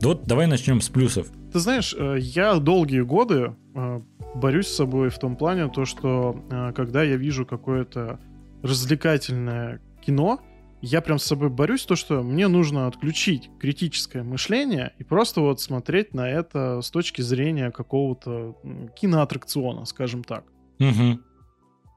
Вот 0.00 0.24
давай 0.26 0.46
начнем 0.46 0.80
с 0.80 0.88
плюсов. 0.88 1.28
Ты 1.52 1.58
знаешь, 1.58 1.94
э, 1.98 2.16
я 2.20 2.54
долгие 2.56 3.00
годы 3.00 3.56
э, 3.74 4.00
борюсь 4.34 4.68
с 4.68 4.76
собой 4.76 5.08
в 5.10 5.18
том 5.18 5.36
плане, 5.36 5.68
то, 5.68 5.84
что 5.84 6.44
э, 6.50 6.72
когда 6.74 7.02
я 7.02 7.16
вижу 7.16 7.44
какое-то 7.44 8.20
развлекательное 8.62 9.80
кино, 10.00 10.40
я 10.80 11.00
прям 11.00 11.18
с 11.18 11.24
собой 11.24 11.48
борюсь, 11.48 11.84
то, 11.84 11.96
что 11.96 12.22
мне 12.22 12.46
нужно 12.46 12.86
отключить 12.86 13.50
критическое 13.58 14.22
мышление 14.22 14.92
и 14.98 15.04
просто 15.04 15.40
вот 15.40 15.60
смотреть 15.60 16.14
на 16.14 16.28
это 16.28 16.80
с 16.80 16.90
точки 16.90 17.20
зрения 17.20 17.72
какого-то 17.72 18.56
киноаттракциона, 18.94 19.84
скажем 19.86 20.22
так. 20.22 20.44
Угу. 20.78 21.18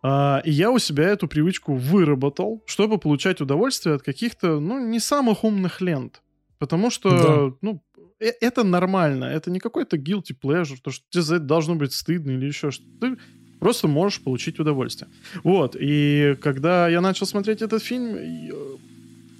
А, 0.04 0.42
и 0.44 0.52
я 0.52 0.72
у 0.72 0.80
себя 0.80 1.10
эту 1.10 1.28
привычку 1.28 1.76
выработал, 1.76 2.64
чтобы 2.66 2.98
получать 2.98 3.42
удовольствие 3.42 3.96
от 3.96 4.02
каких-то, 4.02 4.60
ну, 4.60 4.80
не 4.80 5.00
самых 5.00 5.44
умных 5.44 5.82
лент. 5.82 6.22
Потому 6.58 6.90
что, 6.90 7.10
да. 7.10 7.58
ну, 7.62 7.84
э, 8.20 8.32
это 8.42 8.64
нормально, 8.64 9.26
это 9.26 9.52
не 9.52 9.60
какой-то 9.60 9.98
guilty 9.98 10.36
pleasure, 10.42 10.78
то, 10.82 10.92
что 10.92 11.06
тебе 11.10 11.22
за 11.22 11.36
это 11.36 11.46
должно 11.46 11.76
быть 11.76 11.94
стыдно 11.94 12.32
или 12.32 12.46
еще 12.48 12.72
что-то. 12.72 12.90
Ты 13.00 13.18
просто 13.60 13.88
можешь 13.88 14.22
получить 14.22 14.60
удовольствие. 14.60 15.10
Вот, 15.44 15.76
и 15.80 16.36
когда 16.42 16.88
я 16.88 17.02
начал 17.02 17.28
смотреть 17.28 17.62
этот 17.62 17.84
фильм, 17.84 18.16
э, 18.16 18.52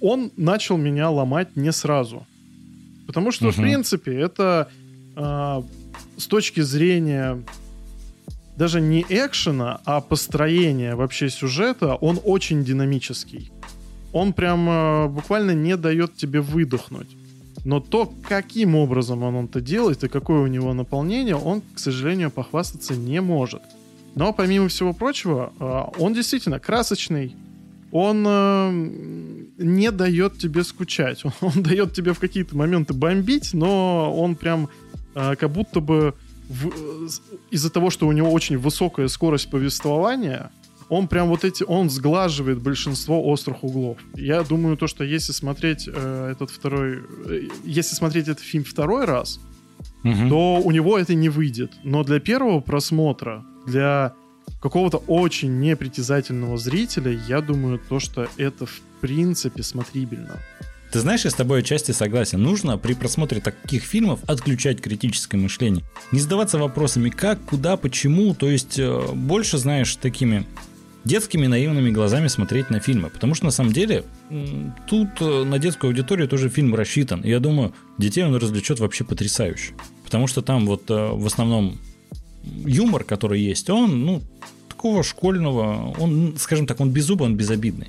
он 0.00 0.30
начал 0.36 0.76
меня 0.76 1.10
ломать 1.10 1.56
не 1.56 1.72
сразу. 1.72 2.26
Потому 3.06 3.32
что, 3.32 3.46
угу. 3.46 3.52
в 3.52 3.56
принципе, 3.56 4.14
это 4.14 4.70
э, 5.16 5.62
с 6.16 6.26
точки 6.28 6.60
зрения 6.60 7.42
даже 8.56 8.80
не 8.80 9.04
экшена, 9.08 9.80
а 9.84 10.00
построения 10.00 10.94
вообще 10.94 11.30
сюжета, 11.30 11.94
он 11.94 12.20
очень 12.24 12.64
динамический. 12.64 13.50
Он 14.12 14.32
прям 14.32 14.68
э, 14.68 15.08
буквально 15.08 15.52
не 15.52 15.76
дает 15.76 16.16
тебе 16.16 16.40
выдохнуть. 16.40 17.08
Но 17.64 17.80
то, 17.80 18.12
каким 18.28 18.74
образом 18.74 19.22
он 19.22 19.44
это 19.44 19.60
делает 19.60 20.04
и 20.04 20.08
какое 20.08 20.40
у 20.40 20.46
него 20.46 20.74
наполнение, 20.74 21.36
он, 21.36 21.62
к 21.74 21.78
сожалению, 21.78 22.30
похвастаться 22.30 22.94
не 22.94 23.20
может. 23.20 23.62
Но 24.14 24.32
помимо 24.32 24.68
всего 24.68 24.92
прочего, 24.92 25.52
э, 25.58 26.00
он 26.02 26.12
действительно 26.12 26.58
красочный, 26.58 27.34
он 27.90 28.24
э, 28.26 28.70
не 29.58 29.90
дает 29.90 30.38
тебе 30.38 30.64
скучать. 30.64 31.24
Он, 31.24 31.32
он 31.40 31.62
дает 31.62 31.92
тебе 31.94 32.12
в 32.12 32.18
какие-то 32.18 32.56
моменты 32.56 32.94
бомбить, 32.94 33.54
но 33.54 34.14
он 34.14 34.34
прям 34.34 34.68
э, 35.14 35.36
как 35.36 35.50
будто 35.50 35.80
бы 35.80 36.14
из-за 37.50 37.70
того, 37.70 37.90
что 37.90 38.06
у 38.06 38.12
него 38.12 38.30
очень 38.30 38.58
высокая 38.58 39.08
скорость 39.08 39.50
повествования, 39.50 40.50
он 40.88 41.08
прям 41.08 41.28
вот 41.28 41.44
эти, 41.44 41.64
он 41.66 41.88
сглаживает 41.88 42.60
большинство 42.60 43.26
острых 43.26 43.64
углов. 43.64 43.98
Я 44.14 44.42
думаю, 44.42 44.76
то, 44.76 44.86
что 44.86 45.04
если 45.04 45.32
смотреть 45.32 45.88
э, 45.88 46.32
этот 46.32 46.50
второй, 46.50 46.98
э, 47.26 47.48
если 47.64 47.94
смотреть 47.94 48.28
этот 48.28 48.44
фильм 48.44 48.64
второй 48.64 49.06
раз, 49.06 49.40
угу. 50.04 50.28
то 50.28 50.60
у 50.62 50.70
него 50.70 50.98
это 50.98 51.14
не 51.14 51.30
выйдет. 51.30 51.72
Но 51.82 52.04
для 52.04 52.20
первого 52.20 52.60
просмотра, 52.60 53.44
для 53.66 54.12
какого-то 54.60 54.98
очень 55.06 55.60
непритязательного 55.60 56.58
зрителя, 56.58 57.18
я 57.26 57.40
думаю, 57.40 57.80
то, 57.88 57.98
что 57.98 58.28
это 58.36 58.66
в 58.66 58.80
принципе 59.00 59.62
смотрибельно. 59.62 60.40
Ты 60.92 61.00
знаешь, 61.00 61.24
я 61.24 61.30
с 61.30 61.34
тобой 61.34 61.60
отчасти 61.60 61.92
согласен. 61.92 62.42
Нужно 62.42 62.76
при 62.76 62.92
просмотре 62.92 63.40
таких 63.40 63.82
фильмов 63.82 64.20
отключать 64.26 64.82
критическое 64.82 65.38
мышление. 65.38 65.82
Не 66.12 66.20
задаваться 66.20 66.58
вопросами 66.58 67.08
как, 67.08 67.42
куда, 67.46 67.78
почему. 67.78 68.34
То 68.34 68.50
есть 68.50 68.78
э, 68.78 69.00
больше, 69.14 69.56
знаешь, 69.56 69.96
такими 69.96 70.46
детскими 71.04 71.46
наивными 71.46 71.90
глазами 71.90 72.28
смотреть 72.28 72.68
на 72.68 72.78
фильмы. 72.78 73.08
Потому 73.08 73.34
что 73.34 73.46
на 73.46 73.50
самом 73.50 73.72
деле 73.72 74.04
тут 74.86 75.08
э, 75.20 75.44
на 75.44 75.58
детскую 75.58 75.88
аудиторию 75.88 76.28
тоже 76.28 76.50
фильм 76.50 76.74
рассчитан. 76.74 77.22
И 77.22 77.30
я 77.30 77.40
думаю, 77.40 77.72
детей 77.96 78.22
он 78.22 78.34
развлечет 78.34 78.78
вообще 78.78 79.04
потрясающе. 79.04 79.72
Потому 80.04 80.26
что 80.26 80.42
там 80.42 80.66
вот 80.66 80.90
э, 80.90 81.08
в 81.12 81.24
основном 81.24 81.78
юмор, 82.44 83.04
который 83.04 83.40
есть, 83.40 83.70
он, 83.70 84.04
ну, 84.04 84.22
такого 84.68 85.02
школьного, 85.02 85.94
он, 85.98 86.34
скажем 86.38 86.66
так, 86.66 86.80
он 86.80 86.90
без 86.90 87.06
зуба, 87.06 87.24
он 87.24 87.34
безобидный. 87.34 87.88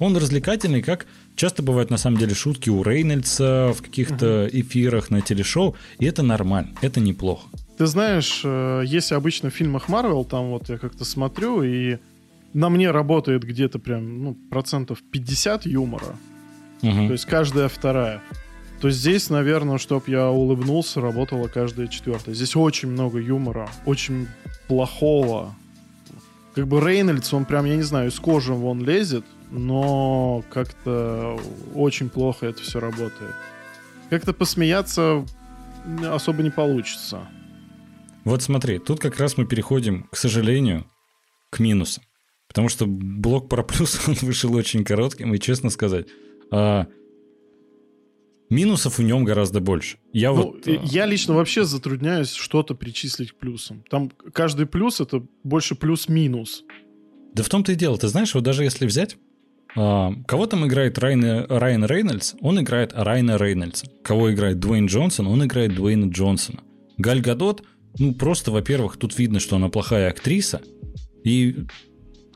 Он 0.00 0.16
развлекательный, 0.16 0.82
как 0.82 1.06
часто 1.40 1.62
бывают 1.62 1.88
на 1.88 1.96
самом 1.96 2.18
деле 2.18 2.34
шутки 2.34 2.68
у 2.68 2.82
Рейнольдса 2.82 3.72
в 3.74 3.80
каких-то 3.80 4.46
эфирах 4.52 5.08
на 5.08 5.22
телешоу, 5.22 5.74
и 5.98 6.04
это 6.04 6.22
нормально, 6.22 6.72
это 6.82 7.00
неплохо. 7.00 7.48
Ты 7.78 7.86
знаешь, 7.86 8.42
э, 8.44 8.82
если 8.84 9.14
обычно 9.14 9.48
в 9.48 9.54
фильмах 9.54 9.88
Марвел, 9.88 10.26
там 10.26 10.50
вот 10.50 10.68
я 10.68 10.76
как-то 10.76 11.06
смотрю, 11.06 11.62
и 11.62 11.96
на 12.52 12.68
мне 12.68 12.90
работает 12.90 13.42
где-то 13.42 13.78
прям 13.78 14.22
ну, 14.22 14.36
процентов 14.50 14.98
50 15.10 15.64
юмора. 15.64 16.14
Угу. 16.82 17.06
То 17.06 17.12
есть 17.12 17.24
каждая 17.24 17.68
вторая. 17.68 18.20
То 18.82 18.90
здесь, 18.90 19.30
наверное, 19.30 19.78
чтоб 19.78 20.08
я 20.08 20.28
улыбнулся, 20.28 21.00
работала 21.00 21.48
каждая 21.48 21.88
четвертая. 21.88 22.34
Здесь 22.34 22.54
очень 22.54 22.90
много 22.90 23.18
юмора, 23.18 23.70
очень 23.86 24.28
плохого. 24.68 25.54
Как 26.54 26.68
бы 26.68 26.80
Рейнольдс, 26.80 27.32
он 27.32 27.46
прям, 27.46 27.64
я 27.64 27.76
не 27.76 27.82
знаю, 27.82 28.10
из 28.10 28.20
кожи 28.20 28.52
вон 28.52 28.84
лезет, 28.84 29.24
но 29.50 30.44
как-то 30.50 31.38
очень 31.74 32.08
плохо 32.08 32.46
это 32.46 32.62
все 32.62 32.80
работает. 32.80 33.34
Как-то 34.08 34.32
посмеяться 34.32 35.24
особо 36.04 36.42
не 36.42 36.50
получится. 36.50 37.28
Вот 38.24 38.42
смотри, 38.42 38.78
тут 38.78 39.00
как 39.00 39.18
раз 39.18 39.36
мы 39.36 39.46
переходим, 39.46 40.08
к 40.10 40.16
сожалению, 40.16 40.86
к 41.50 41.58
минусам. 41.58 42.04
Потому 42.48 42.68
что 42.68 42.86
блок 42.86 43.48
про 43.48 43.62
плюс, 43.62 44.00
он 44.08 44.14
вышел 44.22 44.54
очень 44.54 44.84
коротким, 44.84 45.34
и 45.34 45.38
честно 45.38 45.70
сказать, 45.70 46.06
а, 46.50 46.86
минусов 48.50 48.98
в 48.98 49.02
нем 49.02 49.24
гораздо 49.24 49.60
больше. 49.60 49.98
Я, 50.12 50.32
ну, 50.32 50.52
вот, 50.52 50.66
а, 50.66 50.70
я 50.70 51.06
лично 51.06 51.34
вообще 51.34 51.64
затрудняюсь 51.64 52.32
что-то 52.32 52.74
причислить 52.74 53.32
к 53.32 53.36
плюсам. 53.36 53.84
Там 53.88 54.10
каждый 54.32 54.66
плюс 54.66 55.00
это 55.00 55.24
больше 55.44 55.76
плюс-минус. 55.76 56.64
Да 57.32 57.42
в 57.42 57.48
том-то 57.48 57.72
и 57.72 57.76
дело. 57.76 57.96
Ты 57.96 58.08
знаешь, 58.08 58.34
вот 58.34 58.42
даже 58.42 58.64
если 58.64 58.86
взять 58.86 59.16
кого 59.74 60.46
там 60.46 60.66
играет 60.66 60.98
Райан, 60.98 61.46
Райан 61.48 61.84
Рейнольдс? 61.84 62.34
Он 62.40 62.60
играет 62.60 62.92
Райана 62.94 63.36
Рейнольдса. 63.36 63.86
Кого 64.02 64.32
играет 64.32 64.58
Дуэйн 64.58 64.86
Джонсон? 64.86 65.26
Он 65.26 65.44
играет 65.44 65.74
Дуэйна 65.74 66.10
Джонсона. 66.10 66.60
Галь 66.98 67.20
Гадот, 67.20 67.62
ну 67.98 68.14
просто, 68.14 68.50
во-первых, 68.50 68.96
тут 68.96 69.18
видно, 69.18 69.40
что 69.40 69.56
она 69.56 69.68
плохая 69.68 70.10
актриса. 70.10 70.60
И 71.24 71.66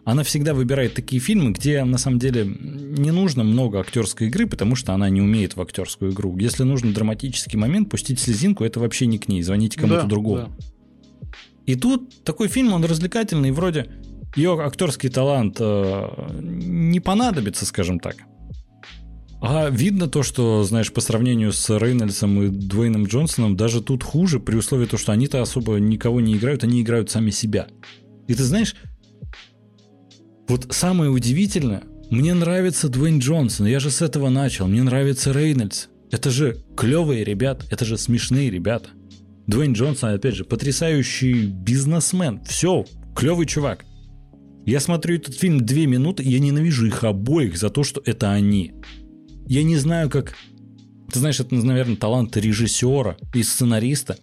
она 0.05 0.23
всегда 0.23 0.53
выбирает 0.53 0.95
такие 0.95 1.21
фильмы, 1.21 1.53
где 1.53 1.83
на 1.85 1.99
самом 1.99 2.19
деле 2.19 2.45
не 2.45 3.11
нужно 3.11 3.43
много 3.43 3.81
актерской 3.81 4.29
игры, 4.29 4.47
потому 4.47 4.75
что 4.75 4.93
она 4.93 5.09
не 5.09 5.23
умеет 5.23 5.57
в 5.57 5.61
актерскую 5.63 6.13
игру. 6.13 6.37
Если 6.37 6.63
нужен 6.63 6.93
драматический 6.93 7.59
момент, 7.59 7.91
пустить 7.91 8.21
слезинку, 8.21 8.65
это 8.65 8.81
вообще 8.81 9.07
не 9.07 9.19
к 9.19 9.29
ней. 9.29 9.43
Звоните 9.43 9.81
кому-то 9.81 10.03
да, 10.03 10.09
другому. 10.09 10.49
Да. 10.59 11.29
И 11.67 11.75
тут 11.77 12.23
такой 12.25 12.49
фильм, 12.49 12.75
он 12.75 12.85
развлекательный, 12.85 13.51
вроде 13.51 13.91
ее 14.37 14.61
актерский 14.61 15.09
талант 15.09 15.57
э, 15.61 16.41
не 16.41 17.01
понадобится, 17.01 17.67
скажем 17.67 18.01
так. 18.01 18.17
А 19.41 19.69
видно 19.69 20.09
то, 20.09 20.23
что, 20.23 20.65
знаешь, 20.65 20.91
по 20.91 21.03
сравнению 21.03 21.53
с 21.53 21.69
Рейнольдсом 21.79 22.43
и 22.43 22.49
Дуэйном 22.49 23.05
Джонсоном, 23.05 23.57
даже 23.57 23.83
тут 23.83 24.03
хуже, 24.03 24.41
при 24.41 24.57
условии 24.57 24.87
того, 24.87 24.99
что 24.99 25.13
они-то 25.13 25.43
особо 25.43 25.77
никого 25.77 26.21
не 26.21 26.35
играют, 26.35 26.65
они 26.65 26.81
играют 26.81 27.11
сами 27.11 27.31
себя. 27.31 27.67
И 28.27 28.35
ты 28.35 28.43
знаешь, 28.43 28.75
вот 30.49 30.69
самое 30.71 31.11
удивительное, 31.11 31.83
мне 32.11 32.33
нравится 32.33 32.89
Дуэйн 32.89 33.19
Джонсон, 33.19 33.67
я 33.67 33.81
же 33.81 33.91
с 33.91 34.01
этого 34.01 34.31
начал, 34.31 34.67
мне 34.67 34.83
нравится 34.83 35.33
Рейнольдс. 35.33 35.89
это 36.11 36.31
же 36.31 36.65
клевые 36.75 37.23
ребята, 37.23 37.67
это 37.71 37.85
же 37.85 37.99
смешные 37.99 38.51
ребята. 38.51 38.89
Дуэйн 39.47 39.75
Джонсон, 39.75 40.15
опять 40.15 40.37
же, 40.37 40.45
потрясающий 40.45 41.49
бизнесмен. 41.49 42.43
Все, 42.45 42.87
клевый 43.15 43.45
чувак. 43.45 43.85
Я 44.67 44.81
смотрю 44.81 45.17
этот 45.17 45.35
фильм 45.35 45.65
две 45.65 45.87
минуты, 45.87 46.23
и 46.23 46.31
я 46.31 46.39
ненавижу 46.39 46.87
их 46.87 47.05
обоих 47.05 47.57
за 47.57 47.71
то, 47.71 47.85
что 47.85 48.03
это 48.05 48.33
они. 48.33 48.73
Я 49.47 49.63
не 49.63 49.77
знаю, 49.77 50.09
как... 50.09 50.35
Ты 51.13 51.19
знаешь, 51.19 51.39
это, 51.39 51.55
наверное, 51.55 51.97
талант 51.97 52.37
режиссера 52.37 53.17
и 53.35 53.43
сценариста. 53.43 54.19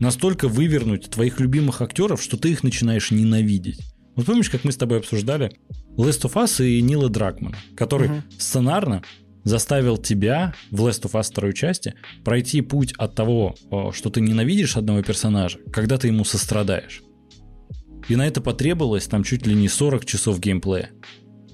Настолько 0.00 0.48
вывернуть 0.48 1.10
твоих 1.10 1.38
любимых 1.38 1.82
актеров, 1.82 2.22
что 2.22 2.36
ты 2.36 2.50
их 2.50 2.62
начинаешь 2.62 3.10
ненавидеть. 3.10 3.80
Вот 4.16 4.26
помнишь, 4.26 4.50
как 4.50 4.64
мы 4.64 4.72
с 4.72 4.76
тобой 4.76 4.98
обсуждали 4.98 5.52
Last 5.96 6.22
of 6.22 6.32
Us 6.34 6.66
и 6.66 6.80
Нила 6.80 7.08
Дракмана, 7.08 7.56
который 7.76 8.08
угу. 8.08 8.22
сценарно 8.38 9.02
заставил 9.44 9.98
тебя 9.98 10.54
в 10.70 10.86
Last 10.86 11.02
of 11.02 11.12
Us 11.12 11.30
второй 11.30 11.52
части 11.52 11.94
пройти 12.24 12.62
путь 12.62 12.94
от 12.96 13.14
того, 13.14 13.54
что 13.92 14.10
ты 14.10 14.20
ненавидишь 14.20 14.76
одного 14.76 15.02
персонажа, 15.02 15.58
когда 15.72 15.98
ты 15.98 16.08
ему 16.08 16.24
сострадаешь. 16.24 17.02
И 18.08 18.16
на 18.16 18.26
это 18.26 18.40
потребовалось 18.40 19.06
там 19.06 19.24
чуть 19.24 19.46
ли 19.46 19.54
не 19.54 19.68
40 19.68 20.04
часов 20.04 20.38
геймплея. 20.40 20.90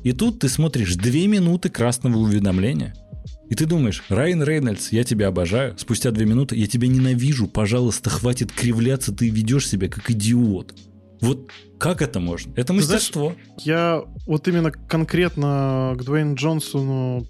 И 0.02 0.12
тут 0.12 0.40
ты 0.40 0.48
смотришь 0.48 0.96
2 0.96 1.10
минуты 1.26 1.68
красного 1.68 2.16
уведомления, 2.16 2.94
и 3.50 3.54
ты 3.54 3.66
думаешь, 3.66 4.04
Райан 4.08 4.42
Рейнольдс, 4.42 4.92
я 4.92 5.04
тебя 5.04 5.28
обожаю, 5.28 5.76
спустя 5.76 6.10
2 6.10 6.24
минуты 6.24 6.56
я 6.56 6.66
тебя 6.66 6.88
ненавижу, 6.88 7.48
пожалуйста, 7.48 8.08
хватит 8.08 8.52
кривляться, 8.52 9.12
ты 9.12 9.28
ведешь 9.28 9.68
себя 9.68 9.88
как 9.88 10.10
идиот. 10.10 10.74
Вот 11.20 11.50
как 11.78 12.00
это 12.00 12.20
можно? 12.20 12.52
Это 12.56 12.72
мастерство. 12.72 13.34
Знаешь, 13.34 13.66
я 13.66 14.04
вот 14.26 14.48
именно 14.48 14.70
конкретно 14.70 15.94
к 15.98 16.04
Дуэйну 16.04 16.34
Джонсону 16.34 17.26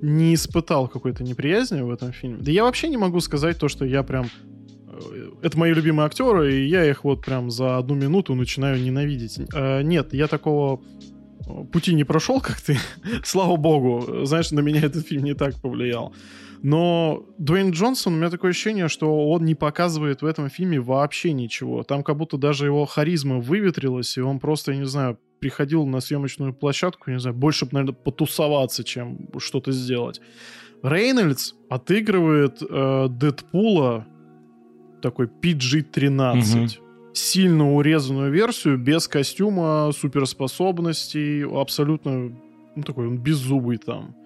не 0.00 0.34
испытал 0.34 0.88
какой-то 0.88 1.24
неприязни 1.24 1.80
в 1.80 1.90
этом 1.90 2.12
фильме. 2.12 2.38
Да 2.40 2.50
я 2.50 2.64
вообще 2.64 2.88
не 2.88 2.96
могу 2.96 3.20
сказать 3.20 3.58
то, 3.58 3.68
что 3.68 3.84
я 3.84 4.02
прям... 4.02 4.30
Это 5.42 5.58
мои 5.58 5.72
любимые 5.72 6.06
актеры, 6.06 6.54
и 6.54 6.66
я 6.66 6.84
их 6.84 7.04
вот 7.04 7.24
прям 7.24 7.50
за 7.50 7.78
одну 7.78 7.94
минуту 7.94 8.34
начинаю 8.34 8.80
ненавидеть. 8.80 9.38
Э, 9.54 9.82
нет, 9.82 10.14
я 10.14 10.26
такого 10.26 10.82
э, 11.46 11.64
пути 11.72 11.94
не 11.94 12.04
прошел, 12.04 12.40
как 12.40 12.60
ты. 12.60 12.78
Слава 13.24 13.56
богу. 13.56 14.24
Знаешь, 14.24 14.50
на 14.50 14.60
меня 14.60 14.80
этот 14.80 15.06
фильм 15.06 15.24
не 15.24 15.34
так 15.34 15.54
повлиял. 15.60 16.12
Но 16.62 17.26
Дуэйн 17.36 17.72
Джонсон, 17.72 18.14
у 18.14 18.16
меня 18.16 18.30
такое 18.30 18.52
ощущение, 18.52 18.88
что 18.88 19.28
он 19.28 19.44
не 19.44 19.54
показывает 19.54 20.22
в 20.22 20.26
этом 20.26 20.48
фильме 20.48 20.80
вообще 20.80 21.34
ничего. 21.34 21.82
Там 21.82 22.02
как 22.02 22.16
будто 22.16 22.38
даже 22.38 22.64
его 22.64 22.86
харизма 22.86 23.38
выветрилась, 23.38 24.16
и 24.16 24.22
он 24.22 24.38
просто, 24.38 24.72
я 24.72 24.78
не 24.78 24.86
знаю, 24.86 25.18
приходил 25.40 25.84
на 25.84 26.00
съемочную 26.00 26.54
площадку, 26.54 27.10
не 27.10 27.20
знаю, 27.20 27.36
больше, 27.36 27.68
наверное, 27.70 27.94
потусоваться, 27.94 28.82
чем 28.82 29.28
что-то 29.38 29.72
сделать. 29.72 30.22
Рейнольдс 30.82 31.52
отыгрывает 31.68 32.62
э, 32.62 33.08
Дэдпула 33.10 34.06
такой 35.04 35.26
PG-13. 35.26 36.64
Угу. 36.64 36.68
Сильно 37.12 37.74
урезанную 37.74 38.32
версию, 38.32 38.78
без 38.78 39.06
костюма, 39.06 39.92
суперспособностей, 39.92 41.44
абсолютно, 41.44 42.32
ну, 42.74 42.82
такой 42.82 43.06
он 43.06 43.18
беззубый 43.18 43.76
там. 43.76 44.16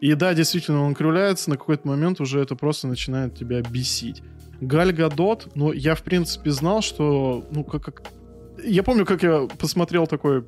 И 0.00 0.12
да, 0.14 0.34
действительно, 0.34 0.82
он 0.82 0.94
кривляется, 0.94 1.48
на 1.48 1.56
какой-то 1.56 1.88
момент 1.88 2.20
уже 2.20 2.40
это 2.40 2.56
просто 2.56 2.88
начинает 2.88 3.34
тебя 3.34 3.62
бесить. 3.62 4.22
Галь 4.60 4.92
Гадот, 4.92 5.48
ну, 5.54 5.72
я, 5.72 5.94
в 5.94 6.02
принципе, 6.02 6.50
знал, 6.50 6.82
что, 6.82 7.46
ну, 7.50 7.64
как, 7.64 7.84
как 7.84 8.02
я 8.62 8.82
помню, 8.82 9.06
как 9.06 9.22
я 9.22 9.48
посмотрел 9.58 10.06
такой 10.06 10.44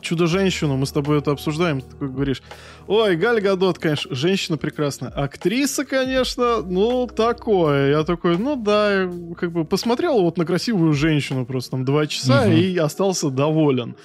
Чудо-женщину, 0.00 0.76
мы 0.76 0.86
с 0.86 0.92
тобой 0.92 1.18
это 1.18 1.32
обсуждаем, 1.32 1.80
ты 1.80 1.90
такой 1.90 2.08
говоришь, 2.08 2.42
ой, 2.86 3.16
Галь 3.16 3.40
Гадот, 3.40 3.78
конечно, 3.78 4.14
женщина 4.14 4.56
прекрасная. 4.56 5.10
Актриса, 5.10 5.84
конечно, 5.84 6.62
ну, 6.62 7.06
такое. 7.06 7.90
Я 7.90 8.04
такой, 8.04 8.38
ну 8.38 8.56
да, 8.56 9.10
как 9.38 9.52
бы 9.52 9.64
посмотрел 9.64 10.22
вот 10.22 10.36
на 10.38 10.44
красивую 10.44 10.92
женщину 10.92 11.46
просто 11.46 11.72
там 11.72 11.84
два 11.84 12.06
часа 12.06 12.42
угу. 12.42 12.52
и 12.52 12.76
остался 12.76 13.30
доволен. 13.30 13.96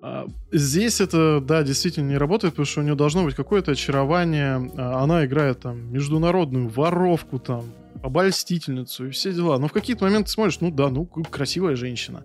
А, 0.00 0.26
здесь 0.52 1.00
это, 1.00 1.40
да, 1.40 1.62
действительно 1.62 2.10
не 2.10 2.18
работает, 2.18 2.54
потому 2.54 2.66
что 2.66 2.80
у 2.80 2.84
нее 2.84 2.94
должно 2.94 3.24
быть 3.24 3.34
какое-то 3.34 3.72
очарование. 3.72 4.70
А, 4.76 5.02
она 5.02 5.24
играет 5.24 5.60
там 5.60 5.92
международную 5.92 6.68
воровку, 6.68 7.38
там, 7.38 7.64
обольстительницу 8.02 9.08
и 9.08 9.10
все 9.10 9.32
дела. 9.32 9.58
Но 9.58 9.68
в 9.68 9.72
какие-то 9.72 10.04
моменты 10.04 10.30
смотришь, 10.30 10.60
ну 10.60 10.70
да, 10.70 10.88
ну 10.88 11.04
красивая 11.06 11.76
женщина 11.76 12.24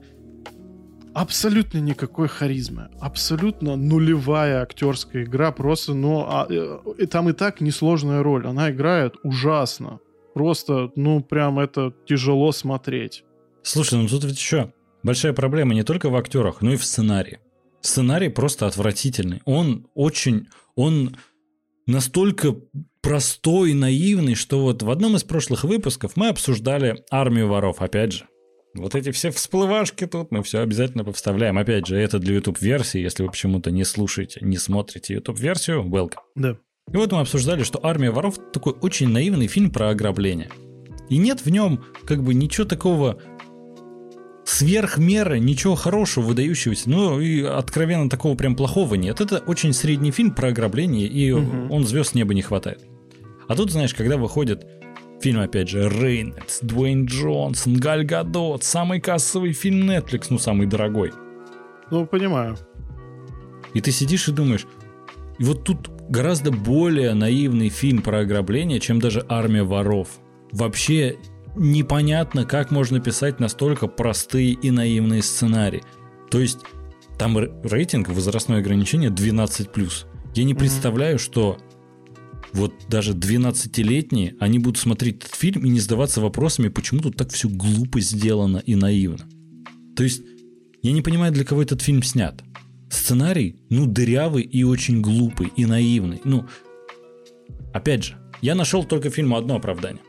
абсолютно 1.14 1.80
никакой 1.80 2.28
харизмы, 2.28 2.90
абсолютно 3.00 3.76
нулевая 3.76 4.62
актерская 4.62 5.24
игра, 5.24 5.52
просто, 5.52 5.94
ну, 5.94 6.26
а, 6.28 6.48
э, 6.50 7.06
там 7.08 7.30
и 7.30 7.34
так 7.34 7.62
несложная 7.62 8.24
роль, 8.24 8.48
она 8.48 8.72
играет 8.72 9.16
ужасно, 9.24 10.00
просто, 10.34 10.92
ну, 10.96 11.22
прям 11.22 11.60
это 11.60 11.94
тяжело 12.08 12.52
смотреть. 12.52 13.24
Слушай, 13.62 14.00
ну 14.00 14.08
тут 14.08 14.24
ведь 14.24 14.38
еще 14.38 14.74
большая 15.04 15.34
проблема 15.34 15.74
не 15.74 15.84
только 15.84 16.10
в 16.10 16.16
актерах, 16.16 16.62
но 16.62 16.74
и 16.74 16.78
в 16.78 16.86
сценарии. 16.86 17.40
Сценарий 17.82 18.30
просто 18.30 18.66
отвратительный, 18.68 19.42
он 19.46 19.88
очень, 19.94 20.48
он 20.76 21.18
настолько 21.86 22.56
простой 23.02 23.72
и 23.72 23.76
наивный, 23.76 24.36
что 24.36 24.62
вот 24.62 24.82
в 24.82 24.90
одном 24.90 25.18
из 25.18 25.24
прошлых 25.24 25.66
выпусков 25.66 26.16
мы 26.16 26.30
обсуждали 26.30 27.04
«Армию 27.12 27.50
воров», 27.50 27.82
опять 27.82 28.14
же. 28.14 28.26
Вот 28.76 28.96
эти 28.96 29.12
все 29.12 29.30
всплывашки 29.30 30.08
тут 30.08 30.32
мы 30.32 30.42
все 30.42 30.60
обязательно 30.60 31.04
повставляем. 31.04 31.60
Опять 31.60 31.86
же, 31.86 31.96
это 31.96 32.18
для 32.18 32.36
YouTube-версии. 32.36 33.00
Если 33.00 33.22
вы 33.22 33.30
почему-то 33.30 33.70
не 33.70 33.84
слушаете, 33.84 34.40
не 34.42 34.58
смотрите 34.58 35.14
YouTube-версию, 35.14 35.84
welcome. 35.84 36.22
Да. 36.36 36.58
И 36.92 36.98
вот 36.98 37.12
мы 37.12 37.20
обсуждали, 37.20 37.64
что 37.64 37.80
«Армия 37.84 38.10
воров» 38.10 38.40
такой 38.52 38.74
очень 38.82 39.10
наивный 39.10 39.48
фильм 39.48 39.70
про 39.70 39.90
ограбление. 39.90 40.50
И 41.10 41.18
нет 41.18 41.46
в 41.46 41.50
нем 41.52 41.84
как 42.06 42.24
бы 42.24 42.34
ничего 42.34 42.66
такого 42.66 43.22
сверх 44.44 44.98
меры, 44.98 45.40
ничего 45.40 45.76
хорошего, 45.76 46.26
выдающегося. 46.26 46.90
Ну 46.90 47.20
и 47.20 47.44
откровенно 47.44 48.10
такого 48.10 48.36
прям 48.36 48.56
плохого 48.56 48.96
нет. 48.96 49.22
Это 49.22 49.38
очень 49.46 49.74
средний 49.74 50.12
фильм 50.12 50.34
про 50.34 50.48
ограбление, 50.50 51.08
и 51.08 51.32
угу. 51.32 51.74
он 51.74 51.86
звезд 51.86 52.16
неба 52.16 52.34
не 52.34 52.42
хватает. 52.42 52.82
А 53.48 53.56
тут, 53.56 53.72
знаешь, 53.72 53.94
когда 53.94 54.18
выходит 54.18 54.66
Фильм, 55.24 55.40
опять 55.40 55.70
же, 55.70 55.88
Рейнольдс, 55.88 56.60
Дуэйн 56.64 57.06
Джонсон, 57.06 57.78
Галь 57.78 58.04
Гадот, 58.04 58.66
самый 58.66 59.00
кассовый 59.00 59.54
фильм 59.54 59.90
Netflix, 59.90 60.26
ну, 60.30 60.38
самый 60.38 60.68
дорогой. 60.68 61.14
Ну, 61.90 62.06
понимаю. 62.06 62.58
И 63.74 63.80
ты 63.80 63.94
сидишь 63.94 64.28
и 64.28 64.34
думаешь, 64.34 64.68
и 65.40 65.46
вот 65.46 65.64
тут 65.64 65.90
гораздо 66.10 66.52
более 66.52 67.14
наивный 67.14 67.70
фильм 67.70 68.02
про 68.02 68.20
ограбление, 68.20 68.82
чем 68.82 69.00
даже 69.00 69.26
«Армия 69.30 69.64
воров». 69.64 70.10
Вообще 70.52 71.16
непонятно, 71.56 72.44
как 72.44 72.70
можно 72.70 73.00
писать 73.00 73.40
настолько 73.40 73.88
простые 73.88 74.52
и 74.52 74.72
наивные 74.72 75.24
сценарии. 75.24 75.84
То 76.32 76.42
есть 76.42 76.60
там 77.18 77.38
рейтинг, 77.38 78.10
возрастное 78.10 78.60
ограничение 78.60 79.10
12+. 79.10 80.06
Я 80.36 80.44
не 80.44 80.54
представляю, 80.54 81.18
что 81.18 81.60
вот 82.54 82.74
даже 82.88 83.14
12-летние, 83.14 84.36
они 84.40 84.60
будут 84.60 84.78
смотреть 84.78 85.18
этот 85.18 85.36
фильм 85.36 85.66
и 85.66 85.70
не 85.70 85.80
задаваться 85.80 86.22
вопросами, 86.22 86.70
почему 86.70 87.02
тут 87.02 87.18
так 87.18 87.32
все 87.32 87.50
глупо 87.50 88.00
сделано 88.00 88.58
и 88.58 88.76
наивно. 88.76 89.26
То 89.96 90.04
есть, 90.04 90.22
я 90.82 90.92
не 90.92 91.02
понимаю, 91.02 91.32
для 91.32 91.46
кого 91.46 91.62
этот 91.62 91.82
фильм 91.82 92.04
снят. 92.04 92.44
Сценарий, 92.90 93.56
ну, 93.70 93.88
дырявый 93.88 94.44
и 94.44 94.64
очень 94.64 95.02
глупый, 95.02 95.52
и 95.56 95.66
наивный. 95.66 96.22
Ну, 96.24 96.46
опять 97.74 98.04
же, 98.04 98.18
я 98.42 98.56
нашел 98.56 98.84
только 98.84 99.10
фильму 99.10 99.36
одно 99.36 99.56
оправдание. 99.56 100.04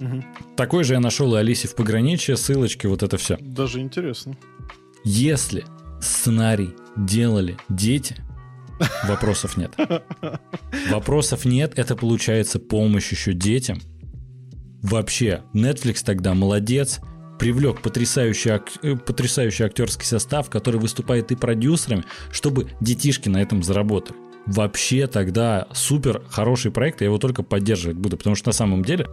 Угу. 0.00 0.24
Такой 0.56 0.84
же 0.84 0.94
я 0.94 1.00
нашел 1.00 1.34
и 1.34 1.38
Алисе 1.38 1.68
в 1.68 1.74
пограничье, 1.74 2.36
ссылочки, 2.36 2.86
вот 2.86 3.02
это 3.02 3.16
все. 3.16 3.36
Даже 3.40 3.80
интересно. 3.80 4.36
Если 5.04 5.64
сценарий 6.00 6.74
делали 6.96 7.56
дети, 7.68 8.16
Вопросов 9.04 9.56
нет. 9.56 9.74
Вопросов 10.90 11.44
нет, 11.44 11.78
это 11.78 11.96
получается 11.96 12.58
помощь 12.58 13.10
еще 13.10 13.32
детям. 13.32 13.80
Вообще, 14.82 15.42
Netflix 15.54 16.02
тогда 16.04 16.34
молодец, 16.34 17.00
привлек 17.38 17.80
потрясающий, 17.80 18.50
ак... 18.50 18.70
Э, 18.82 18.96
потрясающий 18.96 19.64
актерский 19.64 20.06
состав, 20.06 20.50
который 20.50 20.80
выступает 20.80 21.32
и 21.32 21.36
продюсерами, 21.36 22.04
чтобы 22.30 22.70
детишки 22.80 23.28
на 23.28 23.42
этом 23.42 23.62
заработали. 23.62 24.16
Вообще 24.46 25.08
тогда 25.08 25.66
супер 25.72 26.22
хороший 26.28 26.70
проект, 26.70 27.00
я 27.00 27.06
его 27.06 27.18
только 27.18 27.42
поддерживать 27.42 27.96
буду, 27.96 28.16
потому 28.16 28.36
что 28.36 28.48
на 28.48 28.52
самом 28.52 28.84
деле 28.84 29.08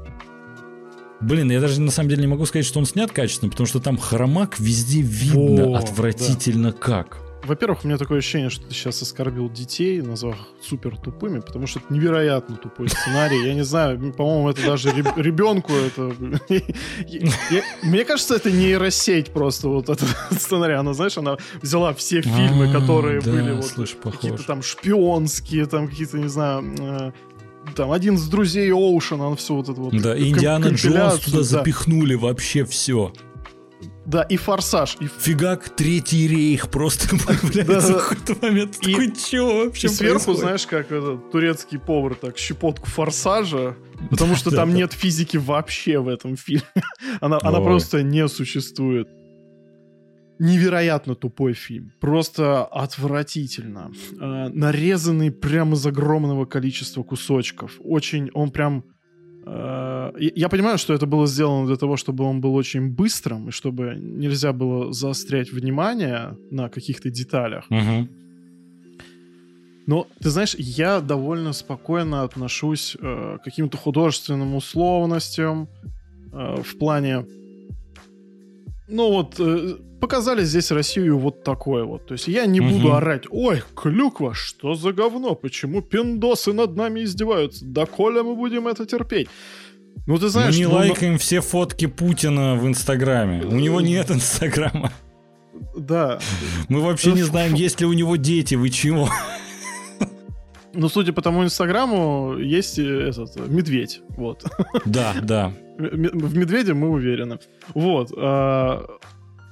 Блин, 1.22 1.50
я 1.52 1.62
даже 1.62 1.80
на 1.80 1.90
самом 1.90 2.10
деле 2.10 2.22
не 2.22 2.28
могу 2.28 2.46
сказать, 2.46 2.66
что 2.66 2.80
он 2.80 2.86
снят 2.86 3.10
качественно, 3.10 3.50
потому 3.50 3.66
что 3.66 3.80
там 3.80 3.98
хромак 3.98 4.60
везде 4.60 5.02
видно 5.02 5.70
О, 5.70 5.78
отвратительно 5.78 6.72
да. 6.72 6.78
как. 6.78 7.18
Во-первых, 7.44 7.84
у 7.84 7.88
меня 7.88 7.98
такое 7.98 8.20
ощущение, 8.20 8.50
что 8.50 8.66
ты 8.66 8.74
сейчас 8.74 9.02
оскорбил 9.02 9.50
детей, 9.50 10.02
назвав 10.02 10.38
супер 10.62 10.98
тупыми, 10.98 11.40
потому 11.40 11.68
что 11.68 11.80
это 11.80 11.94
невероятно 11.94 12.56
тупой 12.56 12.88
сценарий. 12.88 13.46
Я 13.46 13.54
не 13.54 13.64
знаю, 13.64 14.14
по-моему, 14.14 14.50
это 14.50 14.66
даже 14.66 14.92
ребенку 14.92 15.74
это... 15.74 16.16
Мне 17.84 18.06
кажется, 18.06 18.36
это 18.36 18.50
нейросеть 18.50 19.32
просто 19.32 19.68
вот 19.68 19.90
этот 19.90 20.08
сценарий. 20.32 20.76
Она, 20.76 20.94
знаешь, 20.94 21.18
она 21.18 21.38
взяла 21.62 21.94
все 21.94 22.22
фильмы, 22.22 22.70
а, 22.70 22.80
которые 22.80 23.20
были 23.20 23.52
вот 23.52 23.90
какие-то 24.04 24.44
там 24.46 24.62
шпионские, 24.62 25.66
там 25.66 25.90
какие-то, 25.90 26.18
не 26.18 26.30
знаю, 26.30 26.64
э, 26.80 27.12
там 27.76 27.92
один 27.92 28.16
из 28.16 28.28
друзей 28.28 28.72
Оушена, 28.72 29.28
он 29.28 29.36
все 29.36 29.56
вот 29.56 29.70
это 29.70 29.80
вот. 29.80 30.02
Да, 30.02 30.18
Индиана 30.18 30.68
Джонс 30.68 31.20
туда 31.20 31.38
да. 31.38 31.44
запихнули 31.44 32.16
вообще 32.16 32.64
все. 32.66 33.14
Да, 34.06 34.24
и 34.24 34.36
форсаж. 34.36 34.98
И... 35.00 35.08
Фигак, 35.08 35.70
третий 35.70 36.28
рейх 36.28 36.70
просто 36.70 37.16
появляется 37.26 38.00
в 38.00 38.10
какой-то 38.10 38.46
момент. 38.46 38.78
И, 38.82 38.92
Такой, 38.92 39.12
чё 39.16 39.66
вообще 39.66 39.88
И 39.88 39.90
сверху, 39.90 40.34
знаешь, 40.34 40.68
как 40.68 40.92
этот 40.92 41.32
турецкий 41.32 41.80
повар, 41.80 42.16
так, 42.16 42.38
щепотку 42.38 42.88
форсажа, 42.88 43.76
потому 44.10 44.36
что 44.36 44.52
там 44.52 44.74
нет 44.74 44.94
физики 44.94 45.38
вообще 45.38 46.00
в 46.00 46.08
этом 46.08 46.36
фильме. 46.36 46.64
она, 47.22 47.40
она 47.42 47.62
просто 47.62 48.04
не 48.04 48.28
существует. 48.28 49.08
Невероятно 50.40 51.16
тупой 51.16 51.54
фильм. 51.54 51.94
Просто 52.02 52.66
отвратительно. 52.66 53.92
Э, 54.20 54.50
нарезанный 54.50 55.32
прямо 55.32 55.76
из 55.76 55.86
огромного 55.86 56.46
количества 56.46 57.04
кусочков. 57.04 57.74
Очень, 57.80 58.30
он 58.34 58.52
прям 58.52 58.84
я 59.46 60.50
понимаю, 60.50 60.78
что 60.78 60.94
это 60.94 61.06
было 61.06 61.28
сделано 61.28 61.68
для 61.68 61.76
того, 61.76 61.98
чтобы 61.98 62.24
он 62.24 62.40
был 62.40 62.56
очень 62.56 62.90
быстрым, 62.90 63.50
и 63.50 63.52
чтобы 63.52 63.96
нельзя 63.96 64.54
было 64.54 64.94
заострять 64.94 65.52
внимание 65.52 66.38
на 66.52 66.70
каких-то 66.70 67.10
деталях. 67.10 67.66
Угу. 67.70 68.08
Но, 69.86 70.08
ты 70.22 70.30
знаешь, 70.30 70.56
я 70.58 71.02
довольно 71.02 71.52
спокойно 71.54 72.24
отношусь 72.24 72.96
э, 73.00 73.38
к 73.42 73.44
каким-то 73.44 73.78
художественным 73.78 74.56
условностям 74.56 75.68
э, 76.32 76.62
в 76.62 76.78
плане... 76.78 77.26
Ну 78.94 79.10
вот, 79.10 79.40
э, 79.40 79.78
показали 80.00 80.44
здесь 80.44 80.70
Россию 80.70 81.18
вот 81.18 81.44
такой 81.44 81.84
вот. 81.84 82.06
То 82.06 82.14
есть 82.14 82.28
я 82.28 82.46
не 82.46 82.62
угу. 82.62 82.70
буду 82.70 82.94
орать, 82.94 83.24
ой, 83.32 83.64
клюква, 83.76 84.36
что 84.36 84.76
за 84.76 84.94
говно, 84.94 85.34
почему 85.34 85.82
пиндосы 85.82 86.54
над 86.54 86.76
нами 86.76 87.04
издеваются, 87.04 87.66
да 87.66 87.88
коля 87.88 88.22
мы 88.22 88.36
будем 88.36 88.68
это 88.68 88.86
терпеть. 88.86 89.30
Ну 90.06 90.20
ты 90.20 90.30
знаешь... 90.30 90.54
Мы 90.54 90.60
не 90.60 90.68
ну, 90.68 90.76
лайкаем 90.76 91.18
все 91.18 91.42
фотки 91.42 91.88
Путина 91.88 92.56
в 92.56 92.68
Инстаграме. 92.68 93.44
У 93.44 93.56
него 93.56 93.82
нет 93.82 94.12
Инстаграма. 94.12 94.94
Да. 95.76 96.20
Мы 96.70 96.82
вообще 96.82 97.14
не 97.14 97.24
знаем, 97.24 97.56
есть 97.56 97.80
ли 97.82 97.88
у 97.88 97.94
него 97.94 98.16
дети, 98.16 98.54
вы 98.54 98.70
чего? 98.70 99.10
Ну, 100.74 100.90
судя 100.90 101.14
по 101.14 101.22
тому 101.22 101.44
инстаграму, 101.44 102.38
есть 102.38 102.80
э, 102.80 103.10
этот 103.10 103.36
медведь, 103.48 104.02
вот. 104.10 104.44
Да, 104.86 105.14
да. 105.22 105.54
В 105.78 106.38
медведе 106.38 106.74
мы 106.74 106.90
уверены. 106.90 107.40
Вот. 107.74 108.12
А, 108.18 108.84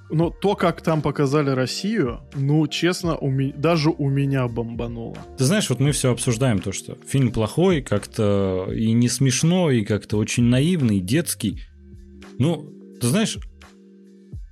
но 0.10 0.30
то, 0.30 0.56
как 0.56 0.82
там 0.82 1.02
показали 1.02 1.52
Россию, 1.52 2.22
ну, 2.36 2.68
честно, 2.68 3.18
у 3.18 3.30
ми... 3.30 3.54
даже 3.54 3.90
у 3.90 4.10
меня 4.10 4.48
бомбануло. 4.48 5.18
Ты 5.38 5.46
знаешь, 5.46 5.70
вот 5.70 5.80
мы 5.80 5.92
все 5.94 6.12
обсуждаем 6.12 6.60
то, 6.60 6.72
что 6.72 6.98
фильм 7.08 7.32
плохой, 7.32 7.82
как-то 7.82 8.68
и 8.74 8.92
не 8.92 9.08
смешно, 9.08 9.72
и 9.72 9.86
как-то 9.86 10.18
очень 10.18 10.44
наивный, 10.44 11.00
детский. 11.00 11.62
Ну, 12.38 12.70
ты 13.00 13.08
знаешь, 13.08 13.38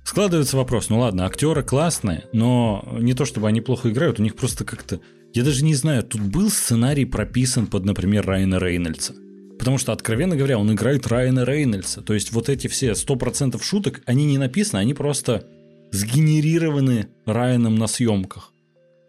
складывается 0.04 0.56
вопрос, 0.56 0.88
ну 0.88 1.00
ладно, 1.00 1.26
актеры 1.26 1.62
классные, 1.62 2.24
но 2.32 2.84
не 2.98 3.14
то 3.14 3.24
чтобы 3.24 3.46
они 3.48 3.60
плохо 3.60 3.90
играют, 3.90 4.18
у 4.18 4.22
них 4.22 4.36
просто 4.36 4.64
как-то... 4.64 5.00
Я 5.32 5.44
даже 5.44 5.64
не 5.64 5.74
знаю, 5.74 6.02
тут 6.02 6.22
был 6.22 6.50
сценарий 6.50 7.04
прописан 7.04 7.66
под, 7.66 7.84
например, 7.84 8.26
Райана 8.26 8.58
Рейнольдса. 8.58 9.14
Потому 9.58 9.78
что, 9.78 9.92
откровенно 9.92 10.36
говоря, 10.36 10.58
он 10.58 10.72
играет 10.72 11.06
Райана 11.06 11.44
Рейнольдса. 11.44 12.02
То 12.02 12.14
есть 12.14 12.32
вот 12.32 12.48
эти 12.48 12.66
все 12.66 12.92
100% 12.92 13.62
шуток, 13.62 14.00
они 14.06 14.24
не 14.24 14.38
написаны, 14.38 14.80
они 14.80 14.94
просто 14.94 15.46
сгенерированы 15.92 17.08
Райаном 17.26 17.76
на 17.76 17.86
съемках. 17.86 18.52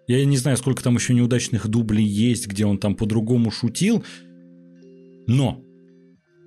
Я 0.07 0.26
не 0.26 0.38
знаю, 0.38 0.57
сколько 0.57 0.84
там 0.84 0.95
еще 0.95 1.13
неудачных 1.13 1.67
дублей 1.67 2.05
есть, 2.05 2.47
где 2.47 2.65
он 2.65 2.78
там 2.78 2.95
по-другому 2.95 3.49
шутил. 3.49 4.03
Но, 5.26 5.63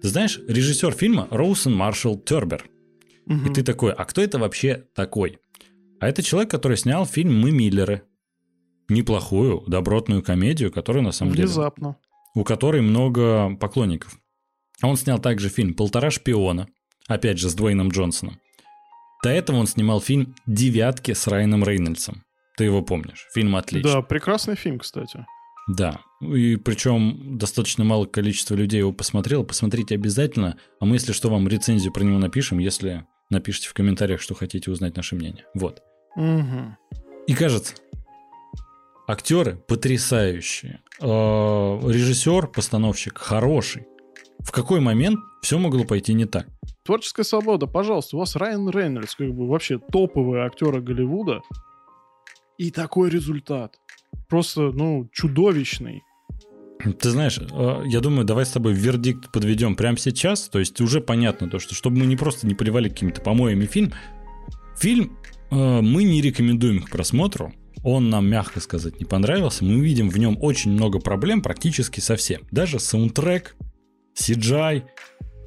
ты 0.02 0.08
знаешь, 0.08 0.38
режиссер 0.46 0.92
фильма 0.92 1.26
Роусон 1.30 1.74
Маршалл 1.74 2.18
Тербер. 2.18 2.68
Угу. 3.26 3.50
И 3.50 3.54
ты 3.54 3.62
такой, 3.62 3.92
а 3.92 4.04
кто 4.04 4.20
это 4.20 4.38
вообще 4.38 4.84
такой? 4.94 5.38
А 5.98 6.08
это 6.08 6.22
человек, 6.22 6.50
который 6.50 6.76
снял 6.76 7.06
фильм 7.06 7.40
«Мы 7.40 7.50
Миллеры». 7.50 8.02
Неплохую, 8.88 9.62
добротную 9.66 10.22
комедию, 10.22 10.72
которая 10.72 11.02
на 11.02 11.12
самом 11.12 11.32
Внезапно. 11.32 11.88
деле 11.88 11.96
у 12.34 12.44
которой 12.44 12.82
много 12.82 13.56
поклонников. 13.56 14.18
Он 14.82 14.96
снял 14.96 15.18
также 15.18 15.48
фильм 15.48 15.74
«Полтора 15.74 16.10
шпиона», 16.10 16.68
опять 17.06 17.38
же 17.38 17.48
с 17.48 17.54
Дуэйном 17.54 17.90
Джонсоном. 17.90 18.40
До 19.22 19.30
этого 19.30 19.56
он 19.56 19.66
снимал 19.66 20.00
фильм 20.00 20.34
«Девятки» 20.46 21.12
с 21.12 21.26
Райаном 21.26 21.64
Рейнольдсом. 21.64 22.24
Ты 22.56 22.64
его 22.64 22.82
помнишь? 22.82 23.26
Фильм 23.32 23.56
отличный. 23.56 23.92
Да, 23.92 24.02
прекрасный 24.02 24.56
фильм, 24.56 24.78
кстати. 24.78 25.26
Да, 25.66 26.00
и 26.20 26.56
причем 26.56 27.38
достаточно 27.38 27.84
малое 27.84 28.06
количество 28.06 28.54
людей 28.54 28.80
его 28.80 28.92
посмотрело. 28.92 29.44
Посмотрите 29.44 29.94
обязательно. 29.94 30.58
А 30.78 30.84
мы, 30.84 30.96
если 30.96 31.12
что, 31.12 31.30
вам 31.30 31.48
рецензию 31.48 31.92
про 31.92 32.04
него 32.04 32.18
напишем, 32.18 32.58
если 32.58 33.06
напишите 33.30 33.68
в 33.68 33.74
комментариях, 33.74 34.20
что 34.20 34.34
хотите 34.34 34.70
узнать 34.70 34.96
наше 34.96 35.16
мнение. 35.16 35.46
Вот. 35.54 35.82
Угу. 36.16 36.76
И 37.26 37.34
кажется, 37.34 37.74
Актеры 39.06 39.56
потрясающие. 39.68 40.80
Э, 41.00 41.06
режиссер, 41.06 42.46
постановщик 42.46 43.18
хороший. 43.18 43.86
В 44.38 44.50
какой 44.50 44.80
момент 44.80 45.20
все 45.42 45.58
могло 45.58 45.84
пойти 45.84 46.14
не 46.14 46.24
так? 46.24 46.46
Творческая 46.84 47.24
свобода, 47.24 47.66
пожалуйста. 47.66 48.16
У 48.16 48.20
вас 48.20 48.34
Райан 48.36 48.68
Рейнольдс, 48.70 49.14
как 49.14 49.32
бы 49.34 49.46
вообще 49.46 49.78
топовые 49.78 50.44
актеры 50.44 50.80
Голливуда. 50.80 51.42
И 52.56 52.70
такой 52.70 53.10
результат. 53.10 53.78
Просто, 54.28 54.70
ну, 54.72 55.08
чудовищный. 55.12 56.02
Ты 56.98 57.10
знаешь, 57.10 57.38
э, 57.38 57.82
я 57.86 58.00
думаю, 58.00 58.24
давай 58.24 58.46
с 58.46 58.50
тобой 58.50 58.72
вердикт 58.72 59.30
подведем 59.32 59.76
прямо 59.76 59.98
сейчас. 59.98 60.48
То 60.48 60.58
есть 60.58 60.80
уже 60.80 61.02
понятно 61.02 61.50
то, 61.50 61.58
что 61.58 61.74
чтобы 61.74 61.98
мы 61.98 62.06
не 62.06 62.16
просто 62.16 62.46
не 62.46 62.54
поливали 62.54 62.88
какими-то 62.88 63.20
помоями 63.20 63.66
фильм. 63.66 63.92
Фильм 64.78 65.18
э, 65.50 65.80
мы 65.82 66.04
не 66.04 66.22
рекомендуем 66.22 66.82
к 66.82 66.90
просмотру 66.90 67.52
он 67.84 68.08
нам, 68.08 68.26
мягко 68.26 68.60
сказать, 68.60 68.98
не 68.98 69.04
понравился. 69.04 69.64
Мы 69.64 69.80
видим 69.80 70.08
в 70.08 70.18
нем 70.18 70.38
очень 70.40 70.72
много 70.72 70.98
проблем 70.98 71.42
практически 71.42 72.00
совсем. 72.00 72.42
Даже 72.50 72.80
саундтрек, 72.80 73.56
CGI, 74.18 74.84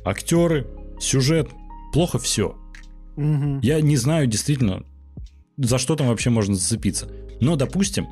актеры, 0.05 0.67
сюжет. 0.99 1.49
Плохо 1.91 2.19
все. 2.19 2.55
Угу. 3.15 3.59
Я 3.63 3.81
не 3.81 3.97
знаю 3.97 4.27
действительно, 4.27 4.83
за 5.57 5.79
что 5.79 5.95
там 5.95 6.07
вообще 6.07 6.29
можно 6.29 6.53
зацепиться. 6.53 7.09
Но, 7.41 7.55
допустим, 7.55 8.07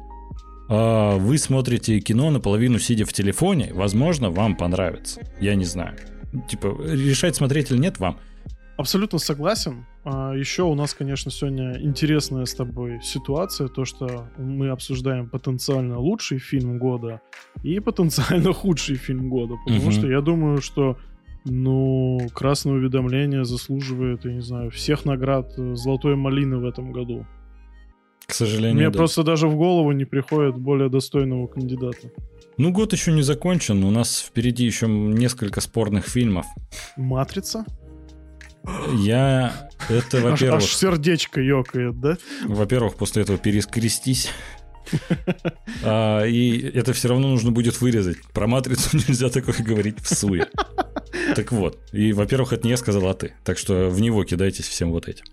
а, 0.69 1.17
вы 1.17 1.38
смотрите 1.38 1.99
кино 1.99 2.32
наполовину 2.32 2.80
сидя 2.80 3.05
в 3.05 3.13
телефоне, 3.13 3.71
возможно, 3.73 4.32
вам 4.32 4.57
понравится. 4.57 5.21
Я 5.39 5.53
не 5.55 5.65
знаю. 5.65 5.97
Типа, 6.49 6.76
решать 6.84 7.36
смотреть 7.36 7.69
или 7.71 7.78
нет 7.78 7.99
вам. 7.99 8.19
Абсолютно 8.78 9.19
согласен. 9.19 9.86
А 10.03 10.34
еще 10.34 10.63
у 10.63 10.76
нас, 10.76 10.93
конечно, 10.93 11.32
сегодня 11.32 11.80
интересная 11.82 12.45
с 12.45 12.53
тобой 12.53 12.99
ситуация, 13.01 13.69
то, 13.69 13.86
что 13.86 14.30
мы 14.38 14.69
обсуждаем 14.69 15.30
потенциально 15.30 15.97
лучший 15.97 16.39
фильм 16.39 16.78
года 16.78 17.21
и 17.63 17.80
потенциально 17.80 18.51
худший 18.53 18.97
фильм 18.97 19.30
года, 19.30 19.55
потому 19.65 19.84
угу. 19.86 19.91
что 19.91 20.07
я 20.07 20.19
думаю, 20.19 20.61
что 20.61 20.97
ну, 21.45 22.19
красное 22.34 22.73
уведомление 22.73 23.45
заслуживает, 23.45 24.26
я 24.26 24.34
не 24.34 24.41
знаю, 24.41 24.71
всех 24.71 25.05
наград 25.05 25.53
э, 25.57 25.76
Золотой 25.76 26.15
малины 26.15 26.57
в 26.57 26.65
этом 26.65 26.91
году. 26.91 27.26
К 28.26 28.34
сожалению, 28.34 28.76
Мне 28.76 28.89
да. 28.89 28.97
просто 28.97 29.23
даже 29.23 29.47
в 29.47 29.55
голову 29.55 29.91
не 29.91 30.05
приходит 30.05 30.57
более 30.57 30.89
достойного 30.89 31.47
кандидата. 31.47 32.11
Ну, 32.57 32.71
год 32.71 32.93
еще 32.93 33.11
не 33.11 33.21
закончен, 33.21 33.84
у 33.84 33.91
нас 33.91 34.19
впереди 34.19 34.65
еще 34.65 34.88
несколько 34.88 35.61
спорных 35.61 36.07
фильмов. 36.07 36.45
«Матрица»? 36.97 37.65
Я 38.93 39.70
это, 39.89 40.22
во-первых... 40.22 40.63
Аж, 40.63 40.63
аж 40.63 40.76
сердечко 40.76 41.41
ёкает, 41.41 41.99
да? 41.99 42.18
Во-первых, 42.45 42.95
после 42.95 43.24
этого 43.24 43.38
перескрестись. 43.38 44.30
А, 45.84 46.24
и 46.24 46.59
это 46.59 46.93
все 46.93 47.09
равно 47.09 47.28
нужно 47.30 47.51
будет 47.51 47.82
вырезать. 47.82 48.18
Про 48.34 48.47
матрицу 48.47 48.97
нельзя 49.07 49.30
такое 49.30 49.55
говорить 49.59 49.99
в 49.99 50.13
суе. 50.13 50.47
Так 51.36 51.51
вот. 51.51 51.80
И, 51.91 52.13
во-первых, 52.13 52.53
это 52.53 52.63
не 52.63 52.72
я 52.72 52.78
сказал, 52.78 53.07
а 53.07 53.13
ты. 53.13 53.34
Так 53.43 53.57
что 53.57 53.89
в 53.89 53.99
него 53.99 54.24
кидайтесь 54.24 54.68
всем 54.68 54.91
вот 54.91 55.07
этим. 55.07 55.26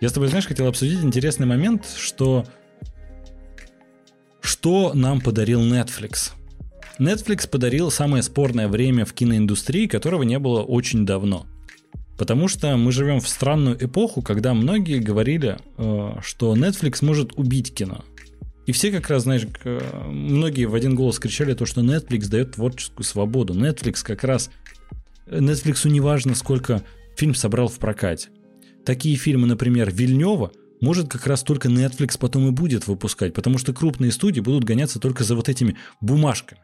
Я 0.00 0.08
с 0.08 0.12
тобой, 0.12 0.28
знаешь, 0.28 0.46
хотел 0.46 0.66
обсудить 0.66 1.02
интересный 1.02 1.46
момент, 1.46 1.86
что 1.96 2.46
что 4.40 4.92
нам 4.94 5.20
подарил 5.20 5.60
Netflix? 5.62 6.32
Netflix 6.98 7.48
подарил 7.48 7.90
самое 7.90 8.22
спорное 8.22 8.68
время 8.68 9.04
в 9.04 9.12
киноиндустрии, 9.12 9.86
которого 9.86 10.22
не 10.22 10.38
было 10.38 10.62
очень 10.62 11.06
давно. 11.06 11.46
Потому 12.16 12.48
что 12.48 12.76
мы 12.76 12.92
живем 12.92 13.20
в 13.20 13.28
странную 13.28 13.84
эпоху, 13.84 14.22
когда 14.22 14.54
многие 14.54 14.98
говорили, 14.98 15.58
э, 15.76 16.10
что 16.22 16.54
Netflix 16.56 17.04
может 17.04 17.32
убить 17.36 17.74
кино. 17.74 18.04
И 18.66 18.72
все 18.72 18.90
как 18.90 19.10
раз, 19.10 19.24
знаешь, 19.24 19.46
многие 20.06 20.64
в 20.64 20.74
один 20.74 20.94
голос 20.94 21.18
кричали 21.18 21.54
то, 21.54 21.66
что 21.66 21.82
Netflix 21.82 22.28
дает 22.28 22.52
творческую 22.52 23.04
свободу. 23.04 23.52
Netflix 23.52 24.02
как 24.02 24.24
раз... 24.24 24.50
Netflix 25.26 25.88
не 25.88 26.00
важно, 26.00 26.34
сколько 26.34 26.82
фильм 27.16 27.34
собрал 27.34 27.68
в 27.68 27.78
прокате. 27.78 28.28
Такие 28.84 29.16
фильмы, 29.16 29.46
например, 29.46 29.90
Вильнева, 29.90 30.52
может 30.80 31.08
как 31.08 31.26
раз 31.26 31.42
только 31.42 31.68
Netflix 31.68 32.18
потом 32.18 32.48
и 32.48 32.50
будет 32.50 32.86
выпускать, 32.86 33.34
потому 33.34 33.58
что 33.58 33.72
крупные 33.72 34.12
студии 34.12 34.40
будут 34.40 34.64
гоняться 34.64 34.98
только 34.98 35.24
за 35.24 35.34
вот 35.34 35.48
этими 35.48 35.76
бумажками. 36.00 36.60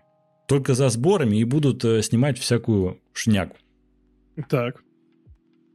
только 0.51 0.75
за 0.75 0.89
сборами 0.89 1.37
и 1.37 1.45
будут 1.45 1.85
э, 1.85 2.03
снимать 2.03 2.37
всякую 2.37 2.99
шнягу. 3.13 3.55
Так. 4.49 4.83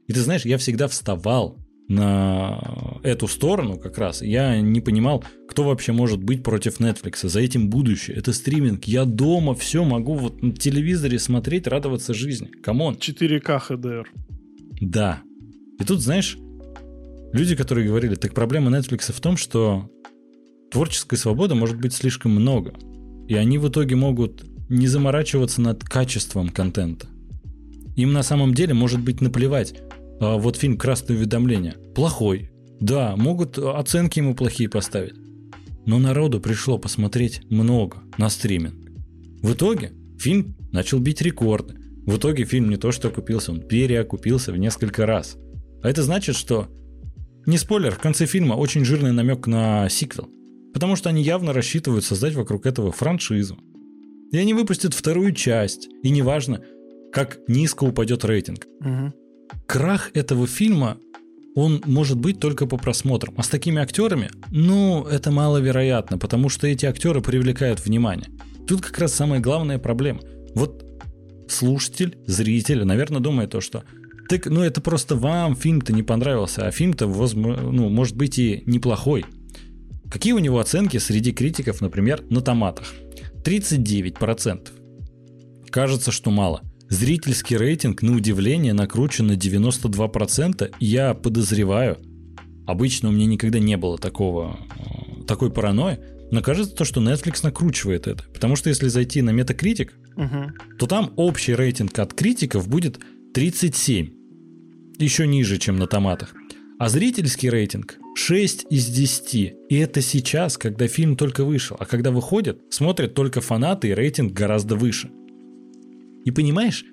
И 0.08 0.14
ты 0.14 0.22
знаешь, 0.22 0.46
я 0.46 0.58
всегда 0.58 0.88
вставал 0.88 1.58
на 1.88 3.00
эту 3.04 3.28
сторону 3.28 3.78
как 3.78 3.98
раз. 3.98 4.22
Я 4.22 4.60
не 4.60 4.82
понимал, 4.82 5.24
кто 5.48 5.64
вообще 5.64 5.92
может 5.92 6.24
быть 6.24 6.44
против 6.44 6.80
Netflix. 6.80 7.28
За 7.28 7.40
этим 7.40 7.70
будущее. 7.70 8.18
Это 8.18 8.34
стриминг. 8.34 8.86
Я 8.86 9.06
дома 9.06 9.54
все 9.54 9.84
могу 9.84 10.16
вот 10.16 10.42
на 10.42 10.54
телевизоре 10.54 11.20
смотреть, 11.20 11.68
радоваться 11.68 12.14
жизни. 12.14 12.48
Come 12.48 12.75
on. 12.75 12.96
4K 12.96 13.62
HDR. 13.70 14.06
Да. 14.82 15.22
И 15.80 15.84
тут, 15.84 16.02
знаешь, 16.02 16.38
люди, 17.34 17.56
которые 17.56 17.88
говорили, 17.88 18.16
так 18.16 18.34
проблема 18.34 18.76
Netflix 18.76 19.12
в 19.12 19.20
том, 19.20 19.38
что 19.38 19.90
творческой 20.72 21.18
свободы 21.18 21.56
может 21.56 21.80
быть 21.80 21.94
слишком 21.94 22.32
много. 22.32 22.74
И 23.28 23.36
они 23.36 23.58
в 23.58 23.70
итоге 23.70 23.96
могут 23.96 24.44
не 24.70 24.88
заморачиваться 24.88 25.62
над 25.62 25.84
качеством 25.84 26.50
контента. 26.50 27.08
Им 27.96 28.12
на 28.12 28.24
самом 28.24 28.54
деле 28.54 28.74
может 28.74 29.00
быть 29.02 29.22
наплевать, 29.22 29.82
вот 30.20 30.56
фильм 30.56 30.78
«Красное 30.78 31.18
уведомление» 31.18 31.76
плохой. 31.94 32.52
Да, 32.80 33.16
могут 33.16 33.58
оценки 33.58 34.20
ему 34.20 34.36
плохие 34.36 34.70
поставить. 34.70 35.16
Но 35.86 36.00
народу 36.00 36.40
пришло 36.40 36.78
посмотреть 36.78 37.42
много 37.50 37.98
на 38.18 38.30
стриминг. 38.30 38.76
В 39.42 39.54
итоге 39.54 39.92
фильм 40.18 40.56
начал 40.72 41.00
бить 41.00 41.22
рекорды. 41.22 41.76
В 42.06 42.18
итоге 42.18 42.46
фильм 42.46 42.70
не 42.70 42.78
то 42.78 42.92
что 42.92 43.10
окупился, 43.10 43.52
он 43.52 43.62
переокупился 43.62 44.52
в 44.52 44.58
несколько 44.58 45.06
раз. 45.06 45.38
А 45.82 45.90
это 45.90 46.04
значит, 46.04 46.36
что... 46.36 46.68
Не 47.46 47.58
спойлер, 47.60 47.92
в 47.92 48.00
конце 48.00 48.26
фильма 48.26 48.56
очень 48.56 48.86
жирный 48.86 49.12
намек 49.12 49.46
на 49.46 49.88
сиквел. 49.90 50.30
Потому 50.74 50.96
что 50.96 51.10
они 51.10 51.22
явно 51.22 51.54
рассчитывают 51.54 52.04
создать 52.04 52.34
вокруг 52.34 52.66
этого 52.66 52.92
франшизу. 52.92 53.58
И 54.32 54.38
они 54.38 54.54
выпустят 54.54 54.94
вторую 54.96 55.34
часть. 55.34 55.88
И 56.02 56.10
неважно, 56.10 56.64
как 57.14 57.38
низко 57.48 57.84
упадет 57.84 58.26
рейтинг. 58.26 58.66
Угу 58.82 59.14
крах 59.66 60.12
этого 60.14 60.48
фильма, 60.48 60.98
он 61.56 61.82
может 61.86 62.18
быть 62.18 62.40
только 62.40 62.68
по 62.68 62.78
просмотрам. 62.78 63.34
А 63.38 63.44
с 63.44 63.48
такими 63.48 63.82
актерами, 63.82 64.30
ну, 64.52 65.06
это 65.06 65.32
маловероятно, 65.32 66.18
потому 66.18 66.50
что 66.50 66.68
эти 66.68 66.86
актеры 66.86 67.22
привлекают 67.22 67.84
внимание. 67.84 68.30
Тут 68.68 68.82
как 68.82 69.00
раз 69.00 69.14
самая 69.14 69.40
главная 69.40 69.80
проблема. 69.80 70.20
Вот 70.54 70.86
слушатель, 71.48 72.18
зритель, 72.26 72.84
наверное, 72.84 73.22
думает 73.22 73.52
то, 73.52 73.62
что 73.62 73.84
так, 74.28 74.48
ну 74.48 74.62
это 74.62 74.82
просто 74.82 75.16
вам 75.16 75.56
фильм-то 75.56 75.94
не 75.94 76.04
понравился, 76.04 76.66
а 76.68 76.72
фильм-то, 76.72 77.06
ну, 77.08 77.90
может 77.90 78.16
быть 78.16 78.40
и 78.40 78.64
неплохой. 78.66 79.26
Какие 80.10 80.34
у 80.34 80.40
него 80.40 80.60
оценки 80.60 80.98
среди 80.98 81.32
критиков, 81.32 81.80
например, 81.80 82.24
на 82.30 82.42
томатах? 82.42 82.92
39%. 83.44 84.68
Кажется, 85.70 86.12
что 86.12 86.32
мало– 86.32 86.62
Зрительский 86.90 87.58
рейтинг, 87.58 88.02
на 88.02 88.16
удивление, 88.16 88.74
накручен 88.74 89.28
на 89.28 89.34
92%. 89.34 90.74
Я 90.80 91.14
подозреваю, 91.14 91.98
обычно 92.66 93.10
у 93.10 93.12
меня 93.12 93.26
никогда 93.26 93.60
не 93.60 93.78
было 93.78 93.98
такого, 93.98 94.60
э, 94.78 95.24
такой 95.24 95.52
паранойи, 95.52 96.00
но 96.32 96.42
кажется 96.42 96.76
то, 96.76 96.86
что 96.86 97.02
Netflix 97.02 97.40
накручивает 97.44 98.08
это. 98.08 98.24
Потому 98.34 98.56
что 98.56 98.70
если 98.70 98.88
зайти 98.88 99.22
на 99.22 99.32
Metacritic, 99.32 99.92
угу. 100.16 100.52
то 100.78 100.88
там 100.88 101.14
общий 101.16 101.56
рейтинг 101.56 101.98
от 102.00 102.14
критиков 102.14 102.68
будет 102.68 103.00
37. 103.34 104.10
Еще 105.00 105.28
ниже, 105.28 105.58
чем 105.58 105.78
на 105.78 105.88
томатах. 105.88 106.34
А 106.78 106.90
зрительский 106.90 107.50
рейтинг 107.50 107.98
6 108.16 108.66
из 108.70 108.88
10. 108.88 109.56
И 109.70 109.76
это 109.76 110.02
сейчас, 110.02 110.58
когда 110.58 110.88
фильм 110.88 111.16
только 111.16 111.44
вышел. 111.44 111.78
А 111.80 111.86
когда 111.86 112.12
выходит, 112.12 112.62
смотрят 112.70 113.14
только 113.14 113.42
фанаты, 113.42 113.90
и 113.90 113.94
рейтинг 113.94 114.34
гораздо 114.34 114.76
выше. 114.76 115.10
И 116.26 116.32
понимаешь, 116.32 116.84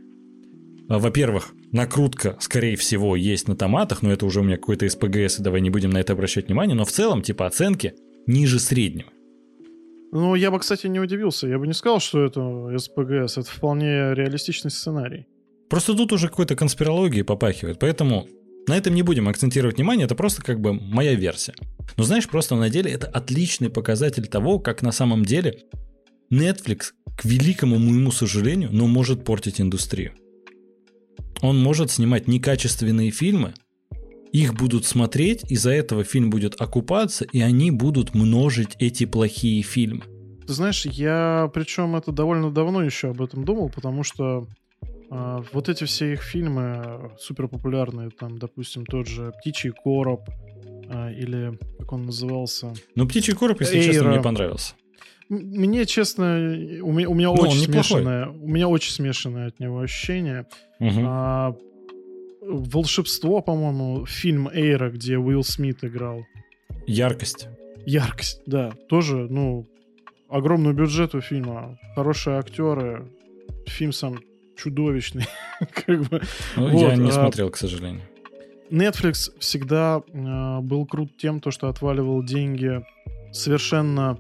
а, 0.89 0.99
во-первых, 0.99 1.55
накрутка, 1.73 2.37
скорее 2.39 2.77
всего, 2.77 3.17
есть 3.17 3.49
на 3.49 3.57
томатах, 3.57 4.03
но 4.03 4.13
это 4.13 4.27
уже 4.27 4.41
у 4.41 4.43
меня 4.43 4.57
какой-то 4.57 4.89
СПГС, 4.89 5.41
и 5.41 5.43
давай 5.43 5.61
не 5.61 5.71
будем 5.71 5.91
на 5.91 5.99
это 5.99 6.13
обращать 6.13 6.47
внимание, 6.47 6.77
но 6.77 6.85
в 6.85 6.93
целом, 6.93 7.23
типа, 7.23 7.47
оценки 7.47 7.95
ниже 8.27 8.61
среднего. 8.61 9.11
Ну, 10.13 10.35
я 10.35 10.51
бы, 10.51 10.59
кстати, 10.59 10.87
не 10.87 11.01
удивился. 11.01 11.49
Я 11.49 11.59
бы 11.59 11.67
не 11.67 11.73
сказал, 11.73 11.99
что 11.99 12.23
это 12.23 12.79
СПГС. 12.79 13.39
Это 13.39 13.51
вполне 13.51 14.15
реалистичный 14.15 14.71
сценарий. 14.71 15.27
Просто 15.71 15.95
тут 15.95 16.13
уже 16.13 16.29
какой-то 16.29 16.55
конспирологии 16.55 17.23
попахивает, 17.23 17.79
поэтому 17.79 18.29
на 18.69 18.77
этом 18.77 18.95
не 18.95 19.03
будем 19.03 19.27
акцентировать 19.27 19.77
внимание, 19.77 20.05
это 20.05 20.15
просто 20.15 20.43
как 20.43 20.61
бы 20.61 20.75
моя 20.75 21.15
версия. 21.15 21.55
Но 21.97 22.05
знаешь, 22.05 22.29
просто 22.29 22.57
на 22.57 22.69
деле 22.69 22.91
это 22.91 23.07
отличный 23.07 23.71
показатель 23.71 24.27
того, 24.27 24.59
как 24.59 24.83
на 24.83 24.93
самом 24.93 25.25
деле 25.25 25.65
Netflix, 26.33 26.93
к 27.17 27.27
великому 27.27 27.79
моему 27.79 28.11
сожалению, 28.11 28.71
но 28.73 28.87
может 28.87 29.25
портить 29.25 29.61
индустрию. 29.61 30.13
Он 31.43 31.63
может 31.63 31.91
снимать 31.91 32.27
некачественные 32.27 33.11
фильмы, 33.11 33.53
их 34.33 34.55
будут 34.55 34.87
смотреть, 34.87 35.45
из-за 35.51 35.73
этого 35.73 36.05
фильм 36.05 36.31
будет 36.31 36.59
окупаться, 36.59 37.27
и 37.27 37.43
они 37.43 37.71
будут 37.71 38.15
множить 38.15 38.77
эти 38.79 39.05
плохие 39.05 39.61
фильмы. 39.63 40.05
Ты 40.47 40.55
знаешь, 40.55 40.87
я 40.87 41.51
причем 41.53 41.97
это 41.97 42.13
довольно 42.13 42.51
давно 42.51 42.83
еще 42.83 43.11
об 43.11 43.21
этом 43.21 43.45
думал, 43.45 43.69
потому 43.69 44.03
что 44.03 44.47
э, 45.11 45.43
вот 45.53 45.69
эти 45.69 45.85
все 45.85 46.15
их 46.15 46.23
фильмы 46.23 47.11
супер 47.21 47.49
популярные, 47.49 48.09
там, 48.09 48.39
допустим, 48.39 48.87
тот 48.87 49.07
же 49.07 49.33
«Птичий 49.39 49.71
короб», 49.71 50.23
э, 50.89 51.13
или 51.13 51.59
как 51.79 51.93
он 51.93 52.07
назывался? 52.07 52.73
Ну, 52.95 53.07
«Птичий 53.07 53.35
короб», 53.35 53.61
если 53.61 53.77
Эйра. 53.77 53.93
честно, 53.93 54.09
мне 54.09 54.23
понравился. 54.23 54.75
Мне, 55.33 55.87
честно, 55.87 56.25
у 56.83 56.93
меня, 56.93 57.09
у 57.09 57.15
меня 57.15 57.29
ну, 57.29 57.35
очень 57.35 57.61
смешанное, 57.61 58.29
у 58.29 58.47
меня 58.47 58.69
очень 58.69 58.93
смешанное 58.93 59.49
от 59.49 59.61
него 59.61 59.81
ощущение. 59.81 60.47
Угу. 60.79 61.01
А, 61.07 61.57
волшебство, 62.43 63.41
по-моему, 63.41 64.05
фильм 64.05 64.51
Эйра, 64.53 64.91
где 64.91 65.17
Уилл 65.17 65.43
Смит 65.43 65.85
играл. 65.85 66.27
Яркость. 66.87 67.49
Яркость, 67.87 68.43
да. 68.45 68.73
Тоже, 68.91 69.27
ну, 69.31 69.67
огромный 70.29 70.75
бюджет 70.75 71.15
у 71.15 71.23
фильма, 71.23 71.79
хорошие 71.95 72.39
актеры, 72.39 73.09
фильм 73.67 73.93
сам 73.93 74.21
чудовищный. 74.55 75.25
как 75.73 76.11
бы. 76.11 76.21
Ну, 76.57 76.69
вот, 76.69 76.91
я 76.91 76.97
не 76.97 77.09
а, 77.09 77.13
смотрел, 77.13 77.49
к 77.49 77.57
сожалению. 77.57 78.03
Netflix 78.71 79.33
всегда 79.39 80.03
э, 80.07 80.61
был 80.61 80.85
крут 80.85 81.17
тем, 81.17 81.41
то, 81.41 81.51
что 81.51 81.69
отваливал 81.69 82.23
деньги 82.23 82.85
совершенно 83.33 84.19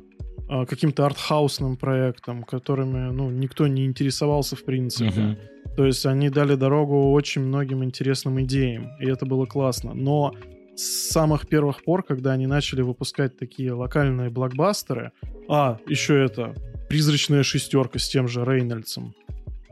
каким-то 0.69 1.07
артхаусным 1.07 1.77
проектом, 1.77 2.43
которыми 2.45 3.11
ну, 3.11 3.31
никто 3.31 3.67
не 3.67 3.85
интересовался 3.85 4.57
в 4.57 4.65
принципе. 4.65 5.11
Uh-huh. 5.11 5.39
То 5.77 5.87
есть 5.87 6.05
они 6.07 6.29
дали 6.29 6.55
дорогу 6.55 7.13
очень 7.13 7.43
многим 7.43 7.83
интересным 7.83 8.41
идеям, 8.43 8.91
и 9.01 9.07
это 9.07 9.25
было 9.27 9.47
классно. 9.47 9.95
Но 9.95 10.35
с 10.77 11.11
самых 11.11 11.49
первых 11.49 11.83
пор, 11.85 12.03
когда 12.03 12.33
они 12.33 12.47
начали 12.47 12.83
выпускать 12.83 13.39
такие 13.39 13.73
локальные 13.73 14.31
блокбастеры, 14.31 15.13
а, 15.49 15.79
еще 15.87 16.23
это, 16.23 16.55
«Призрачная 16.89 17.43
шестерка» 17.43 17.99
с 17.99 18.09
тем 18.09 18.29
же 18.29 18.45
Рейнольдсом, 18.45 19.15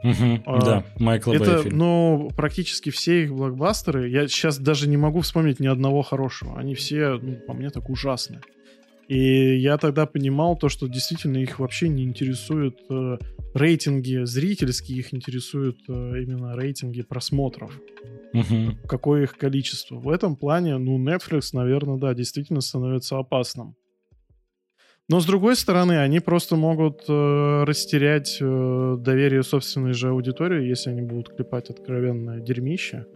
Угу, 0.02 0.42
а, 0.46 0.64
да, 0.64 0.84
Майкл 0.98 1.30
Это, 1.30 1.62
ну, 1.70 2.30
практически 2.34 2.88
все 2.88 3.24
их 3.24 3.34
блокбастеры, 3.34 4.08
я 4.08 4.26
сейчас 4.28 4.58
даже 4.58 4.88
не 4.88 4.96
могу 4.96 5.20
вспомнить 5.20 5.60
ни 5.60 5.66
одного 5.66 6.00
хорошего. 6.00 6.58
Они 6.58 6.74
все, 6.74 7.18
ну, 7.20 7.34
по 7.34 7.52
мне, 7.52 7.68
так 7.68 7.90
ужасны. 7.90 8.40
И 9.10 9.56
я 9.56 9.76
тогда 9.76 10.06
понимал 10.06 10.56
то, 10.56 10.68
что 10.68 10.86
действительно 10.86 11.38
их 11.38 11.58
вообще 11.58 11.88
не 11.88 12.04
интересуют 12.04 12.78
э, 12.88 13.18
рейтинги 13.54 14.22
зрительские, 14.22 14.98
их 14.98 15.12
интересуют 15.12 15.78
э, 15.88 16.22
именно 16.22 16.54
рейтинги 16.54 17.02
просмотров. 17.02 17.76
Угу. 18.32 18.86
Какое 18.86 19.24
их 19.24 19.36
количество. 19.36 19.96
В 19.96 20.08
этом 20.10 20.36
плане, 20.36 20.78
ну, 20.78 20.96
Netflix, 21.04 21.48
наверное, 21.52 21.98
да, 21.98 22.14
действительно 22.14 22.60
становится 22.60 23.18
опасным. 23.18 23.74
Но 25.08 25.18
с 25.18 25.26
другой 25.26 25.56
стороны, 25.56 25.98
они 25.98 26.20
просто 26.20 26.54
могут 26.54 27.02
э, 27.08 27.64
растерять 27.64 28.38
э, 28.40 28.96
доверие 28.96 29.42
собственной 29.42 29.92
же 29.92 30.10
аудитории, 30.10 30.68
если 30.68 30.90
они 30.90 31.02
будут 31.02 31.34
клепать 31.34 31.68
откровенное 31.68 32.38
дерьмище. 32.38 33.06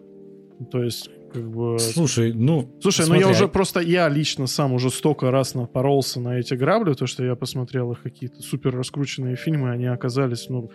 То 0.72 0.82
есть 0.82 1.08
как 1.34 1.50
бы... 1.50 1.78
Слушай, 1.80 2.32
ну... 2.32 2.70
Слушай, 2.80 3.06
смотри, 3.06 3.24
ну 3.24 3.28
я 3.28 3.32
уже 3.32 3.48
просто, 3.48 3.80
я 3.80 4.08
лично 4.08 4.46
сам 4.46 4.72
уже 4.72 4.88
столько 4.90 5.32
раз 5.32 5.54
напоролся 5.54 6.20
на 6.20 6.38
эти 6.38 6.54
грабли, 6.54 6.94
то, 6.94 7.06
что 7.06 7.24
я 7.24 7.34
посмотрел 7.34 7.90
их 7.90 8.02
какие-то 8.02 8.40
супер 8.40 8.74
раскрученные 8.76 9.34
фильмы, 9.34 9.70
они 9.70 9.86
оказались, 9.86 10.48
ну, 10.48 10.70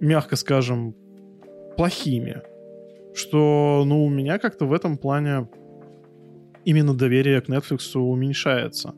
мягко 0.00 0.36
скажем, 0.36 0.94
плохими. 1.76 2.40
Что, 3.14 3.84
ну, 3.86 4.06
у 4.06 4.08
меня 4.08 4.38
как-то 4.38 4.64
в 4.64 4.72
этом 4.72 4.96
плане 4.96 5.46
именно 6.64 6.94
доверие 6.94 7.42
к 7.42 7.50
Netflix 7.50 7.96
уменьшается. 7.98 8.94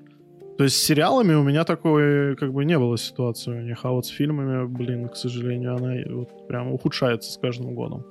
То 0.57 0.64
есть 0.64 0.76
с 0.76 0.82
сериалами 0.82 1.34
у 1.34 1.42
меня 1.42 1.64
такой 1.64 2.36
как 2.36 2.53
бы 2.53 2.64
не 2.64 2.78
было 2.78 2.97
ситуации 2.97 3.51
у 3.51 3.62
них, 3.62 3.80
а 3.82 3.90
вот 3.90 4.07
с 4.07 4.11
фильмами, 4.11 4.66
блин, 4.66 5.09
к 5.09 5.16
сожалению, 5.16 5.74
она 5.74 5.94
вот 6.09 6.47
прям 6.47 6.72
ухудшается 6.72 7.32
с 7.32 7.36
каждым 7.36 7.74
годом. 7.74 8.07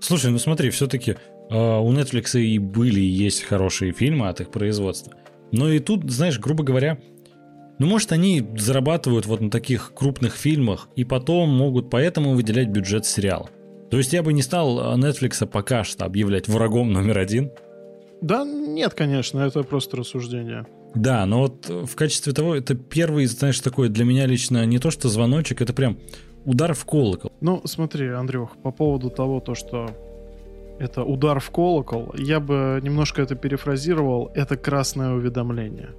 Слушай, 0.00 0.30
ну 0.30 0.38
смотри, 0.38 0.68
все-таки 0.70 1.12
а, 1.12 1.33
у 1.50 1.92
Netflix 1.92 2.40
и 2.40 2.58
были, 2.58 3.00
и 3.00 3.04
есть 3.04 3.42
хорошие 3.42 3.92
фильмы 3.92 4.28
от 4.28 4.40
их 4.40 4.50
производства. 4.50 5.12
Но 5.52 5.68
и 5.70 5.78
тут, 5.78 6.10
знаешь, 6.10 6.40
грубо 6.40 6.64
говоря, 6.64 6.98
Ну, 7.78 7.86
может, 7.86 8.12
они 8.12 8.42
зарабатывают 8.56 9.26
вот 9.26 9.40
на 9.40 9.50
таких 9.50 9.92
крупных 9.94 10.34
фильмах 10.36 10.88
и 10.94 11.04
потом 11.04 11.50
могут 11.50 11.90
поэтому 11.90 12.34
выделять 12.34 12.68
бюджет 12.68 13.04
сериала. 13.04 13.48
То 13.90 13.98
есть 13.98 14.12
я 14.12 14.22
бы 14.22 14.32
не 14.32 14.42
стал 14.42 14.96
Netflix 14.96 15.46
пока 15.46 15.84
что 15.84 16.04
объявлять 16.04 16.48
врагом 16.48 16.92
номер 16.92 17.18
один. 17.18 17.50
Да, 18.22 18.44
нет, 18.44 18.94
конечно, 18.94 19.40
это 19.40 19.62
просто 19.64 19.96
рассуждение. 19.96 20.66
Да, 20.94 21.26
но 21.26 21.40
вот 21.40 21.68
в 21.68 21.94
качестве 21.96 22.32
того, 22.32 22.54
это 22.54 22.74
первый, 22.76 23.26
знаешь, 23.26 23.58
такой 23.60 23.88
для 23.88 24.04
меня 24.04 24.26
лично 24.26 24.64
не 24.64 24.78
то 24.78 24.90
что 24.90 25.08
звоночек, 25.08 25.60
это 25.60 25.72
прям 25.72 25.98
удар 26.44 26.74
в 26.74 26.84
колокол. 26.84 27.32
Ну, 27.40 27.60
смотри, 27.64 28.08
Андрюх, 28.08 28.56
по 28.62 28.70
поводу 28.70 29.10
того, 29.10 29.40
то, 29.40 29.56
что 29.56 29.90
это 30.78 31.04
удар 31.04 31.40
в 31.40 31.50
колокол, 31.50 32.14
я 32.16 32.40
бы 32.40 32.80
немножко 32.82 33.22
это 33.22 33.34
перефразировал, 33.34 34.30
это 34.34 34.56
красное 34.56 35.12
уведомление. 35.12 35.94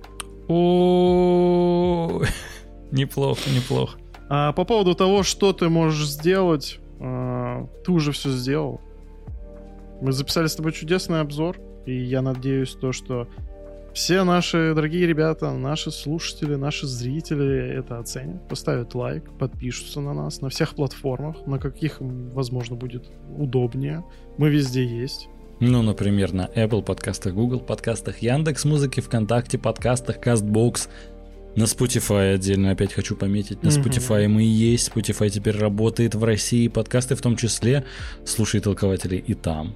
О, 0.48 2.22
неплохо, 2.92 3.50
неплохо. 3.50 3.98
А 4.30 4.52
по 4.54 4.66
поводу 4.66 4.96
того, 4.96 5.24
что 5.24 5.54
ты 5.54 5.70
можешь 5.70 6.08
сделать, 6.08 6.80
а, 7.00 7.68
ты 7.84 7.92
уже 7.92 8.12
все 8.12 8.30
сделал. 8.30 8.82
Мы 10.02 10.12
записали 10.12 10.48
с 10.48 10.56
тобой 10.56 10.74
чудесный 10.74 11.22
обзор, 11.22 11.58
и 11.86 11.96
я 11.96 12.22
надеюсь 12.22 12.74
то, 12.74 12.92
что 12.92 13.28
все 13.96 14.26
наши 14.26 14.74
дорогие 14.76 15.08
ребята, 15.08 15.52
наши 15.52 15.90
слушатели, 15.90 16.56
наши 16.56 16.86
зрители 16.86 17.80
это 17.80 17.98
оценят, 17.98 18.48
поставят 18.50 18.94
лайк, 18.94 19.24
подпишутся 19.40 20.02
на 20.02 20.14
нас 20.14 20.42
на 20.42 20.50
всех 20.50 20.76
платформах, 20.76 21.48
на 21.48 21.60
каких, 21.60 21.98
возможно, 22.00 22.76
будет 22.76 23.10
удобнее. 23.38 24.04
Мы 24.38 24.50
везде 24.50 24.84
есть. 24.84 25.30
Ну, 25.62 25.82
например, 25.82 26.34
на 26.34 26.48
Apple 26.48 26.84
подкастах, 26.84 27.34
Google 27.34 27.62
подкастах, 27.62 28.20
Яндекс 28.20 28.66
Музыки, 28.66 29.00
ВКонтакте 29.00 29.58
подкастах, 29.58 30.18
Castbox, 30.18 30.90
на 31.56 31.64
Spotify 31.64 32.34
отдельно 32.34 32.72
опять 32.72 32.92
хочу 32.92 33.16
пометить. 33.16 33.64
На 33.64 33.70
Spotify 33.70 34.28
мы 34.28 34.44
и 34.44 34.48
есть. 34.48 34.92
Spotify 34.94 35.30
теперь 35.30 35.58
работает 35.58 36.14
в 36.14 36.22
России. 36.22 36.68
Подкасты 36.68 37.16
в 37.16 37.22
том 37.22 37.38
числе. 37.38 37.86
Слушай 38.26 38.60
толкователей 38.60 39.20
и 39.20 39.34
там. 39.36 39.74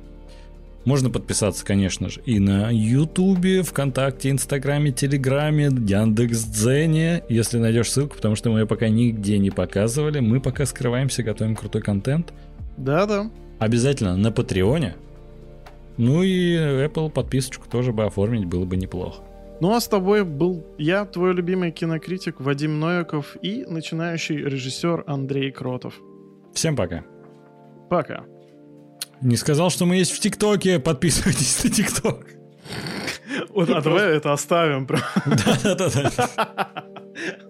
Можно 0.89 1.11
подписаться, 1.11 1.63
конечно 1.63 2.09
же, 2.09 2.19
и 2.25 2.39
на 2.39 2.71
Ютубе, 2.71 3.61
ВКонтакте, 3.61 4.31
Инстаграме, 4.31 4.91
Телеграме, 4.91 5.65
Яндекс.Дзене, 5.65 7.21
если 7.29 7.59
найдешь 7.59 7.91
ссылку, 7.91 8.15
потому 8.15 8.35
что 8.35 8.49
мы 8.49 8.61
ее 8.61 8.65
пока 8.65 8.89
нигде 8.89 9.37
не 9.37 9.51
показывали. 9.51 10.19
Мы 10.19 10.41
пока 10.41 10.65
скрываемся, 10.65 11.21
готовим 11.21 11.55
крутой 11.55 11.83
контент. 11.83 12.33
Да-да. 12.75 13.29
Обязательно 13.59 14.17
на 14.17 14.31
Патреоне. 14.31 14.95
Ну 15.97 16.23
и 16.23 16.55
Apple 16.55 17.11
подписочку 17.11 17.69
тоже 17.69 17.93
бы 17.93 18.05
оформить 18.05 18.45
было 18.45 18.65
бы 18.65 18.75
неплохо. 18.75 19.21
Ну 19.61 19.75
а 19.75 19.79
с 19.79 19.87
тобой 19.87 20.23
был 20.23 20.65
я, 20.79 21.05
твой 21.05 21.35
любимый 21.35 21.69
кинокритик 21.69 22.39
Вадим 22.39 22.79
Нояков 22.79 23.37
и 23.43 23.63
начинающий 23.63 24.37
режиссер 24.37 25.03
Андрей 25.05 25.51
Кротов. 25.51 25.93
Всем 26.55 26.75
пока. 26.75 27.03
Пока. 27.91 28.23
Не 29.21 29.35
сказал, 29.35 29.69
что 29.69 29.85
мы 29.85 29.97
есть 29.97 30.11
в 30.11 30.19
ТикТоке. 30.19 30.79
Подписывайтесь 30.79 31.63
на 31.63 31.69
ТикТок. 31.69 32.25
Вот, 33.49 33.69
а 33.69 33.81
давай 33.81 34.15
это 34.15 34.33
оставим. 34.33 34.87
Да-да-да. 34.87 36.85